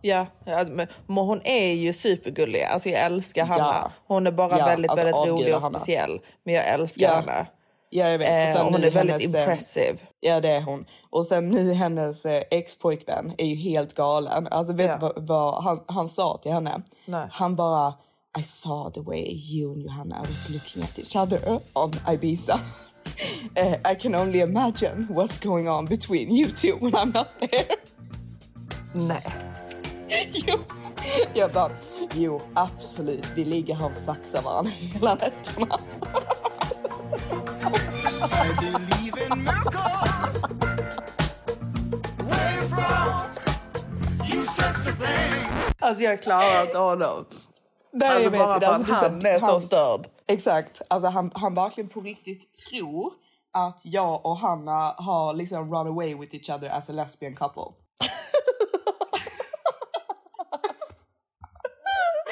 Ja, 0.00 0.26
men 0.66 0.86
hon 1.26 1.40
är 1.44 1.72
ju 1.72 1.92
supergullig. 1.92 2.62
Alltså 2.62 2.88
jag 2.88 3.00
älskar 3.00 3.44
Hanna. 3.44 3.64
Ja. 3.64 3.90
Hon 4.06 4.26
är 4.26 4.30
bara 4.30 4.58
Ja, 4.58 4.66
väldigt, 4.66 4.90
alltså 4.90 5.06
väldigt 5.06 5.28
rolig 5.30 5.54
och 5.56 5.62
Hanna. 5.62 5.78
speciell. 5.78 6.20
Men 6.44 6.54
jag 6.54 6.66
älskar 6.68 7.02
Ja. 7.06 7.14
henne. 7.14 7.46
Ja 7.96 8.08
jag 8.08 8.18
vet. 8.18 8.28
Eh, 8.28 8.42
Och 8.52 8.58
sen 8.58 8.66
och 8.66 8.72
hon 8.72 8.84
är 8.84 8.90
väldigt 8.90 8.94
hennes, 9.22 9.34
eh, 9.34 9.40
impressive. 9.40 9.98
Ja 10.20 10.40
det 10.40 10.50
är 10.50 10.60
hon. 10.62 10.84
Och 11.10 11.26
sen 11.26 11.50
nu 11.50 11.72
hennes 11.72 12.26
eh, 12.26 12.42
ex-pojkvän 12.50 13.32
är 13.38 13.46
ju 13.46 13.54
helt 13.56 13.94
galen. 13.94 14.48
Alltså 14.50 14.72
vet 14.72 14.86
Ja. 14.86 14.94
du 14.96 15.00
vad, 15.00 15.26
vad 15.26 15.64
han, 15.64 15.80
han 15.88 16.08
sa 16.08 16.38
till 16.42 16.52
henne? 16.52 16.82
Nej. 17.06 17.28
Han 17.30 17.56
bara 17.56 17.94
I 18.38 18.42
saw 18.42 18.94
the 18.94 19.00
way 19.00 19.38
you 19.52 19.72
and 19.72 19.82
Johanna 19.82 20.20
was 20.30 20.48
looking 20.48 20.82
at 20.82 20.98
each 20.98 21.16
other 21.16 21.60
on 21.72 21.92
Ibiza. 22.12 22.60
Eh, 23.54 23.92
I 23.92 23.94
can 23.94 24.14
only 24.14 24.40
imagine 24.40 25.06
what's 25.10 25.38
going 25.48 25.68
on 25.68 25.84
between 25.86 26.30
you 26.36 26.48
two 26.50 26.76
when 26.80 26.92
I'm 26.94 27.12
not 27.14 27.26
there. 27.40 27.76
Nej. 28.92 29.22
jo. 30.46 30.58
Jag 31.34 31.52
bara, 31.52 31.70
jo 32.14 32.40
absolut, 32.54 33.24
vi 33.36 33.44
ligger 33.44 33.74
här 33.74 33.86
och 33.86 33.94
saxar 33.94 34.42
varandra 34.42 34.72
hela 34.76 35.14
nätterna. 35.14 35.66
Alltså 45.78 46.04
jag 46.04 46.22
klarar 46.22 46.62
inte 46.62 46.78
honom. 46.78 47.24
Nej, 47.92 48.08
Alltså, 48.08 48.22
jag 48.22 48.30
vet 48.30 48.40
bara 48.40 48.60
för 48.60 48.66
Alltså, 48.66 48.94
att 48.94 49.00
han 49.02 49.26
är 49.26 49.38
så 49.40 49.60
störd. 49.60 50.06
Exakt. 50.26 50.82
Alltså, 50.88 51.08
han, 51.08 51.30
han 51.34 51.54
verkligen 51.54 51.90
på 51.90 52.00
riktigt 52.00 52.54
tror 52.70 53.12
att 53.52 53.82
jag 53.84 54.26
och 54.26 54.38
Hanna 54.38 54.94
har 54.98 55.34
liksom 55.34 55.74
run 55.74 55.86
away 55.86 56.14
with 56.14 56.34
each 56.34 56.50
other 56.50 56.68
as 56.68 56.90
a 56.90 56.92
lesbian 56.92 57.34
couple. 57.34 57.62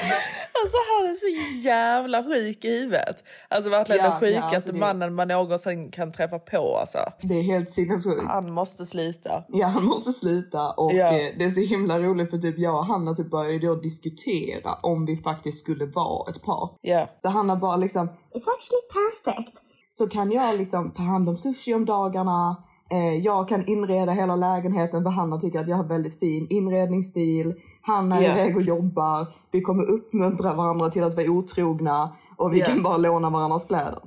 Alltså 0.73 0.93
han 0.99 1.09
är 1.11 1.15
så 1.15 1.57
jävla 1.67 2.23
sjuk 2.23 2.65
i 2.65 2.79
huvudet. 2.79 3.23
Alltså 3.49 3.69
verkligen 3.69 4.03
Ja, 4.05 4.09
den 4.11 4.19
sjukaste 4.19 4.47
ja, 4.49 4.55
alltså 4.55 4.71
det- 4.71 4.79
mannen 4.79 5.15
man 5.15 5.27
någonsin 5.27 5.91
kan 5.91 6.11
träffa 6.11 6.39
på 6.39 6.77
alltså. 6.77 6.97
Det 7.21 7.33
är 7.39 7.41
helt 7.43 7.69
sinnessjukt. 7.69 8.21
Han 8.27 8.51
måste 8.53 8.85
slita. 8.85 9.43
Ja, 9.47 9.67
han 9.67 9.83
måste 9.85 10.13
sluta. 10.13 10.71
Och 10.71 10.93
Ja. 10.93 11.05
eh, 11.05 11.37
det 11.37 11.45
är 11.45 11.49
så 11.49 11.61
himla 11.61 11.99
roligt 11.99 12.29
för 12.29 12.37
typ 12.37 12.59
jag 12.59 12.75
och 12.75 12.85
Hanna 12.85 13.15
typ 13.15 13.29
började 13.31 13.67
då 13.67 13.75
diskutera 13.75 14.73
om 14.83 15.05
vi 15.05 15.17
faktiskt 15.17 15.59
skulle 15.63 15.85
vara 15.85 16.31
ett 16.31 16.41
par. 16.43 16.69
Ja. 16.81 17.09
Så 17.17 17.29
Hanna 17.29 17.55
bara 17.55 17.77
liksom, 17.77 18.07
It's 18.07 18.47
actually 18.55 18.83
perfect. 19.23 19.57
så 19.89 20.07
kan 20.07 20.31
jag 20.31 20.57
liksom 20.57 20.91
ta 20.91 21.03
hand 21.03 21.29
om 21.29 21.35
sushi 21.35 21.73
om 21.73 21.85
dagarna. 21.85 22.63
Eh, 22.91 23.15
jag 23.15 23.47
kan 23.47 23.67
inreda 23.67 24.11
hela 24.11 24.35
lägenheten 24.35 25.03
för 25.03 25.09
Hanna 25.09 25.39
tycker 25.39 25.59
att 25.59 25.67
jag 25.67 25.77
har 25.77 25.83
väldigt 25.83 26.19
fin 26.19 26.47
inredningsstil. 26.49 27.53
Hanna 27.85 28.17
är 28.17 28.21
Ja. 28.21 28.31
iväg 28.31 28.55
och 28.55 28.61
jobbar. 28.61 29.27
Vi 29.51 29.61
kommer 29.61 29.83
uppmuntra 29.83 30.53
varandra 30.53 30.89
till 30.89 31.03
att 31.03 31.15
vara 31.15 31.29
otrogna. 31.29 32.15
Och 32.37 32.53
vi 32.53 32.59
Ja. 32.59 32.65
kan 32.65 32.83
bara 32.83 32.97
låna 32.97 33.29
varandras 33.29 33.65
kläder. 33.65 33.99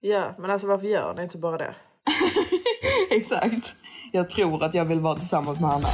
Ja, 0.00 0.24
men 0.38 0.50
alltså 0.50 0.66
varför 0.66 0.86
gör 0.86 1.14
ni 1.14 1.22
inte 1.22 1.38
bara 1.38 1.58
det? 1.58 1.74
Exakt. 3.10 3.72
Jag 4.12 4.30
tror 4.30 4.64
att 4.64 4.74
jag 4.74 4.84
vill 4.84 5.00
vara 5.00 5.14
tillsammans 5.14 5.60
med 5.60 5.70
Hanna. 5.70 5.88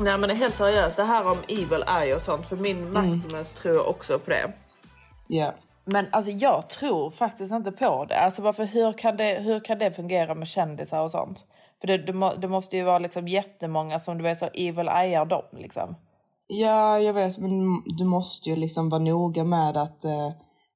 Nej 0.00 0.18
men 0.18 0.28
det 0.28 0.34
är 0.34 0.36
helt 0.36 0.54
seriöst, 0.54 0.96
det 0.96 1.02
här 1.04 1.28
om 1.28 1.38
evil 1.48 1.84
eye 2.02 2.14
och 2.14 2.20
sånt. 2.20 2.46
För 2.46 2.56
min 2.56 2.92
Maximus 2.92 3.52
tror 3.52 3.74
jag 3.74 3.88
också 3.88 4.18
på 4.18 4.30
det. 4.30 4.52
Ja. 5.28 5.54
Men 5.84 6.06
alltså 6.12 6.30
jag 6.30 6.68
tror 6.70 7.10
faktiskt 7.10 7.52
inte 7.52 7.72
på 7.72 8.04
det. 8.08 8.20
Alltså 8.20 8.42
varför, 8.42 8.64
hur, 8.64 8.92
kan 8.92 9.16
det 9.16 9.38
hur 9.40 9.60
kan 9.64 9.78
det 9.78 9.92
fungera 9.92 10.34
med 10.34 10.48
kändisar 10.48 11.00
och 11.02 11.10
sånt? 11.10 11.44
För 11.84 11.88
det, 11.88 11.98
det, 11.98 12.12
må, 12.12 12.34
det 12.34 12.48
måste 12.48 12.76
ju 12.76 12.84
vara 12.84 12.98
liksom 12.98 13.28
jättemånga 13.28 13.98
som 13.98 14.18
du 14.18 14.22
vet 14.22 14.38
så 14.38 14.46
evil 14.54 14.88
eyear 14.88 15.24
dem 15.24 15.44
liksom. 15.52 15.96
Ja, 16.48 16.98
jag 16.98 17.14
vet, 17.14 17.38
men 17.38 17.82
du 17.98 18.04
måste 18.04 18.50
ju 18.50 18.56
liksom 18.56 18.88
vara 18.88 19.02
noga 19.02 19.44
med 19.44 19.76
att 19.76 20.04
eh, 20.04 20.30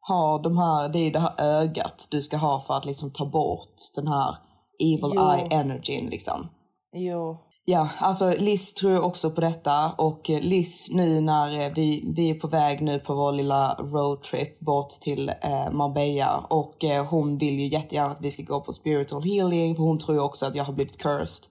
ha 0.08 0.38
de 0.38 0.58
här, 0.58 0.88
det 0.88 0.98
är 0.98 1.04
ju 1.04 1.10
det 1.10 1.20
här 1.20 1.40
ögat 1.40 2.08
du 2.10 2.22
ska 2.22 2.36
ha 2.36 2.60
för 2.60 2.74
att 2.74 2.84
liksom 2.84 3.12
ta 3.12 3.26
bort 3.26 3.76
den 3.94 4.08
här 4.08 4.36
evil 4.78 5.12
Jo. 5.14 5.30
eye 5.30 5.60
energin 5.60 6.06
liksom. 6.06 6.48
Jo. 6.92 7.38
Ja, 7.70 7.88
alltså 7.98 8.34
Liz 8.38 8.74
tror 8.74 9.00
också 9.04 9.30
på 9.30 9.40
detta 9.40 9.92
och 9.98 10.30
eh, 10.30 10.40
Liz 10.40 10.88
nu 10.90 11.20
när 11.20 11.60
eh, 11.60 11.72
vi, 11.74 12.12
vi 12.16 12.30
är 12.30 12.34
på 12.34 12.48
väg 12.48 12.82
nu 12.82 12.98
på 12.98 13.14
vår 13.14 13.32
lilla 13.32 13.74
roadtrip 13.74 14.60
bort 14.60 14.90
till 14.90 15.28
eh, 15.28 15.70
Marbella 15.70 16.38
och 16.38 16.84
eh, 16.84 17.06
hon 17.06 17.38
vill 17.38 17.58
ju 17.58 17.66
jättegärna 17.66 18.10
att 18.10 18.20
vi 18.20 18.30
ska 18.30 18.42
gå 18.42 18.60
på 18.60 18.72
spiritual 18.72 19.22
healing 19.22 19.76
för 19.76 19.82
hon 19.82 19.98
tror 19.98 20.16
ju 20.16 20.22
också 20.22 20.46
att 20.46 20.54
jag 20.54 20.64
har 20.64 20.72
blivit 20.72 20.98
cursed. 20.98 21.44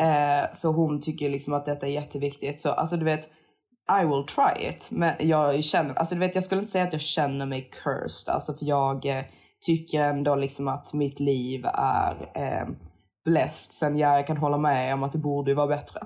Eh, 0.00 0.54
så 0.54 0.72
hon 0.72 1.00
tycker 1.00 1.30
liksom 1.30 1.54
att 1.54 1.66
detta 1.66 1.86
är 1.86 1.90
jätteviktigt. 1.90 2.60
Så 2.60 2.70
alltså 2.70 2.96
du 2.96 3.04
vet, 3.04 3.24
I 4.02 4.06
will 4.06 4.24
try 4.26 4.68
it. 4.68 4.88
Men 4.90 5.14
jag 5.18 5.64
känner, 5.64 5.94
alltså 5.94 6.14
du 6.14 6.20
vet 6.20 6.34
jag 6.34 6.44
skulle 6.44 6.60
inte 6.60 6.72
säga 6.72 6.84
att 6.84 6.92
jag 6.92 7.02
känner 7.02 7.46
mig 7.46 7.70
cursed. 7.84 8.34
Alltså 8.34 8.54
för 8.54 8.66
jag 8.66 9.06
eh, 9.06 9.24
tycker 9.66 10.04
ändå 10.04 10.34
liksom 10.34 10.68
att 10.68 10.94
mitt 10.94 11.20
liv 11.20 11.64
är 11.74 12.30
eh, 13.26 13.30
blessed. 13.32 13.74
Sen 13.74 13.98
ja, 13.98 14.16
jag 14.16 14.26
kan 14.26 14.36
hålla 14.36 14.58
med 14.58 14.94
om 14.94 15.02
att 15.02 15.12
det 15.12 15.18
borde 15.18 15.50
ju 15.50 15.54
vara 15.54 15.66
bättre. 15.66 16.00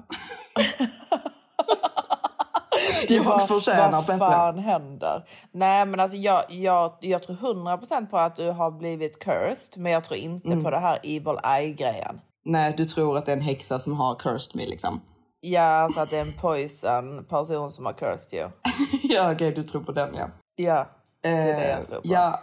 jag 3.09 3.25
Vad- 3.25 3.49
förtjänar 3.49 3.93
Vad 3.93 4.07
bättre. 4.07 4.19
fan 4.19 4.59
händer? 4.59 5.25
Nej 5.53 5.87
men 5.87 6.01
alltså 6.01 6.17
jag, 6.17 6.43
jag, 6.49 6.93
jag 7.01 7.23
tror 7.23 7.37
100% 7.37 8.07
på 8.11 8.19
att 8.19 8.37
du 8.37 8.51
har 8.51 8.71
blivit 8.71 9.19
cursed. 9.25 9.83
Men 9.83 9.93
jag 9.93 10.05
tror 10.05 10.19
inte 10.19 10.47
Mm. 10.49 10.65
på 10.65 10.71
det 10.71 10.79
här 10.79 10.99
evil 11.03 11.39
eye 11.45 11.73
grejen. 11.73 12.21
Nej, 12.45 12.75
du 12.77 12.85
tror 12.85 13.19
att 13.19 13.27
det 13.27 13.33
är 13.33 13.37
en 13.37 13.43
häxa 13.43 13.79
som 13.81 13.95
har 13.95 14.15
cursed 14.15 14.57
me 14.57 14.65
liksom. 14.67 15.01
Ja, 15.41 15.63
alltså 15.63 16.01
att 16.01 16.11
det 16.11 16.17
är 16.17 16.21
en 16.21 16.33
poison 16.41 17.25
person 17.25 17.73
som 17.73 17.87
har 17.87 17.93
cursed 17.93 18.35
you. 18.41 18.49
ja, 19.03 19.33
okej, 19.33 19.53
du 19.53 19.63
tror 19.63 19.83
på 19.83 19.93
den 19.93 20.15
ja. 20.15 20.29
Ja, 20.57 20.87
det 21.23 21.29
är 21.29 21.47
det 21.47 21.53
Eh, 21.65 21.71
jag 21.71 21.87
tror 21.87 21.97
på. 22.01 22.09
Ja, 22.09 22.41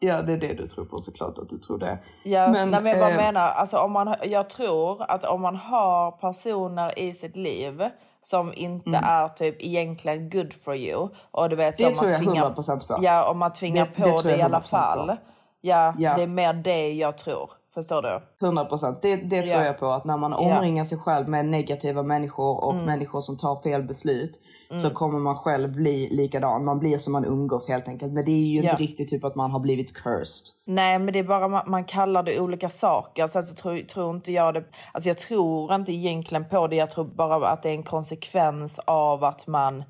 ja, 0.00 0.22
det 0.22 0.32
är 0.32 0.36
det 0.36 0.54
du 0.54 0.68
tror 0.68 0.84
på 0.84 1.00
såklart 1.00 1.38
att 1.38 1.48
du 1.48 1.58
tror 1.58 1.78
det. 1.78 1.98
Ja, 2.24 2.48
men, 2.48 2.70
nej, 2.70 2.82
men 2.82 2.92
jag 2.92 3.00
bara 3.00 3.10
eh, 3.10 3.16
menar, 3.16 3.48
alltså 3.50 3.78
om 3.78 3.92
man, 3.92 4.14
jag 4.22 4.50
tror 4.50 5.02
att 5.10 5.24
om 5.24 5.40
man 5.42 5.56
har 5.56 6.10
personer 6.10 6.98
i 6.98 7.14
sitt 7.14 7.36
liv 7.36 7.82
som 8.22 8.52
inte 8.56 8.88
Mm. 8.88 9.04
är 9.04 9.28
typ 9.28 9.56
egentligen 9.58 10.30
good 10.30 10.52
for 10.64 10.76
you. 10.76 11.08
Och 11.30 11.48
du 11.48 11.56
vet, 11.56 11.76
så 11.78 11.82
Det 11.82 11.88
om 11.88 11.92
man 11.96 11.98
tror 11.98 12.10
jag 12.10 12.20
tvingar- 12.20 12.42
100% 12.54 12.86
på. 12.88 12.98
Ja, 13.02 13.30
om 13.30 13.38
man 13.38 13.52
tvingar 13.52 13.84
Det- 13.96 14.04
det 14.04 14.10
på 14.12 14.18
det, 14.22 14.30
jag 14.30 14.38
i 14.38 14.42
alla 14.42 14.58
100% 14.60 14.68
fall. 14.70 15.16
Ja, 15.60 15.94
Ja. 15.98 16.14
det 16.16 16.22
är 16.22 16.26
mer 16.26 16.52
det 16.52 16.92
jag 16.92 17.18
tror. 17.18 17.50
Förstår 17.74 18.02
du? 18.02 18.20
100 18.46 18.64
procent. 18.64 19.02
Det, 19.02 19.16
det 19.16 19.42
tror 19.46 19.60
Ja. 19.60 19.66
jag 19.66 19.78
på. 19.78 19.86
Att 19.86 20.04
när 20.04 20.16
man 20.16 20.32
omringar 20.34 20.84
sig 20.84 20.98
själv 20.98 21.28
med 21.28 21.44
negativa 21.44 22.02
människor 22.02 22.64
och 22.64 22.72
Mm. 22.72 22.84
människor 22.84 23.20
som 23.20 23.36
tar 23.36 23.56
fel 23.56 23.82
beslut 23.82 24.40
så 24.70 24.74
Mm. 24.86 24.94
kommer 24.94 25.18
man 25.18 25.36
själv 25.36 25.72
bli 25.72 26.08
likadan. 26.10 26.64
Man 26.64 26.78
blir 26.78 26.98
som 26.98 27.12
man 27.12 27.24
umgås 27.24 27.68
helt 27.68 27.88
enkelt. 27.88 28.12
Men 28.12 28.24
det 28.24 28.30
är 28.30 28.46
ju 28.46 28.60
Ja. 28.60 28.70
inte 28.70 28.82
riktigt 28.82 29.08
typ 29.08 29.24
att 29.24 29.34
man 29.34 29.50
har 29.50 29.60
blivit 29.60 29.94
cursed. 29.96 30.46
Nej, 30.64 30.98
men 30.98 31.12
det 31.12 31.18
är 31.18 31.22
bara 31.24 31.48
man, 31.48 31.62
man 31.66 31.84
kallar 31.84 32.22
det 32.22 32.40
olika 32.40 32.70
saker. 32.70 33.26
Sen 33.26 33.42
så 33.42 33.54
tror, 33.54 33.78
tror 33.78 34.10
inte 34.10 34.32
jag 34.32 34.54
det. 34.54 34.64
Alltså 34.92 35.08
jag 35.10 35.18
tror 35.18 35.74
inte 35.74 35.92
egentligen 35.92 36.44
på 36.48 36.66
det. 36.66 36.76
Jag 36.76 36.90
tror 36.90 37.04
bara 37.04 37.48
att 37.48 37.62
det 37.62 37.68
är 37.70 37.74
en 37.74 37.82
konsekvens 37.82 38.78
av 38.84 39.24
att 39.24 39.46
man 39.46 39.84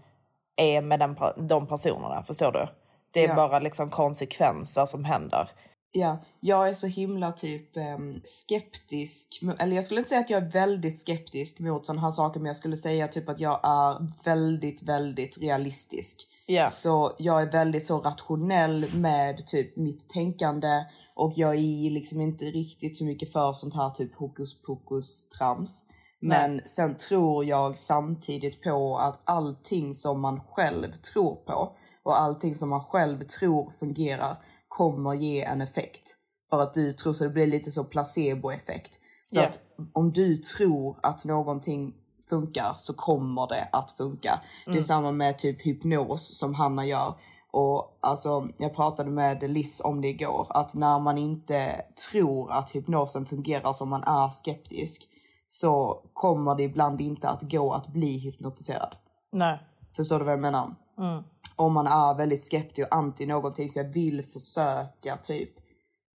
är 0.56 0.80
med 0.82 1.00
den, 1.00 1.16
de 1.48 1.66
personerna. 1.66 2.22
Förstår 2.26 2.52
du? 2.52 2.66
Det 3.12 3.24
är 3.24 3.28
Ja. 3.28 3.34
bara 3.34 3.58
liksom 3.58 3.90
konsekvenser 3.90 4.86
som 4.86 5.04
händer. 5.04 5.48
Ja, 5.92 6.18
jag 6.40 6.68
är 6.68 6.74
så 6.74 6.86
himla 6.86 7.32
typ 7.32 7.76
ehm, 7.76 8.20
skeptisk. 8.24 9.40
Eller 9.58 9.76
jag 9.76 9.84
skulle 9.84 10.00
inte 10.00 10.08
säga 10.08 10.20
att 10.20 10.30
jag 10.30 10.42
är 10.42 10.50
väldigt 10.50 11.00
skeptisk 11.00 11.60
mot 11.60 11.86
sådana 11.86 12.00
här 12.00 12.10
saker. 12.10 12.40
Men 12.40 12.46
jag 12.46 12.56
skulle 12.56 12.76
säga 12.76 13.08
typ 13.08 13.28
att 13.28 13.40
jag 13.40 13.60
är 13.62 14.24
väldigt, 14.24 14.82
väldigt 14.82 15.38
realistisk. 15.38 16.26
Ja. 16.46 16.70
Så 16.70 17.12
jag 17.18 17.42
är 17.42 17.52
väldigt 17.52 17.86
så 17.86 17.98
rationell 17.98 18.86
med 18.94 19.46
typ 19.46 19.76
mitt 19.76 20.08
tänkande. 20.08 20.84
Och 21.14 21.32
jag 21.36 21.54
är 21.54 21.90
liksom 21.90 22.20
inte 22.20 22.44
riktigt 22.44 22.98
så 22.98 23.04
mycket 23.04 23.32
för 23.32 23.52
sånt 23.52 23.74
här 23.74 23.90
typ 23.90 24.14
hokus 24.14 24.62
pokus 24.62 25.28
trams. 25.28 25.86
Men 26.20 26.60
sen 26.66 26.96
tror 26.96 27.44
jag 27.44 27.78
samtidigt 27.78 28.62
på 28.62 28.98
att 28.98 29.20
allting 29.24 29.94
som 29.94 30.20
man 30.20 30.40
själv 30.40 30.92
tror 30.92 31.34
på 31.34 31.76
och 32.02 32.20
allting 32.20 32.54
som 32.54 32.68
man 32.68 32.84
själv 32.84 33.22
tror 33.22 33.70
fungerar 33.70 34.36
kommer 34.68 35.14
ge 35.14 35.42
en 35.44 35.60
effekt. 35.60 36.16
För 36.50 36.62
att 36.62 36.74
du 36.74 36.92
tror 36.92 37.12
så 37.12 37.24
det 37.24 37.30
blir 37.30 37.46
lite 37.46 37.70
så 37.70 37.84
placeboeffekt. 37.84 38.98
Så 39.26 39.38
Ja. 39.38 39.46
att 39.46 39.58
om 39.92 40.12
du 40.12 40.36
tror 40.36 40.96
att 41.02 41.24
någonting 41.24 41.94
funkar 42.28 42.74
så 42.78 42.94
kommer 42.94 43.46
det 43.46 43.68
att 43.72 43.90
funka. 43.90 44.40
Det 44.64 44.70
är 44.70 44.74
Mm. 44.74 44.84
samma 44.84 45.12
med 45.12 45.38
typ 45.38 45.66
hypnos 45.66 46.38
som 46.38 46.54
Hanna 46.54 46.86
gör. 46.86 47.14
Och 47.50 47.98
alltså, 48.00 48.48
jag 48.58 48.74
pratade 48.74 49.10
med 49.10 49.50
Liz 49.50 49.80
om 49.84 50.00
det 50.00 50.08
igår, 50.08 50.46
att 50.50 50.74
när 50.74 50.98
man 50.98 51.18
inte 51.18 51.84
tror 52.10 52.52
att 52.52 52.70
hypnosen 52.70 53.26
fungerar 53.26 53.72
som 53.72 53.88
man 53.88 54.02
är 54.02 54.28
skeptisk 54.30 55.08
så 55.48 56.02
kommer 56.12 56.54
det 56.54 56.62
ibland 56.62 57.00
inte 57.00 57.28
att 57.28 57.42
gå 57.42 57.72
att 57.72 57.86
bli 57.88 58.18
hypnotiserad. 58.18 58.96
Nej. 59.32 59.58
Förstår 59.96 60.18
du 60.18 60.24
vad 60.24 60.32
jag 60.34 60.40
menar? 60.40 60.74
Mm. 60.98 61.22
Om 61.58 61.72
man 61.72 61.86
är 61.86 62.14
väldigt 62.14 62.44
skeptisk 62.44 62.88
och 62.88 62.96
anti 62.96 63.26
någonting 63.26 63.68
så 63.68 63.78
jag 63.78 63.84
vill 63.92 64.24
försöka 64.32 65.16
typ 65.22 65.50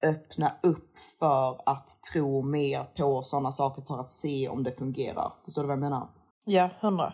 öppna 0.03 0.51
upp 0.63 0.97
för 1.19 1.61
att 1.65 1.97
tro 2.13 2.41
mer 2.41 2.83
på 2.97 3.23
sådana 3.23 3.51
saker 3.51 3.81
för 3.81 3.99
att 3.99 4.11
se 4.11 4.49
om 4.49 4.63
det 4.63 4.71
fungerar. 4.71 5.33
Förstår 5.45 5.61
du 5.61 5.67
vad 5.67 5.73
jag 5.77 5.81
menar? 5.81 6.07
Ja, 6.45 6.69
hundra. 6.81 7.13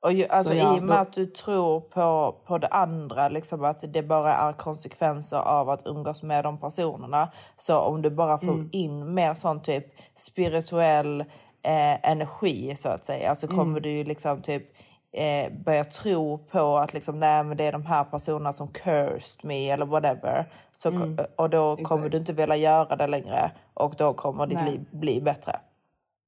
Och 0.00 0.12
ju, 0.12 0.26
alltså, 0.28 0.48
Så 0.52 0.54
ja, 0.58 0.76
I 0.76 0.78
och 0.78 0.82
med 0.82 0.96
då- 0.96 1.00
att 1.00 1.12
du 1.12 1.26
tror 1.26 1.80
på, 1.80 2.36
på 2.46 2.58
det 2.58 2.66
andra, 2.68 3.28
liksom 3.28 3.64
att 3.64 3.92
det 3.92 4.02
bara 4.02 4.34
är 4.34 4.52
konsekvenser 4.52 5.36
av 5.36 5.68
att 5.70 5.86
umgås 5.86 6.22
med 6.22 6.44
de 6.44 6.58
personerna. 6.60 7.32
Så 7.56 7.78
om 7.80 8.02
du 8.02 8.10
bara 8.10 8.38
får 8.38 8.52
Mm. 8.52 8.68
in 8.72 9.14
mer 9.14 9.34
sån 9.34 9.62
typ 9.62 9.84
spirituell 10.14 11.20
eh, 11.62 12.10
energi 12.10 12.76
så 12.76 12.88
att 12.88 13.04
säga, 13.06 13.34
så 13.34 13.48
kommer 13.48 13.62
Mm. 13.70 13.82
du 13.82 13.90
ju 13.90 14.04
liksom 14.04 14.42
typ 14.42 14.62
eh, 15.12 15.52
börja 15.64 15.84
tro 15.84 16.38
på 16.38 16.76
att 16.76 16.94
liksom, 16.94 17.20
nej, 17.20 17.44
men 17.44 17.56
det 17.56 17.64
är 17.64 17.72
de 17.72 17.86
här 17.86 18.04
personerna 18.04 18.52
som 18.52 18.68
cursed 18.68 19.44
me 19.44 19.70
eller 19.70 19.86
whatever. 19.86 20.52
Så, 20.74 20.88
Mm. 20.88 21.18
Och 21.36 21.50
då 21.50 21.76
kommer 21.76 22.06
Exakt. 22.06 22.12
du 22.12 22.18
inte 22.18 22.32
vilja 22.32 22.56
göra 22.56 22.96
det 22.96 23.06
längre 23.06 23.52
och 23.74 23.94
då 23.98 24.14
kommer 24.14 24.46
ditt 24.46 24.58
Nej. 24.58 24.70
liv 24.72 24.86
bli 24.90 25.20
bättre. 25.20 25.52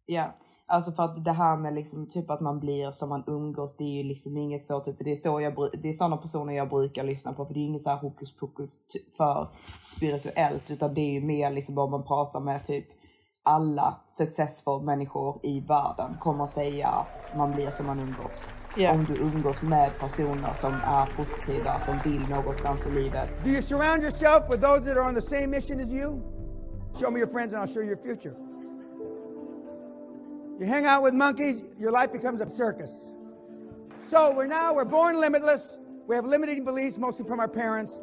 Ja, 0.06 0.34
alltså 0.66 0.92
för 0.92 1.02
att 1.02 1.24
det 1.24 1.32
här 1.32 1.56
med 1.56 1.74
liksom 1.74 2.06
typ 2.08 2.30
att 2.30 2.40
man 2.40 2.60
blir 2.60 2.90
som 2.90 3.08
man 3.08 3.24
umgås, 3.26 3.76
det 3.76 3.84
är 3.84 4.02
ju 4.02 4.02
liksom 4.02 4.36
inget 4.36 4.64
så 4.64 4.80
typ, 4.80 4.96
det 4.98 5.12
är 5.12 5.16
så 5.16 5.40
jag 5.40 5.68
det 5.82 5.88
är 5.88 5.92
sådana 5.92 6.16
personer 6.16 6.52
jag 6.52 6.68
brukar 6.68 7.04
lyssna 7.04 7.32
på 7.32 7.46
för 7.46 7.54
det 7.54 7.60
är 7.60 7.64
inget 7.64 7.82
så 7.82 7.90
här 7.90 7.96
hokus 7.96 8.36
pokus 8.36 8.82
för 9.16 9.48
spirituellt 9.96 10.70
utan 10.70 10.94
det 10.94 11.00
är 11.00 11.12
ju 11.12 11.20
mer 11.20 11.50
liksom 11.50 11.74
bara 11.74 11.86
man 11.86 12.04
pratar 12.04 12.40
med 12.40 12.64
typ 12.64 12.84
alla 13.50 14.00
successful 14.06 14.82
människor 14.82 15.40
i 15.42 15.60
världen 15.60 16.16
kommer 16.20 16.46
säga 16.46 16.88
att 16.88 17.30
man 17.36 17.52
blir 17.52 17.70
som 17.70 17.86
man 17.86 17.98
umgås. 18.00 18.44
Ja. 18.76 18.92
Om 18.92 19.04
du 19.04 19.14
umgås 19.14 19.62
med 19.62 19.98
personer 19.98 20.52
som 20.54 20.72
är 20.72 21.16
positiva, 21.16 21.80
som 21.80 21.98
vill 22.04 22.28
någonstans 22.28 22.86
i 22.86 22.90
livet. 22.90 23.28
Do 23.44 23.50
you 23.50 23.62
surround 23.62 24.02
yourself 24.02 24.50
with 24.50 24.60
those 24.60 24.84
that 24.84 24.96
are 24.96 25.08
on 25.08 25.14
the 25.14 25.20
same 25.20 25.46
mission 25.46 25.80
as 25.80 25.92
you? 25.92 26.20
Show 27.00 27.10
me 27.10 27.18
your 27.20 27.30
friends 27.30 27.54
and 27.54 27.62
I'll 27.62 27.74
show 27.74 27.82
you 27.82 27.88
your 27.88 28.02
future. 28.02 28.34
You 30.60 30.66
hang 30.66 30.86
out 30.86 31.02
with 31.04 31.14
monkeys, 31.14 31.64
your 31.78 31.92
life 32.00 32.12
becomes 32.12 32.40
a 32.40 32.50
circus. 32.50 32.92
So 34.08 34.34
we're 34.36 34.46
now, 34.46 34.74
we're 34.74 34.90
born 34.90 35.20
limitless. 35.20 35.78
We 36.06 36.16
have 36.16 36.26
limiting 36.26 36.64
beliefs, 36.64 36.98
mostly 36.98 37.26
from 37.26 37.40
our 37.40 37.48
parents. 37.48 38.00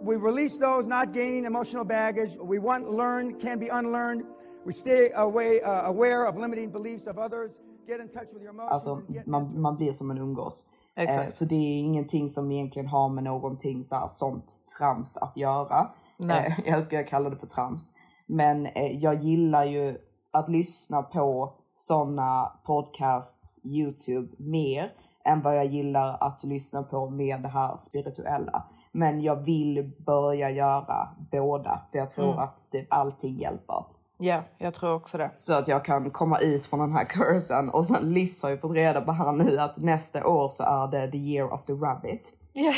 We 0.00 0.16
release 0.16 0.58
those, 0.58 0.86
not 0.86 1.12
gaining 1.12 1.44
emotional 1.44 1.84
baggage. 1.84 2.36
We 2.40 2.58
want 2.58 2.90
learned, 2.90 3.40
can 3.40 3.58
be 3.58 3.68
unlearned. 3.68 4.24
We 4.64 4.72
stay 4.72 5.10
away, 5.16 5.60
uh, 5.60 5.88
aware 5.88 6.28
of 6.28 6.36
limiting 6.36 6.72
beliefs 6.72 7.06
of 7.06 7.18
others. 7.18 7.52
Get 7.86 8.00
in 8.00 8.08
touch 8.08 8.32
with 8.32 8.42
your 8.42 8.50
emotions. 8.50 8.72
Alltså 8.72 9.00
man, 9.26 9.60
man 9.60 9.76
blir 9.76 9.92
som 9.92 10.08
man 10.08 10.18
umgås. 10.18 10.64
Eh, 10.96 11.28
så 11.28 11.44
det 11.44 11.54
är 11.54 11.78
ingenting 11.80 12.28
som 12.28 12.52
egentligen 12.52 12.88
har 12.88 13.08
med 13.08 13.24
någonting 13.24 13.84
så 13.84 13.94
här, 13.96 14.08
sånt 14.08 14.52
trams 14.78 15.16
att 15.16 15.36
göra. 15.36 15.88
Nej. 16.16 16.46
Eh, 16.46 16.54
jag 16.66 16.78
älskar 16.78 17.00
att 17.00 17.06
kalla 17.08 17.30
det 17.30 17.36
för 17.36 17.46
trams. 17.46 17.92
Men 18.26 18.66
eh, 18.66 18.96
jag 19.02 19.14
gillar 19.14 19.64
ju 19.64 19.98
att 20.32 20.48
lyssna 20.48 21.02
på 21.02 21.52
såna 21.76 22.52
podcasts, 22.64 23.60
Youtube 23.64 24.28
mer 24.38 24.92
än 25.24 25.42
vad 25.42 25.56
jag 25.56 25.66
gillar 25.66 26.16
att 26.20 26.44
lyssna 26.44 26.82
på 26.82 27.10
med 27.10 27.42
det 27.42 27.48
här 27.48 27.76
spirituella. 27.76 28.64
Men 28.92 29.20
jag 29.22 29.36
vill 29.36 29.92
börja 30.06 30.50
göra 30.50 31.08
båda 31.32 31.82
för 31.90 31.98
jag 31.98 32.10
tror 32.10 32.26
Mm. 32.32 32.38
att 32.38 32.70
typ 32.72 32.86
allting 32.90 33.38
hjälper. 33.38 33.84
Ja, 34.22 34.42
jag 34.58 34.74
tror 34.74 34.94
också 34.94 35.18
det. 35.18 35.30
Så 35.34 35.52
att 35.52 35.68
jag 35.68 35.84
kan 35.84 36.10
komma 36.10 36.38
ut 36.38 36.66
från 36.66 36.80
den 36.80 36.92
här 36.92 37.04
kursen. 37.04 37.68
Och 37.70 37.86
sen 37.86 38.12
Liz 38.14 38.42
har 38.42 38.50
ju 38.50 38.58
fått 38.58 38.72
reda 38.72 39.00
på 39.00 39.12
här 39.12 39.32
nu 39.32 39.58
att 39.58 39.76
nästa 39.76 40.26
år 40.26 40.48
så 40.48 40.62
är 40.64 40.88
det 40.90 41.10
the 41.12 41.18
year 41.18 41.52
of 41.52 41.64
the 41.64 41.72
rabbit. 41.72 42.32
Ja. 42.52 42.72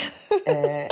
Eh, 0.52 0.86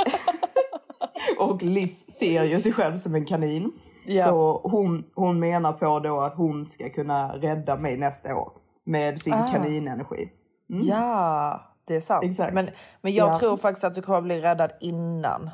och 1.49 1.63
Liz 1.63 2.11
ser 2.11 2.45
ju 2.45 2.61
sig 2.61 2.73
själv 2.73 2.97
som 2.97 3.15
en 3.15 3.25
kanin. 3.27 3.73
Ja. 4.07 4.25
Så 4.27 4.61
hon, 4.65 5.05
hon 5.15 5.41
menar 5.41 5.73
på 5.73 5.99
då 5.99 6.21
att 6.21 6.35
hon 6.35 6.67
ska 6.67 6.89
kunna 6.89 7.33
rädda 7.37 7.77
mig 7.77 7.97
nästa 7.97 8.37
år. 8.37 8.53
Med 8.85 9.19
sin 9.23 9.35
Ah. 9.35 9.49
kaninenergi. 9.53 10.29
Mm. 10.71 10.83
Ja, 10.87 11.61
det 11.87 11.97
är 11.97 12.01
sant. 12.01 12.25
Exakt. 12.25 12.55
Men, 12.55 12.67
men 13.01 13.13
jag 13.15 13.29
Ja. 13.29 13.39
tror 13.39 13.57
faktiskt 13.57 13.85
att 13.85 13.95
du 13.95 14.03
kommer 14.03 14.21
bli 14.21 14.41
räddad 14.41 14.71
innan 14.81 15.51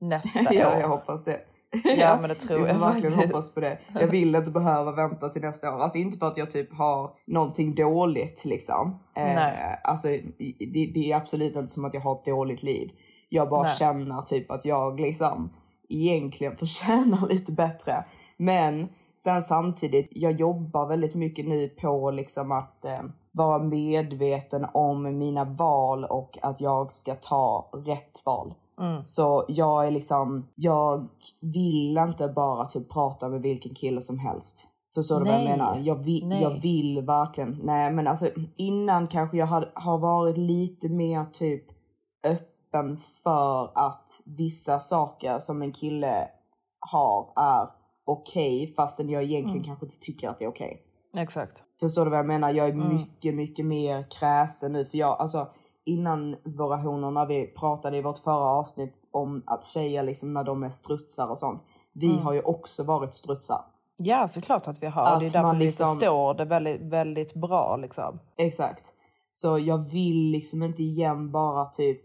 nästa 0.00 0.40
ja, 0.54 0.74
år. 0.74 0.80
jag 0.80 0.88
hoppas 0.88 1.24
det. 1.24 1.40
Ja, 1.98 2.18
men 2.20 2.28
det 2.28 2.34
tror 2.34 2.60
jag 2.60 2.68
jag 2.68 2.80
verkligen 2.80 3.10
faktiskt. 3.12 3.34
hoppas 3.34 3.54
på 3.54 3.60
det. 3.60 3.78
Jag 3.94 4.06
vill 4.06 4.34
inte 4.34 4.50
behöva 4.50 4.92
vänta 4.92 5.28
till 5.28 5.42
nästa 5.42 5.74
år. 5.74 5.80
Alltså 5.80 5.98
inte 5.98 6.18
för 6.18 6.26
att 6.26 6.38
jag 6.38 6.50
typ 6.50 6.74
har 6.74 7.10
någonting 7.26 7.74
dåligt 7.74 8.44
liksom. 8.44 8.98
Nej. 9.16 9.34
Eh, 9.36 9.90
alltså 9.90 10.08
det, 10.58 10.90
det 10.94 11.12
är 11.12 11.16
absolut 11.16 11.56
inte 11.56 11.72
som 11.72 11.84
att 11.84 11.94
jag 11.94 12.00
har 12.00 12.14
ett 12.14 12.24
dåligt 12.24 12.62
liv. 12.62 12.90
Jag 13.28 13.48
bara 13.48 13.62
Nej. 13.62 13.76
känner 13.76 14.22
typ 14.22 14.50
att 14.50 14.64
jag 14.64 15.00
liksom 15.00 15.50
egentligen 15.88 16.56
förtjänar 16.56 17.28
lite 17.28 17.52
bättre. 17.52 18.04
Men 18.36 18.88
sen 19.16 19.42
samtidigt, 19.42 20.08
jag 20.10 20.32
jobbar 20.32 20.88
väldigt 20.88 21.14
mycket 21.14 21.48
nu 21.48 21.68
på 21.68 22.10
liksom 22.10 22.52
att 22.52 22.84
eh, 22.84 23.02
vara 23.32 23.58
medveten 23.58 24.66
om 24.74 25.18
mina 25.18 25.44
val 25.44 26.04
och 26.04 26.38
att 26.42 26.60
jag 26.60 26.92
ska 26.92 27.14
ta 27.14 27.70
rätt 27.86 28.22
val. 28.24 28.54
Mm. 28.80 29.04
Så 29.04 29.44
jag 29.48 29.86
är 29.86 29.90
liksom, 29.90 30.48
jag 30.54 31.08
vill 31.40 31.98
inte 31.98 32.28
bara 32.28 32.64
typ 32.64 32.88
prata 32.90 33.28
med 33.28 33.42
vilken 33.42 33.74
kille 33.74 34.00
som 34.00 34.18
helst. 34.18 34.68
Förstår 34.94 35.18
du 35.18 35.24
vad 35.24 35.34
jag 35.34 35.44
Nej. 35.44 35.58
menar? 35.58 35.78
Jag 35.78 35.94
vill, 35.94 36.26
Nej. 36.26 36.42
jag 36.42 36.50
vill 36.60 37.00
verkligen, 37.02 37.60
nej 37.62 37.92
men 37.92 38.06
alltså 38.06 38.28
innan 38.56 39.06
kanske 39.06 39.36
jag 39.36 39.46
hade, 39.46 39.70
har 39.74 39.98
varit 39.98 40.36
lite 40.38 40.88
mer 40.88 41.24
typ 41.32 41.64
öppen 42.24 42.96
för 42.96 43.70
att 43.78 44.20
vissa 44.24 44.80
saker 44.80 45.38
som 45.38 45.62
en 45.62 45.72
kille 45.72 46.28
har 46.80 47.32
är 47.36 47.68
okej 48.06 48.74
fastän 48.76 49.08
jag 49.08 49.22
egentligen 49.22 49.56
Mm. 49.56 49.64
kanske 49.64 49.86
inte 49.86 49.98
tycker 49.98 50.28
att 50.28 50.38
det 50.38 50.44
är 50.44 50.48
okej. 50.48 50.82
Exakt. 51.16 51.62
Förstår 51.80 52.04
du 52.04 52.10
vad 52.10 52.18
jag 52.18 52.26
menar? 52.26 52.50
Jag 52.52 52.68
är 52.68 52.72
Mm. 52.72 52.94
mycket, 52.94 53.34
mycket 53.34 53.66
mer 53.66 54.06
kräsen 54.10 54.72
nu. 54.72 54.84
För 54.84 54.98
jag, 54.98 55.20
alltså 55.20 55.48
innan 55.88 56.36
våra 56.44 56.76
honor, 56.76 57.10
när 57.10 57.26
vi 57.26 57.46
pratade 57.46 57.96
i 57.96 58.02
vårt 58.02 58.18
förra 58.18 58.34
avsnitt 58.50 58.94
om 59.10 59.42
att 59.46 59.64
tjejer 59.64 60.02
liksom 60.02 60.32
när 60.34 60.44
de 60.44 60.62
är 60.62 60.70
strutsar 60.70 61.26
och 61.30 61.38
sånt. 61.38 61.62
Vi 61.92 62.06
Mm. 62.12 62.18
har 62.18 62.32
ju 62.32 62.42
också 62.42 62.84
varit 62.84 63.14
strutsar. 63.14 63.60
Ja, 63.96 64.28
såklart 64.28 64.68
att 64.68 64.82
vi 64.82 64.86
har. 64.86 65.06
Att 65.06 65.20
det 65.20 65.26
är 65.26 65.30
därför 65.30 65.58
vi 65.58 65.64
liksom- 65.64 65.86
förstår 65.96 66.34
det 66.34 66.44
väldigt, 66.44 66.80
väldigt 66.82 67.34
bra. 67.34 67.76
Liksom. 67.76 68.18
Exakt. 68.36 68.84
Så 69.32 69.58
jag 69.58 69.78
vill 69.90 70.30
liksom 70.30 70.62
inte 70.62 70.82
igen 70.82 71.30
bara 71.30 71.64
typ 71.64 72.00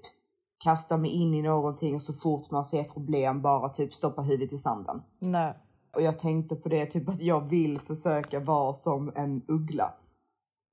kasta 0.63 0.97
mig 0.97 1.11
in 1.11 1.33
i 1.33 1.41
någonting 1.41 1.95
och 1.95 2.01
så 2.01 2.13
fort 2.13 2.51
man 2.51 2.65
ser 2.65 2.83
problem 2.83 3.41
bara 3.41 3.69
typ 3.69 3.93
stoppa 3.93 4.21
huvudet 4.21 4.53
i 4.53 4.57
sanden. 4.57 5.01
Nej. 5.19 5.53
Och 5.95 6.01
jag 6.01 6.19
tänkte 6.19 6.55
på 6.55 6.69
det 6.69 6.85
typ 6.85 7.09
att 7.09 7.21
jag 7.21 7.41
vill 7.41 7.79
försöka 7.79 8.39
vara 8.39 8.73
som 8.73 9.11
en 9.15 9.41
uggla. 9.47 9.93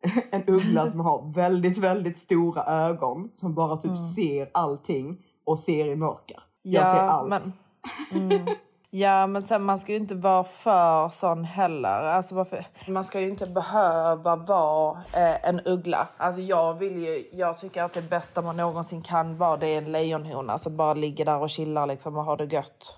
en 0.31 0.45
uggla 0.47 0.89
som 0.91 1.01
har 1.01 1.33
väldigt, 1.35 1.79
väldigt 1.79 2.19
stora 2.19 2.65
ögon 2.65 3.31
som 3.35 3.55
bara 3.55 3.77
typ 3.77 3.85
Mm. 3.85 3.97
ser 3.97 4.51
allting 4.55 5.19
och 5.47 5.59
ser 5.59 5.87
i 5.87 5.97
mörker. 5.97 6.37
Jag 6.63 6.83
Ja, 6.83 6.91
ser 6.93 6.99
allt. 7.01 7.29
Men, 7.29 7.43
mm, 8.31 8.47
ja, 8.91 9.27
men 9.27 9.43
sen 9.43 9.63
man 9.63 9.79
ska 9.79 9.93
ju 9.93 9.99
inte 9.99 10.15
vara 10.15 10.45
för 10.45 11.09
sån 11.09 11.45
heller. 11.45 12.03
Alltså, 12.03 12.35
varför, 12.35 12.67
man 12.89 13.05
ska 13.05 13.21
ju 13.21 13.29
inte 13.29 13.47
behöva 13.47 14.37
vara 14.37 14.99
eh, 15.13 15.49
en 15.49 15.61
uggla. 15.65 16.09
Alltså, 16.17 16.41
jag, 16.41 16.75
vill 16.75 16.99
ju, 16.99 17.29
jag 17.33 17.59
tycker 17.59 17.83
att 17.83 17.93
det 17.93 18.03
bästa 18.03 18.43
man 18.43 18.57
någonsin 18.57 19.03
kan 19.03 19.37
vara 19.39 19.57
det 19.57 19.67
är 19.75 19.79
en 19.79 19.93
lejonhona. 19.93 20.53
Alltså 20.53 20.71
bara 20.71 20.95
ligger 20.95 21.25
där 21.25 21.39
och 21.39 21.51
chillar 21.51 21.87
liksom, 21.87 22.17
och 22.17 22.25
har 22.25 22.37
det 22.37 22.53
gött. 22.53 22.97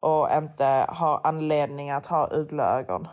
Och 0.00 0.28
inte 0.36 0.86
ha 0.88 1.20
anledning 1.24 1.90
att 1.90 2.06
ha 2.06 2.28
uggleögon. 2.32 3.08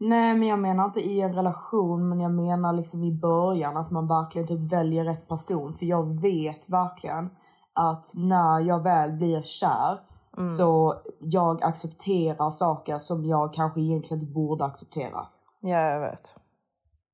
Nej 0.00 0.34
men 0.34 0.48
jag 0.48 0.58
menar 0.58 0.84
inte 0.84 1.00
i 1.00 1.20
en 1.20 1.32
relation 1.32 2.08
men 2.08 2.20
jag 2.20 2.32
menar 2.32 2.72
liksom 2.72 3.04
i 3.04 3.12
början 3.12 3.76
att 3.76 3.90
man 3.90 4.06
verkligen 4.06 4.48
typ 4.48 4.72
väljer 4.72 5.04
rätt 5.04 5.28
person. 5.28 5.74
För 5.74 5.86
jag 5.86 6.20
vet 6.20 6.68
verkligen 6.68 7.30
att 7.72 8.12
när 8.16 8.60
jag 8.60 8.82
väl 8.82 9.12
blir 9.12 9.42
kär 9.42 9.98
Mm. 10.38 10.56
så 10.56 10.94
jag 11.20 11.62
accepterar 11.62 12.50
saker 12.50 12.98
som 12.98 13.24
jag 13.24 13.52
kanske 13.52 13.80
egentligen 13.80 14.22
inte 14.22 14.32
borde 14.32 14.64
acceptera. 14.64 15.26
Ja, 15.60 15.80
jag 15.80 16.00
vet. 16.00 16.34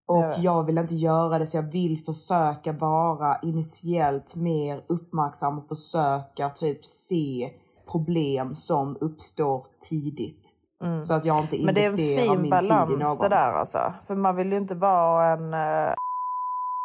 Och 0.07 0.19
Jag 0.19 0.39
jag, 0.39 0.65
vill 0.65 0.79
inte 0.79 0.95
göra 0.95 1.39
det 1.39 1.47
så 1.47 1.57
jag 1.57 1.73
vill 1.73 2.05
försöka 2.05 2.73
vara 2.73 3.39
initiellt 3.43 4.35
mer 4.35 4.85
uppmärksam 4.89 5.59
och 5.59 5.69
försöka 5.69 6.51
typ 6.51 6.85
se 6.85 7.51
problem 7.93 8.55
som 8.55 8.97
uppstår 9.01 9.67
tidigt. 9.89 10.55
Mm. 10.85 11.03
Så 11.03 11.15
att 11.15 11.25
jag 11.25 11.41
inte 11.41 11.59
Men 11.65 11.75
det 11.75 11.85
är 11.85 11.89
en 11.89 11.99
investerar 11.99 12.35
fin 12.35 12.43
min 12.43 12.53
tid 12.53 12.65
i 12.65 12.69
någon. 12.69 12.99
balans 12.99 13.19
det 13.19 13.29
där 13.29 13.53
alltså. 13.53 13.93
För 14.07 14.15
man 14.15 14.37
vill 14.37 14.53
ju 14.53 14.59
inte 14.59 14.75
vara 14.75 15.27
en... 15.27 15.55
eh, 15.55 15.95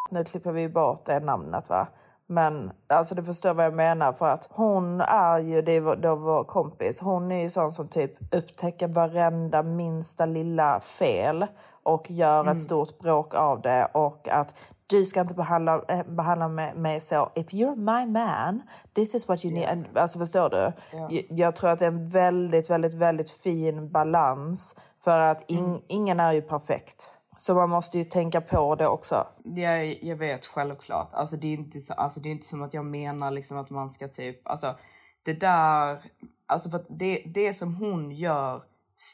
nu 0.09 0.23
klipper 0.23 0.51
vi 0.51 0.69
bort 0.69 1.05
det 1.05 1.19
namnet 1.19 1.69
va. 1.69 1.87
Men 2.27 2.71
alltså 2.89 3.15
du 3.15 3.23
förstår 3.23 3.53
vad 3.53 3.65
jag 3.65 3.73
menar. 3.73 4.13
För 4.13 4.27
att 4.29 4.47
hon 4.51 5.01
är 5.01 5.39
ju, 5.39 5.61
det 5.61 5.71
är 5.71 5.81
vår- 5.81 5.95
då 5.95 6.15
vår 6.15 6.43
kompis, 6.43 6.99
hon 7.01 7.31
är 7.31 7.43
ju 7.43 7.49
sån 7.49 7.71
som 7.71 7.87
typ 7.87 8.33
upptäcker 8.35 8.87
varenda 8.87 9.63
minsta 9.63 10.25
lilla 10.25 10.79
fel 10.79 11.45
och 11.83 12.11
gör 12.11 12.39
Mm. 12.41 12.57
ett 12.57 12.63
stort 12.63 12.99
bråk 12.99 13.35
av 13.35 13.61
det. 13.61 13.87
Och 13.93 14.27
att 14.29 14.53
du 14.89 15.05
ska 15.05 15.21
inte 15.21 15.33
behandla, 15.33 15.81
eh, 15.87 16.03
behandla 16.03 16.47
mig, 16.73 17.01
så. 17.01 17.31
If 17.35 17.47
you're 17.47 17.75
my 17.75 18.11
man, 18.11 18.61
this 18.93 19.15
is 19.15 19.27
what 19.27 19.45
you 19.45 19.53
need. 19.53 19.69
And, 19.69 19.97
Alltså 19.97 20.19
förstår 20.19 20.49
du? 20.49 20.71
Jag, 20.91 21.25
jag 21.29 21.55
tror 21.55 21.69
att 21.69 21.79
det 21.79 21.85
är 21.85 21.91
en 21.91 22.09
väldigt, 22.09 22.69
väldigt, 22.69 22.93
väldigt 22.93 23.31
fin 23.31 23.91
balans. 23.91 24.75
För 25.03 25.19
att 25.19 25.49
in, 25.51 25.81
ingen 25.87 26.19
är 26.19 26.31
ju 26.33 26.41
perfekt. 26.41 27.11
Så 27.37 27.53
man 27.53 27.69
måste 27.69 27.97
ju 27.97 28.03
tänka 28.03 28.41
på 28.41 28.75
det 28.75 28.87
också. 28.87 29.27
Jag, 29.43 30.03
jag 30.03 30.15
vet 30.15 30.45
självklart. 30.45 31.09
Alltså 31.13 31.35
det, 31.35 31.47
är 31.47 31.53
inte 31.53 31.81
så, 31.81 31.93
alltså 31.93 32.19
det 32.19 32.29
är 32.29 32.31
inte 32.31 32.47
som 32.47 32.61
att 32.61 32.73
jag 32.73 32.85
menar 32.85 33.31
liksom 33.31 33.57
att 33.57 33.69
man 33.69 33.89
ska 33.89 34.07
typ... 34.07 34.47
Alltså 34.47 34.75
det 35.23 35.33
där... 35.33 36.01
Alltså 36.45 36.69
för 36.69 36.85
det, 36.89 37.23
det 37.25 37.53
som 37.53 37.75
hon 37.75 38.11
gör 38.11 38.63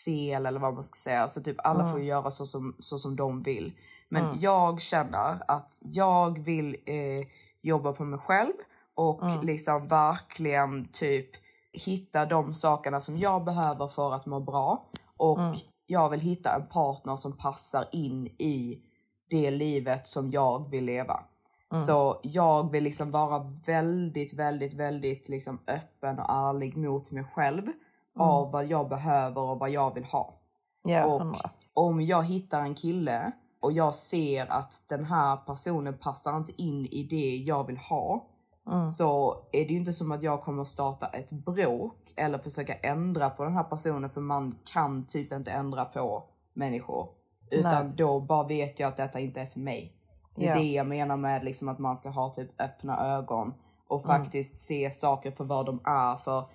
fel 0.06 0.46
eller 0.46 0.60
vad 0.60 0.74
man 0.74 0.84
ska 0.84 0.98
säga. 1.10 1.22
Alltså 1.22 1.42
typ 1.42 1.58
alla 1.64 1.80
Mm. 1.80 1.92
får 1.92 2.02
göra 2.02 2.32
så 2.32 2.46
som, 2.46 2.76
så 2.80 2.98
som 2.98 3.16
de 3.16 3.44
vill. 3.44 3.74
Men 4.10 4.26
Mm. 4.26 4.38
jag 4.40 4.82
känner 4.82 5.44
att 5.48 5.80
jag 5.84 6.40
vill 6.40 6.78
eh, 6.86 7.28
jobba 7.62 7.94
på 7.94 8.04
mig 8.04 8.20
själv 8.20 8.54
och 8.96 9.24
Mm. 9.24 9.46
liksom 9.46 9.88
verkligen 9.88 10.88
typ 10.92 11.30
hitta 11.72 12.26
de 12.26 12.54
sakerna 12.54 13.02
som 13.02 13.18
jag 13.18 13.44
behöver 13.44 13.88
för 13.88 14.14
att 14.14 14.26
må 14.26 14.40
bra. 14.40 14.86
Och 15.18 15.40
Mm. 15.40 15.56
jag 15.88 16.10
vill 16.10 16.20
hitta 16.20 16.56
en 16.56 16.68
partner 16.68 17.16
som 17.16 17.38
passar 17.38 17.86
in 17.92 18.28
i 18.28 18.82
det 19.30 19.52
livet 19.52 20.08
som 20.08 20.32
jag 20.32 20.70
vill 20.70 20.86
leva. 20.86 21.24
Mm. 21.72 21.84
Så 21.84 22.20
jag 22.24 22.72
vill 22.72 22.84
liksom 22.84 23.12
vara 23.12 23.40
väldigt, 23.66 24.34
väldigt, 24.34 24.74
väldigt 24.74 25.30
liksom 25.30 25.60
öppen 25.68 26.20
och 26.20 26.30
ärlig 26.30 26.78
mot 26.78 27.12
mig 27.12 27.24
själv 27.34 27.64
av 28.18 28.52
vad 28.52 28.66
jag 28.66 28.90
behöver 28.90 29.42
och 29.42 29.60
vad 29.60 29.70
jag 29.70 29.94
vill 29.94 30.04
ha. 30.06 30.34
Ja, 30.84 31.06
och 31.06 31.36
om 31.74 32.02
jag 32.02 32.24
hittar 32.24 32.62
en 32.62 32.76
kille 32.76 33.32
och 33.66 33.72
jag 33.72 33.96
ser 33.96 34.52
att 34.52 34.82
den 34.88 35.06
här 35.06 35.38
personen 35.38 35.98
passar 35.98 36.38
inte 36.38 36.62
in 36.62 36.86
i 36.86 37.04
det 37.04 37.36
jag 37.38 37.68
vill 37.68 37.78
ha 37.78 38.26
Mm. 38.68 38.86
så 38.86 39.36
är 39.52 39.66
det 39.66 39.74
ju 39.74 39.78
inte 39.80 39.94
som 39.94 40.12
att 40.12 40.24
jag 40.24 40.42
kommer 40.42 40.64
starta 40.64 41.06
ett 41.08 41.32
bråk 41.32 41.98
eller 42.16 42.38
försöka 42.38 42.74
ändra 42.74 43.30
på 43.30 43.44
den 43.44 43.54
här 43.54 43.64
personen 43.64 44.10
för 44.10 44.22
man 44.22 44.56
kan 44.74 45.06
typ 45.06 45.32
inte 45.34 45.52
ändra 45.52 45.86
på 45.86 46.24
människor. 46.54 47.10
Utan 47.52 47.86
Nej. 47.88 47.96
då 47.98 48.20
bara 48.20 48.48
vet 48.48 48.80
jag 48.80 48.88
att 48.88 48.98
detta 48.98 49.20
inte 49.20 49.42
är 49.42 49.46
för 49.46 49.60
mig. 49.60 49.96
Det 50.36 50.48
är 50.48 50.50
Ja. 50.50 50.56
det 50.62 50.72
jag 50.72 50.88
menar 50.88 51.18
med 51.18 51.44
liksom 51.44 51.70
att 51.70 51.80
man 51.80 51.98
ska 51.98 52.10
ha 52.10 52.34
typ 52.34 52.62
öppna 52.62 53.06
ögon 53.18 53.54
och 53.88 54.06
Mm. 54.06 54.18
faktiskt 54.18 54.58
se 54.58 54.92
saker 54.92 55.32
för 55.32 55.44
vad 55.44 55.66
de 55.66 55.80
är. 55.86 56.16
För 56.18 56.46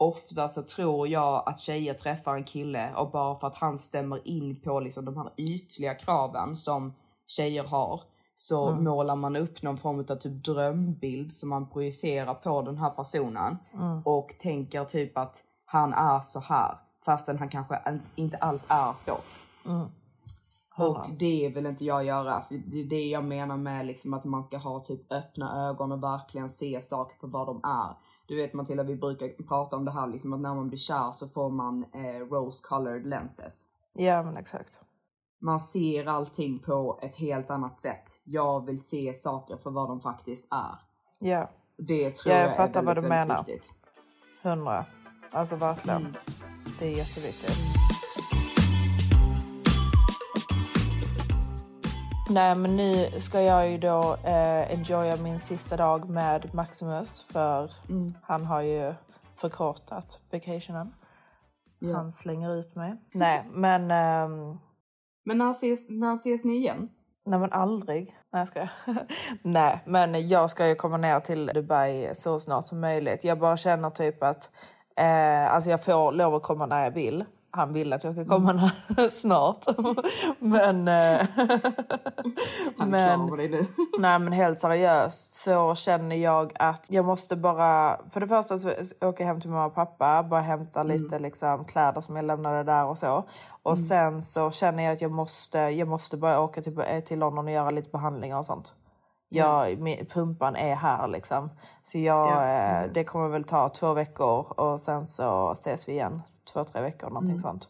ofta 0.00 0.48
så 0.48 0.62
tror 0.62 1.08
jag 1.08 1.42
att 1.46 1.60
tjejer 1.60 1.94
träffar 1.94 2.34
en 2.34 2.44
kille 2.44 2.94
och 2.94 3.10
bara 3.10 3.34
för 3.34 3.46
att 3.46 3.54
han 3.54 3.78
stämmer 3.78 4.28
in 4.28 4.60
på 4.60 4.80
liksom 4.80 5.04
de 5.04 5.16
här 5.16 5.30
ytliga 5.36 5.94
kraven 5.94 6.56
som 6.56 6.94
tjejer 7.26 7.64
har 7.64 8.02
så 8.36 8.68
Mm. 8.68 8.84
målar 8.84 9.16
man 9.16 9.36
upp 9.36 9.62
någon 9.62 9.78
form 9.78 9.98
av 9.98 10.16
typ 10.16 10.44
drömbild 10.44 11.32
som 11.32 11.48
man 11.48 11.70
projicerar 11.70 12.34
på 12.34 12.62
den 12.62 12.78
här 12.78 12.90
personen 12.90 13.56
Mm. 13.74 14.02
och 14.04 14.34
tänker 14.38 14.84
typ 14.84 15.18
att 15.18 15.44
han 15.64 15.92
är 15.94 16.20
så 16.20 16.40
här 16.40 16.74
fastän 17.04 17.38
han 17.38 17.48
kanske 17.48 17.78
inte 18.16 18.36
alls 18.36 18.66
är 18.68 18.92
så. 18.96 19.16
Mm. 19.66 19.86
Och 20.76 20.98
det 21.18 21.48
vill 21.54 21.66
inte 21.66 21.84
jag 21.84 22.04
göra. 22.04 22.44
Det 22.48 22.80
är 22.80 22.84
det 22.84 23.04
jag 23.08 23.24
menar 23.24 23.56
med 23.56 23.86
liksom 23.86 24.14
att 24.14 24.24
man 24.24 24.44
ska 24.44 24.56
ha 24.56 24.80
typ 24.80 25.12
öppna 25.12 25.68
ögon 25.68 25.92
och 25.92 26.02
verkligen 26.02 26.50
se 26.50 26.82
saker 26.82 27.16
för 27.20 27.26
vad 27.26 27.46
de 27.46 27.60
är. 27.64 27.94
Du 28.30 28.36
vet 28.36 28.52
Matilda, 28.54 28.82
vi 28.82 28.96
brukar 28.96 29.28
prata 29.48 29.76
om 29.76 29.84
det 29.84 29.90
här 29.90 30.06
liksom 30.06 30.32
att 30.32 30.40
när 30.40 30.54
man 30.54 30.68
blir 30.68 30.78
kär 30.78 31.12
så 31.12 31.28
får 31.28 31.50
man 31.50 31.84
eh, 31.94 32.26
rose 32.30 32.62
colored 32.62 33.06
lenses. 33.06 33.64
Ja, 33.92 34.22
men 34.22 34.36
exakt. 34.36 34.80
Man 35.40 35.60
ser 35.60 36.06
allting 36.06 36.58
på 36.58 36.98
ett 37.02 37.16
helt 37.16 37.50
annat 37.50 37.78
sätt. 37.78 38.20
Jag 38.24 38.66
vill 38.66 38.80
se 38.84 39.14
saker 39.14 39.56
för 39.56 39.70
vad 39.70 39.88
de 39.88 40.00
faktiskt 40.00 40.48
är. 40.50 40.78
Ja. 41.18 41.48
Det 41.76 42.10
tror 42.10 42.34
Ja, 42.34 42.40
jag, 42.40 42.48
jag 42.50 42.56
fattar 42.56 42.80
är 42.82 42.84
vad 42.86 42.94
väldigt, 42.96 43.04
du 43.04 43.08
väldigt 43.08 43.28
menar. 43.28 43.44
viktigt. 43.44 43.72
Hundra. 44.42 44.84
Alltså 45.30 45.56
verkligen. 45.56 46.00
Mm. 46.02 46.12
Det 46.78 46.86
är 46.92 46.96
jätteviktigt. 46.96 47.58
Nej, 52.30 52.54
men 52.54 52.76
nu 52.76 53.20
ska 53.20 53.40
jag 53.42 53.70
ju 53.70 53.78
då 53.78 54.16
eh, 54.24 54.70
enjoya 54.72 55.16
min 55.16 55.38
sista 55.38 55.76
dag 55.76 56.08
med 56.10 56.54
Maximus 56.54 57.22
för 57.22 57.70
Mm. 57.88 58.14
han 58.22 58.44
har 58.44 58.60
ju 58.60 58.94
förkortat 59.36 60.20
vacationen. 60.32 60.94
Ja. 61.78 61.96
Han 61.96 62.12
slänger 62.12 62.54
ut 62.54 62.74
mig. 62.76 62.96
Nej, 63.14 63.46
men... 63.52 63.90
ehm, 63.90 64.58
Men 65.24 65.38
när 65.38 65.50
ses, 65.50 65.90
när 65.90 66.14
ses 66.14 66.44
ni 66.44 66.52
igen? 66.56 66.88
Nej 67.26 67.38
men 67.38 67.52
aldrig. 67.52 68.16
Nej 68.32 68.40
jag 68.40 68.48
ska. 68.48 68.68
Nej 69.42 69.82
men 69.86 70.28
jag 70.28 70.50
ska 70.50 70.68
ju 70.68 70.74
komma 70.74 70.96
ner 70.96 71.20
till 71.20 71.46
Dubai 71.54 72.14
så 72.14 72.40
snart 72.40 72.66
som 72.66 72.80
möjligt. 72.80 73.24
Jag 73.24 73.38
bara 73.38 73.56
känner 73.56 73.90
typ 73.90 74.22
att 74.22 74.50
eh, 74.96 75.54
alltså 75.54 75.70
jag 75.70 75.84
får 75.84 76.12
lov 76.12 76.34
att 76.34 76.42
komma 76.42 76.66
när 76.66 76.84
jag 76.84 76.90
vill. 76.90 77.24
Han 77.52 77.72
vill 77.72 77.92
att 77.92 78.04
jag 78.04 78.14
ska 78.14 78.24
komma 78.24 78.52
när, 78.52 79.08
snart. 79.10 79.64
men 80.38 80.88
eh, 80.88 81.26
Han 82.78 82.90
men, 82.90 83.26
dig 83.36 83.48
nu. 83.48 83.66
nej 83.98 84.18
men 84.18 84.32
helt 84.32 84.60
seriöst 84.60 85.32
så 85.34 85.74
känner 85.74 86.16
jag 86.16 86.52
att 86.58 86.86
jag 86.88 87.04
måste 87.04 87.36
bara, 87.36 88.00
för 88.10 88.20
det 88.20 88.28
första 88.28 88.58
så 88.58 88.70
åka 89.00 89.24
hem 89.24 89.40
till 89.40 89.50
mamma 89.50 89.66
och 89.66 89.74
pappa, 89.74 90.22
bara 90.22 90.40
hämta 90.40 90.82
lite 90.82 91.18
liksom 91.18 91.64
kläder 91.64 92.00
som 92.00 92.16
jag 92.16 92.24
lämnade 92.24 92.62
där 92.64 92.86
och 92.86 92.98
så. 92.98 93.24
Och 93.62 93.70
Mm. 93.72 93.76
sen 93.76 94.22
så 94.22 94.50
känner 94.50 94.82
jag 94.82 94.92
att 94.92 95.00
jag 95.00 95.10
måste, 95.12 95.58
jag 95.58 95.88
måste 95.88 96.16
bara 96.16 96.40
åka 96.40 96.62
till, 96.62 96.78
eh, 96.86 97.00
till 97.00 97.18
London 97.18 97.46
och 97.46 97.52
göra 97.52 97.70
lite 97.70 97.90
behandlingar 97.90 98.38
och 98.38 98.46
sånt. 98.46 98.74
Jag, 99.28 99.78
min, 99.78 100.06
pumpan 100.06 100.56
är 100.56 100.74
här 100.74 101.08
liksom. 101.08 101.50
Så 101.84 101.98
jag, 101.98 102.28
Ja, 102.28 102.44
eh, 102.44 102.80
jag 102.82 102.94
det 102.94 103.04
kommer 103.04 103.28
väl 103.28 103.44
ta 103.44 103.68
två 103.68 103.92
veckor 103.94 104.60
och 104.60 104.80
sen 104.80 105.06
så 105.06 105.52
ses 105.52 105.88
vi 105.88 105.92
igen. 105.92 106.22
Två, 106.52 106.64
tre 106.64 106.82
veckor 106.82 107.08
någonting 107.08 107.30
Mm. 107.30 107.40
sånt. 107.40 107.68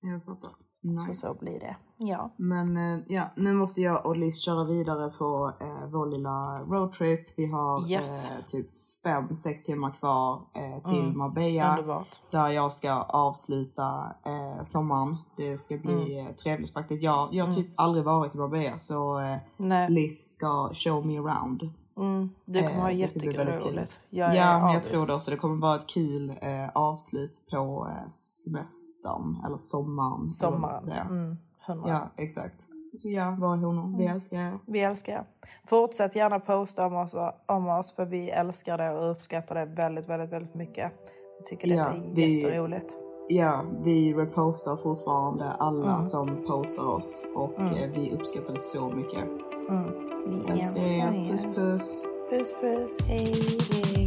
Jag 0.00 0.24
fattar. 0.24 0.50
Så 0.82 0.88
Nice. 1.08 1.14
så 1.26 1.38
blir 1.40 1.60
det. 1.60 1.76
Ja. 1.96 2.30
Men 2.36 2.76
eh, 2.76 3.00
ja, 3.08 3.24
nu 3.36 3.52
måste 3.54 3.80
jag 3.80 4.06
och 4.06 4.16
Liz 4.16 4.38
köra 4.44 4.64
vidare 4.64 5.10
på 5.18 5.52
eh, 5.60 5.86
vår 5.92 6.06
lilla 6.06 6.58
roadtrip. 6.62 7.28
Vi 7.38 7.46
har 7.46 7.90
Yes. 7.90 8.30
eh, 8.30 8.36
typ 8.46 8.66
fem, 9.02 9.34
sex 9.34 9.64
timmar 9.64 9.90
kvar 9.90 10.42
eh, 10.54 10.82
till 10.90 11.00
Mm, 11.04 11.18
Marbella. 11.18 11.70
underbart. 11.70 12.20
Där 12.30 12.48
jag 12.48 12.72
ska 12.72 12.92
avsluta 13.02 14.14
eh, 14.26 14.64
sommaren. 14.64 15.16
Det 15.36 15.58
ska 15.58 15.76
bli 15.78 16.18
eh, 16.18 16.34
trevligt 16.36 16.72
faktiskt. 16.72 17.02
Jag, 17.02 17.28
jag 17.32 17.44
har 17.44 17.52
Mm. 17.52 17.62
typ 17.64 17.72
aldrig 17.76 18.04
varit 18.04 18.34
i 18.34 18.38
Marbella 18.38 18.78
så 18.78 19.20
eh. 19.20 19.88
Liz 19.88 20.34
ska 20.34 20.70
show 20.74 21.06
me 21.06 21.18
around. 21.18 21.70
Mm, 22.00 22.30
det 22.44 22.62
kommer 22.62 22.72
Eh, 22.78 22.84
det 22.86 22.92
bli 22.92 23.00
jättekul 23.00 23.36
väldigt 23.36 23.56
och 23.56 23.62
kul. 23.62 23.76
roligt. 23.76 23.98
Jag 24.10 24.36
ja, 24.36 24.58
men 24.64 24.72
jag 24.74 24.84
tror 24.84 25.06
det 25.06 25.14
också. 25.14 25.30
Det 25.30 25.36
kommer 25.36 25.56
vara 25.60 25.76
ett 25.76 25.86
kul 25.86 26.30
eh, 26.40 26.68
avslut 26.74 27.40
på 27.50 27.88
eh, 27.90 28.08
semestern 28.10 29.42
eller 29.46 29.56
sommaren. 29.56 30.30
Sommaren. 30.30 31.06
Mm. 31.10 31.36
Ja, 31.86 32.10
exakt. 32.16 32.60
Så 32.98 33.08
ja, 33.08 33.36
våra 33.40 33.56
honor. 33.56 33.96
Vi 33.98 34.04
Mm. 34.04 34.14
älskar 34.14 34.36
er. 34.36 34.58
Vi 34.66 34.80
älskar 34.80 35.12
er. 35.12 35.24
Fortsätt 35.66 36.16
gärna 36.16 36.40
posta 36.40 36.86
om 36.86 36.94
oss, 36.94 37.14
om 37.46 37.68
oss 37.68 37.92
för 37.92 38.04
vi 38.06 38.30
älskar 38.30 38.78
det 38.78 38.90
och 38.90 39.10
uppskattar 39.10 39.54
det 39.54 39.64
väldigt, 39.64 40.08
väldigt, 40.08 40.30
väldigt 40.32 40.54
mycket. 40.54 40.92
Vi 41.38 41.46
tycker 41.46 41.68
det 41.68 41.74
Ja, 41.74 41.86
är 41.88 42.10
vi- 42.14 42.40
jätteroligt. 42.42 42.96
Ja, 43.28 43.64
vi 43.84 44.14
repostar 44.14 44.76
fortfarande 44.76 45.50
alla 45.52 45.92
Mm. 45.92 46.04
som 46.04 46.44
postar 46.46 46.86
oss 46.86 47.26
och 47.34 47.58
Mm. 47.60 47.74
eh, 47.74 47.90
vi 47.90 48.12
uppskattar 48.12 48.52
det 48.52 48.58
så 48.58 48.88
mycket. 48.90 49.24
Mm. 49.68 50.09
Wie 50.26 50.38
ihr 50.38 50.54
uns 50.54 50.74
gern. 50.74 51.28
Bis, 51.28 51.46
bis. 51.46 52.54
Bis. 52.60 52.98
Hey, 53.06 53.32
hey. 53.72 54.06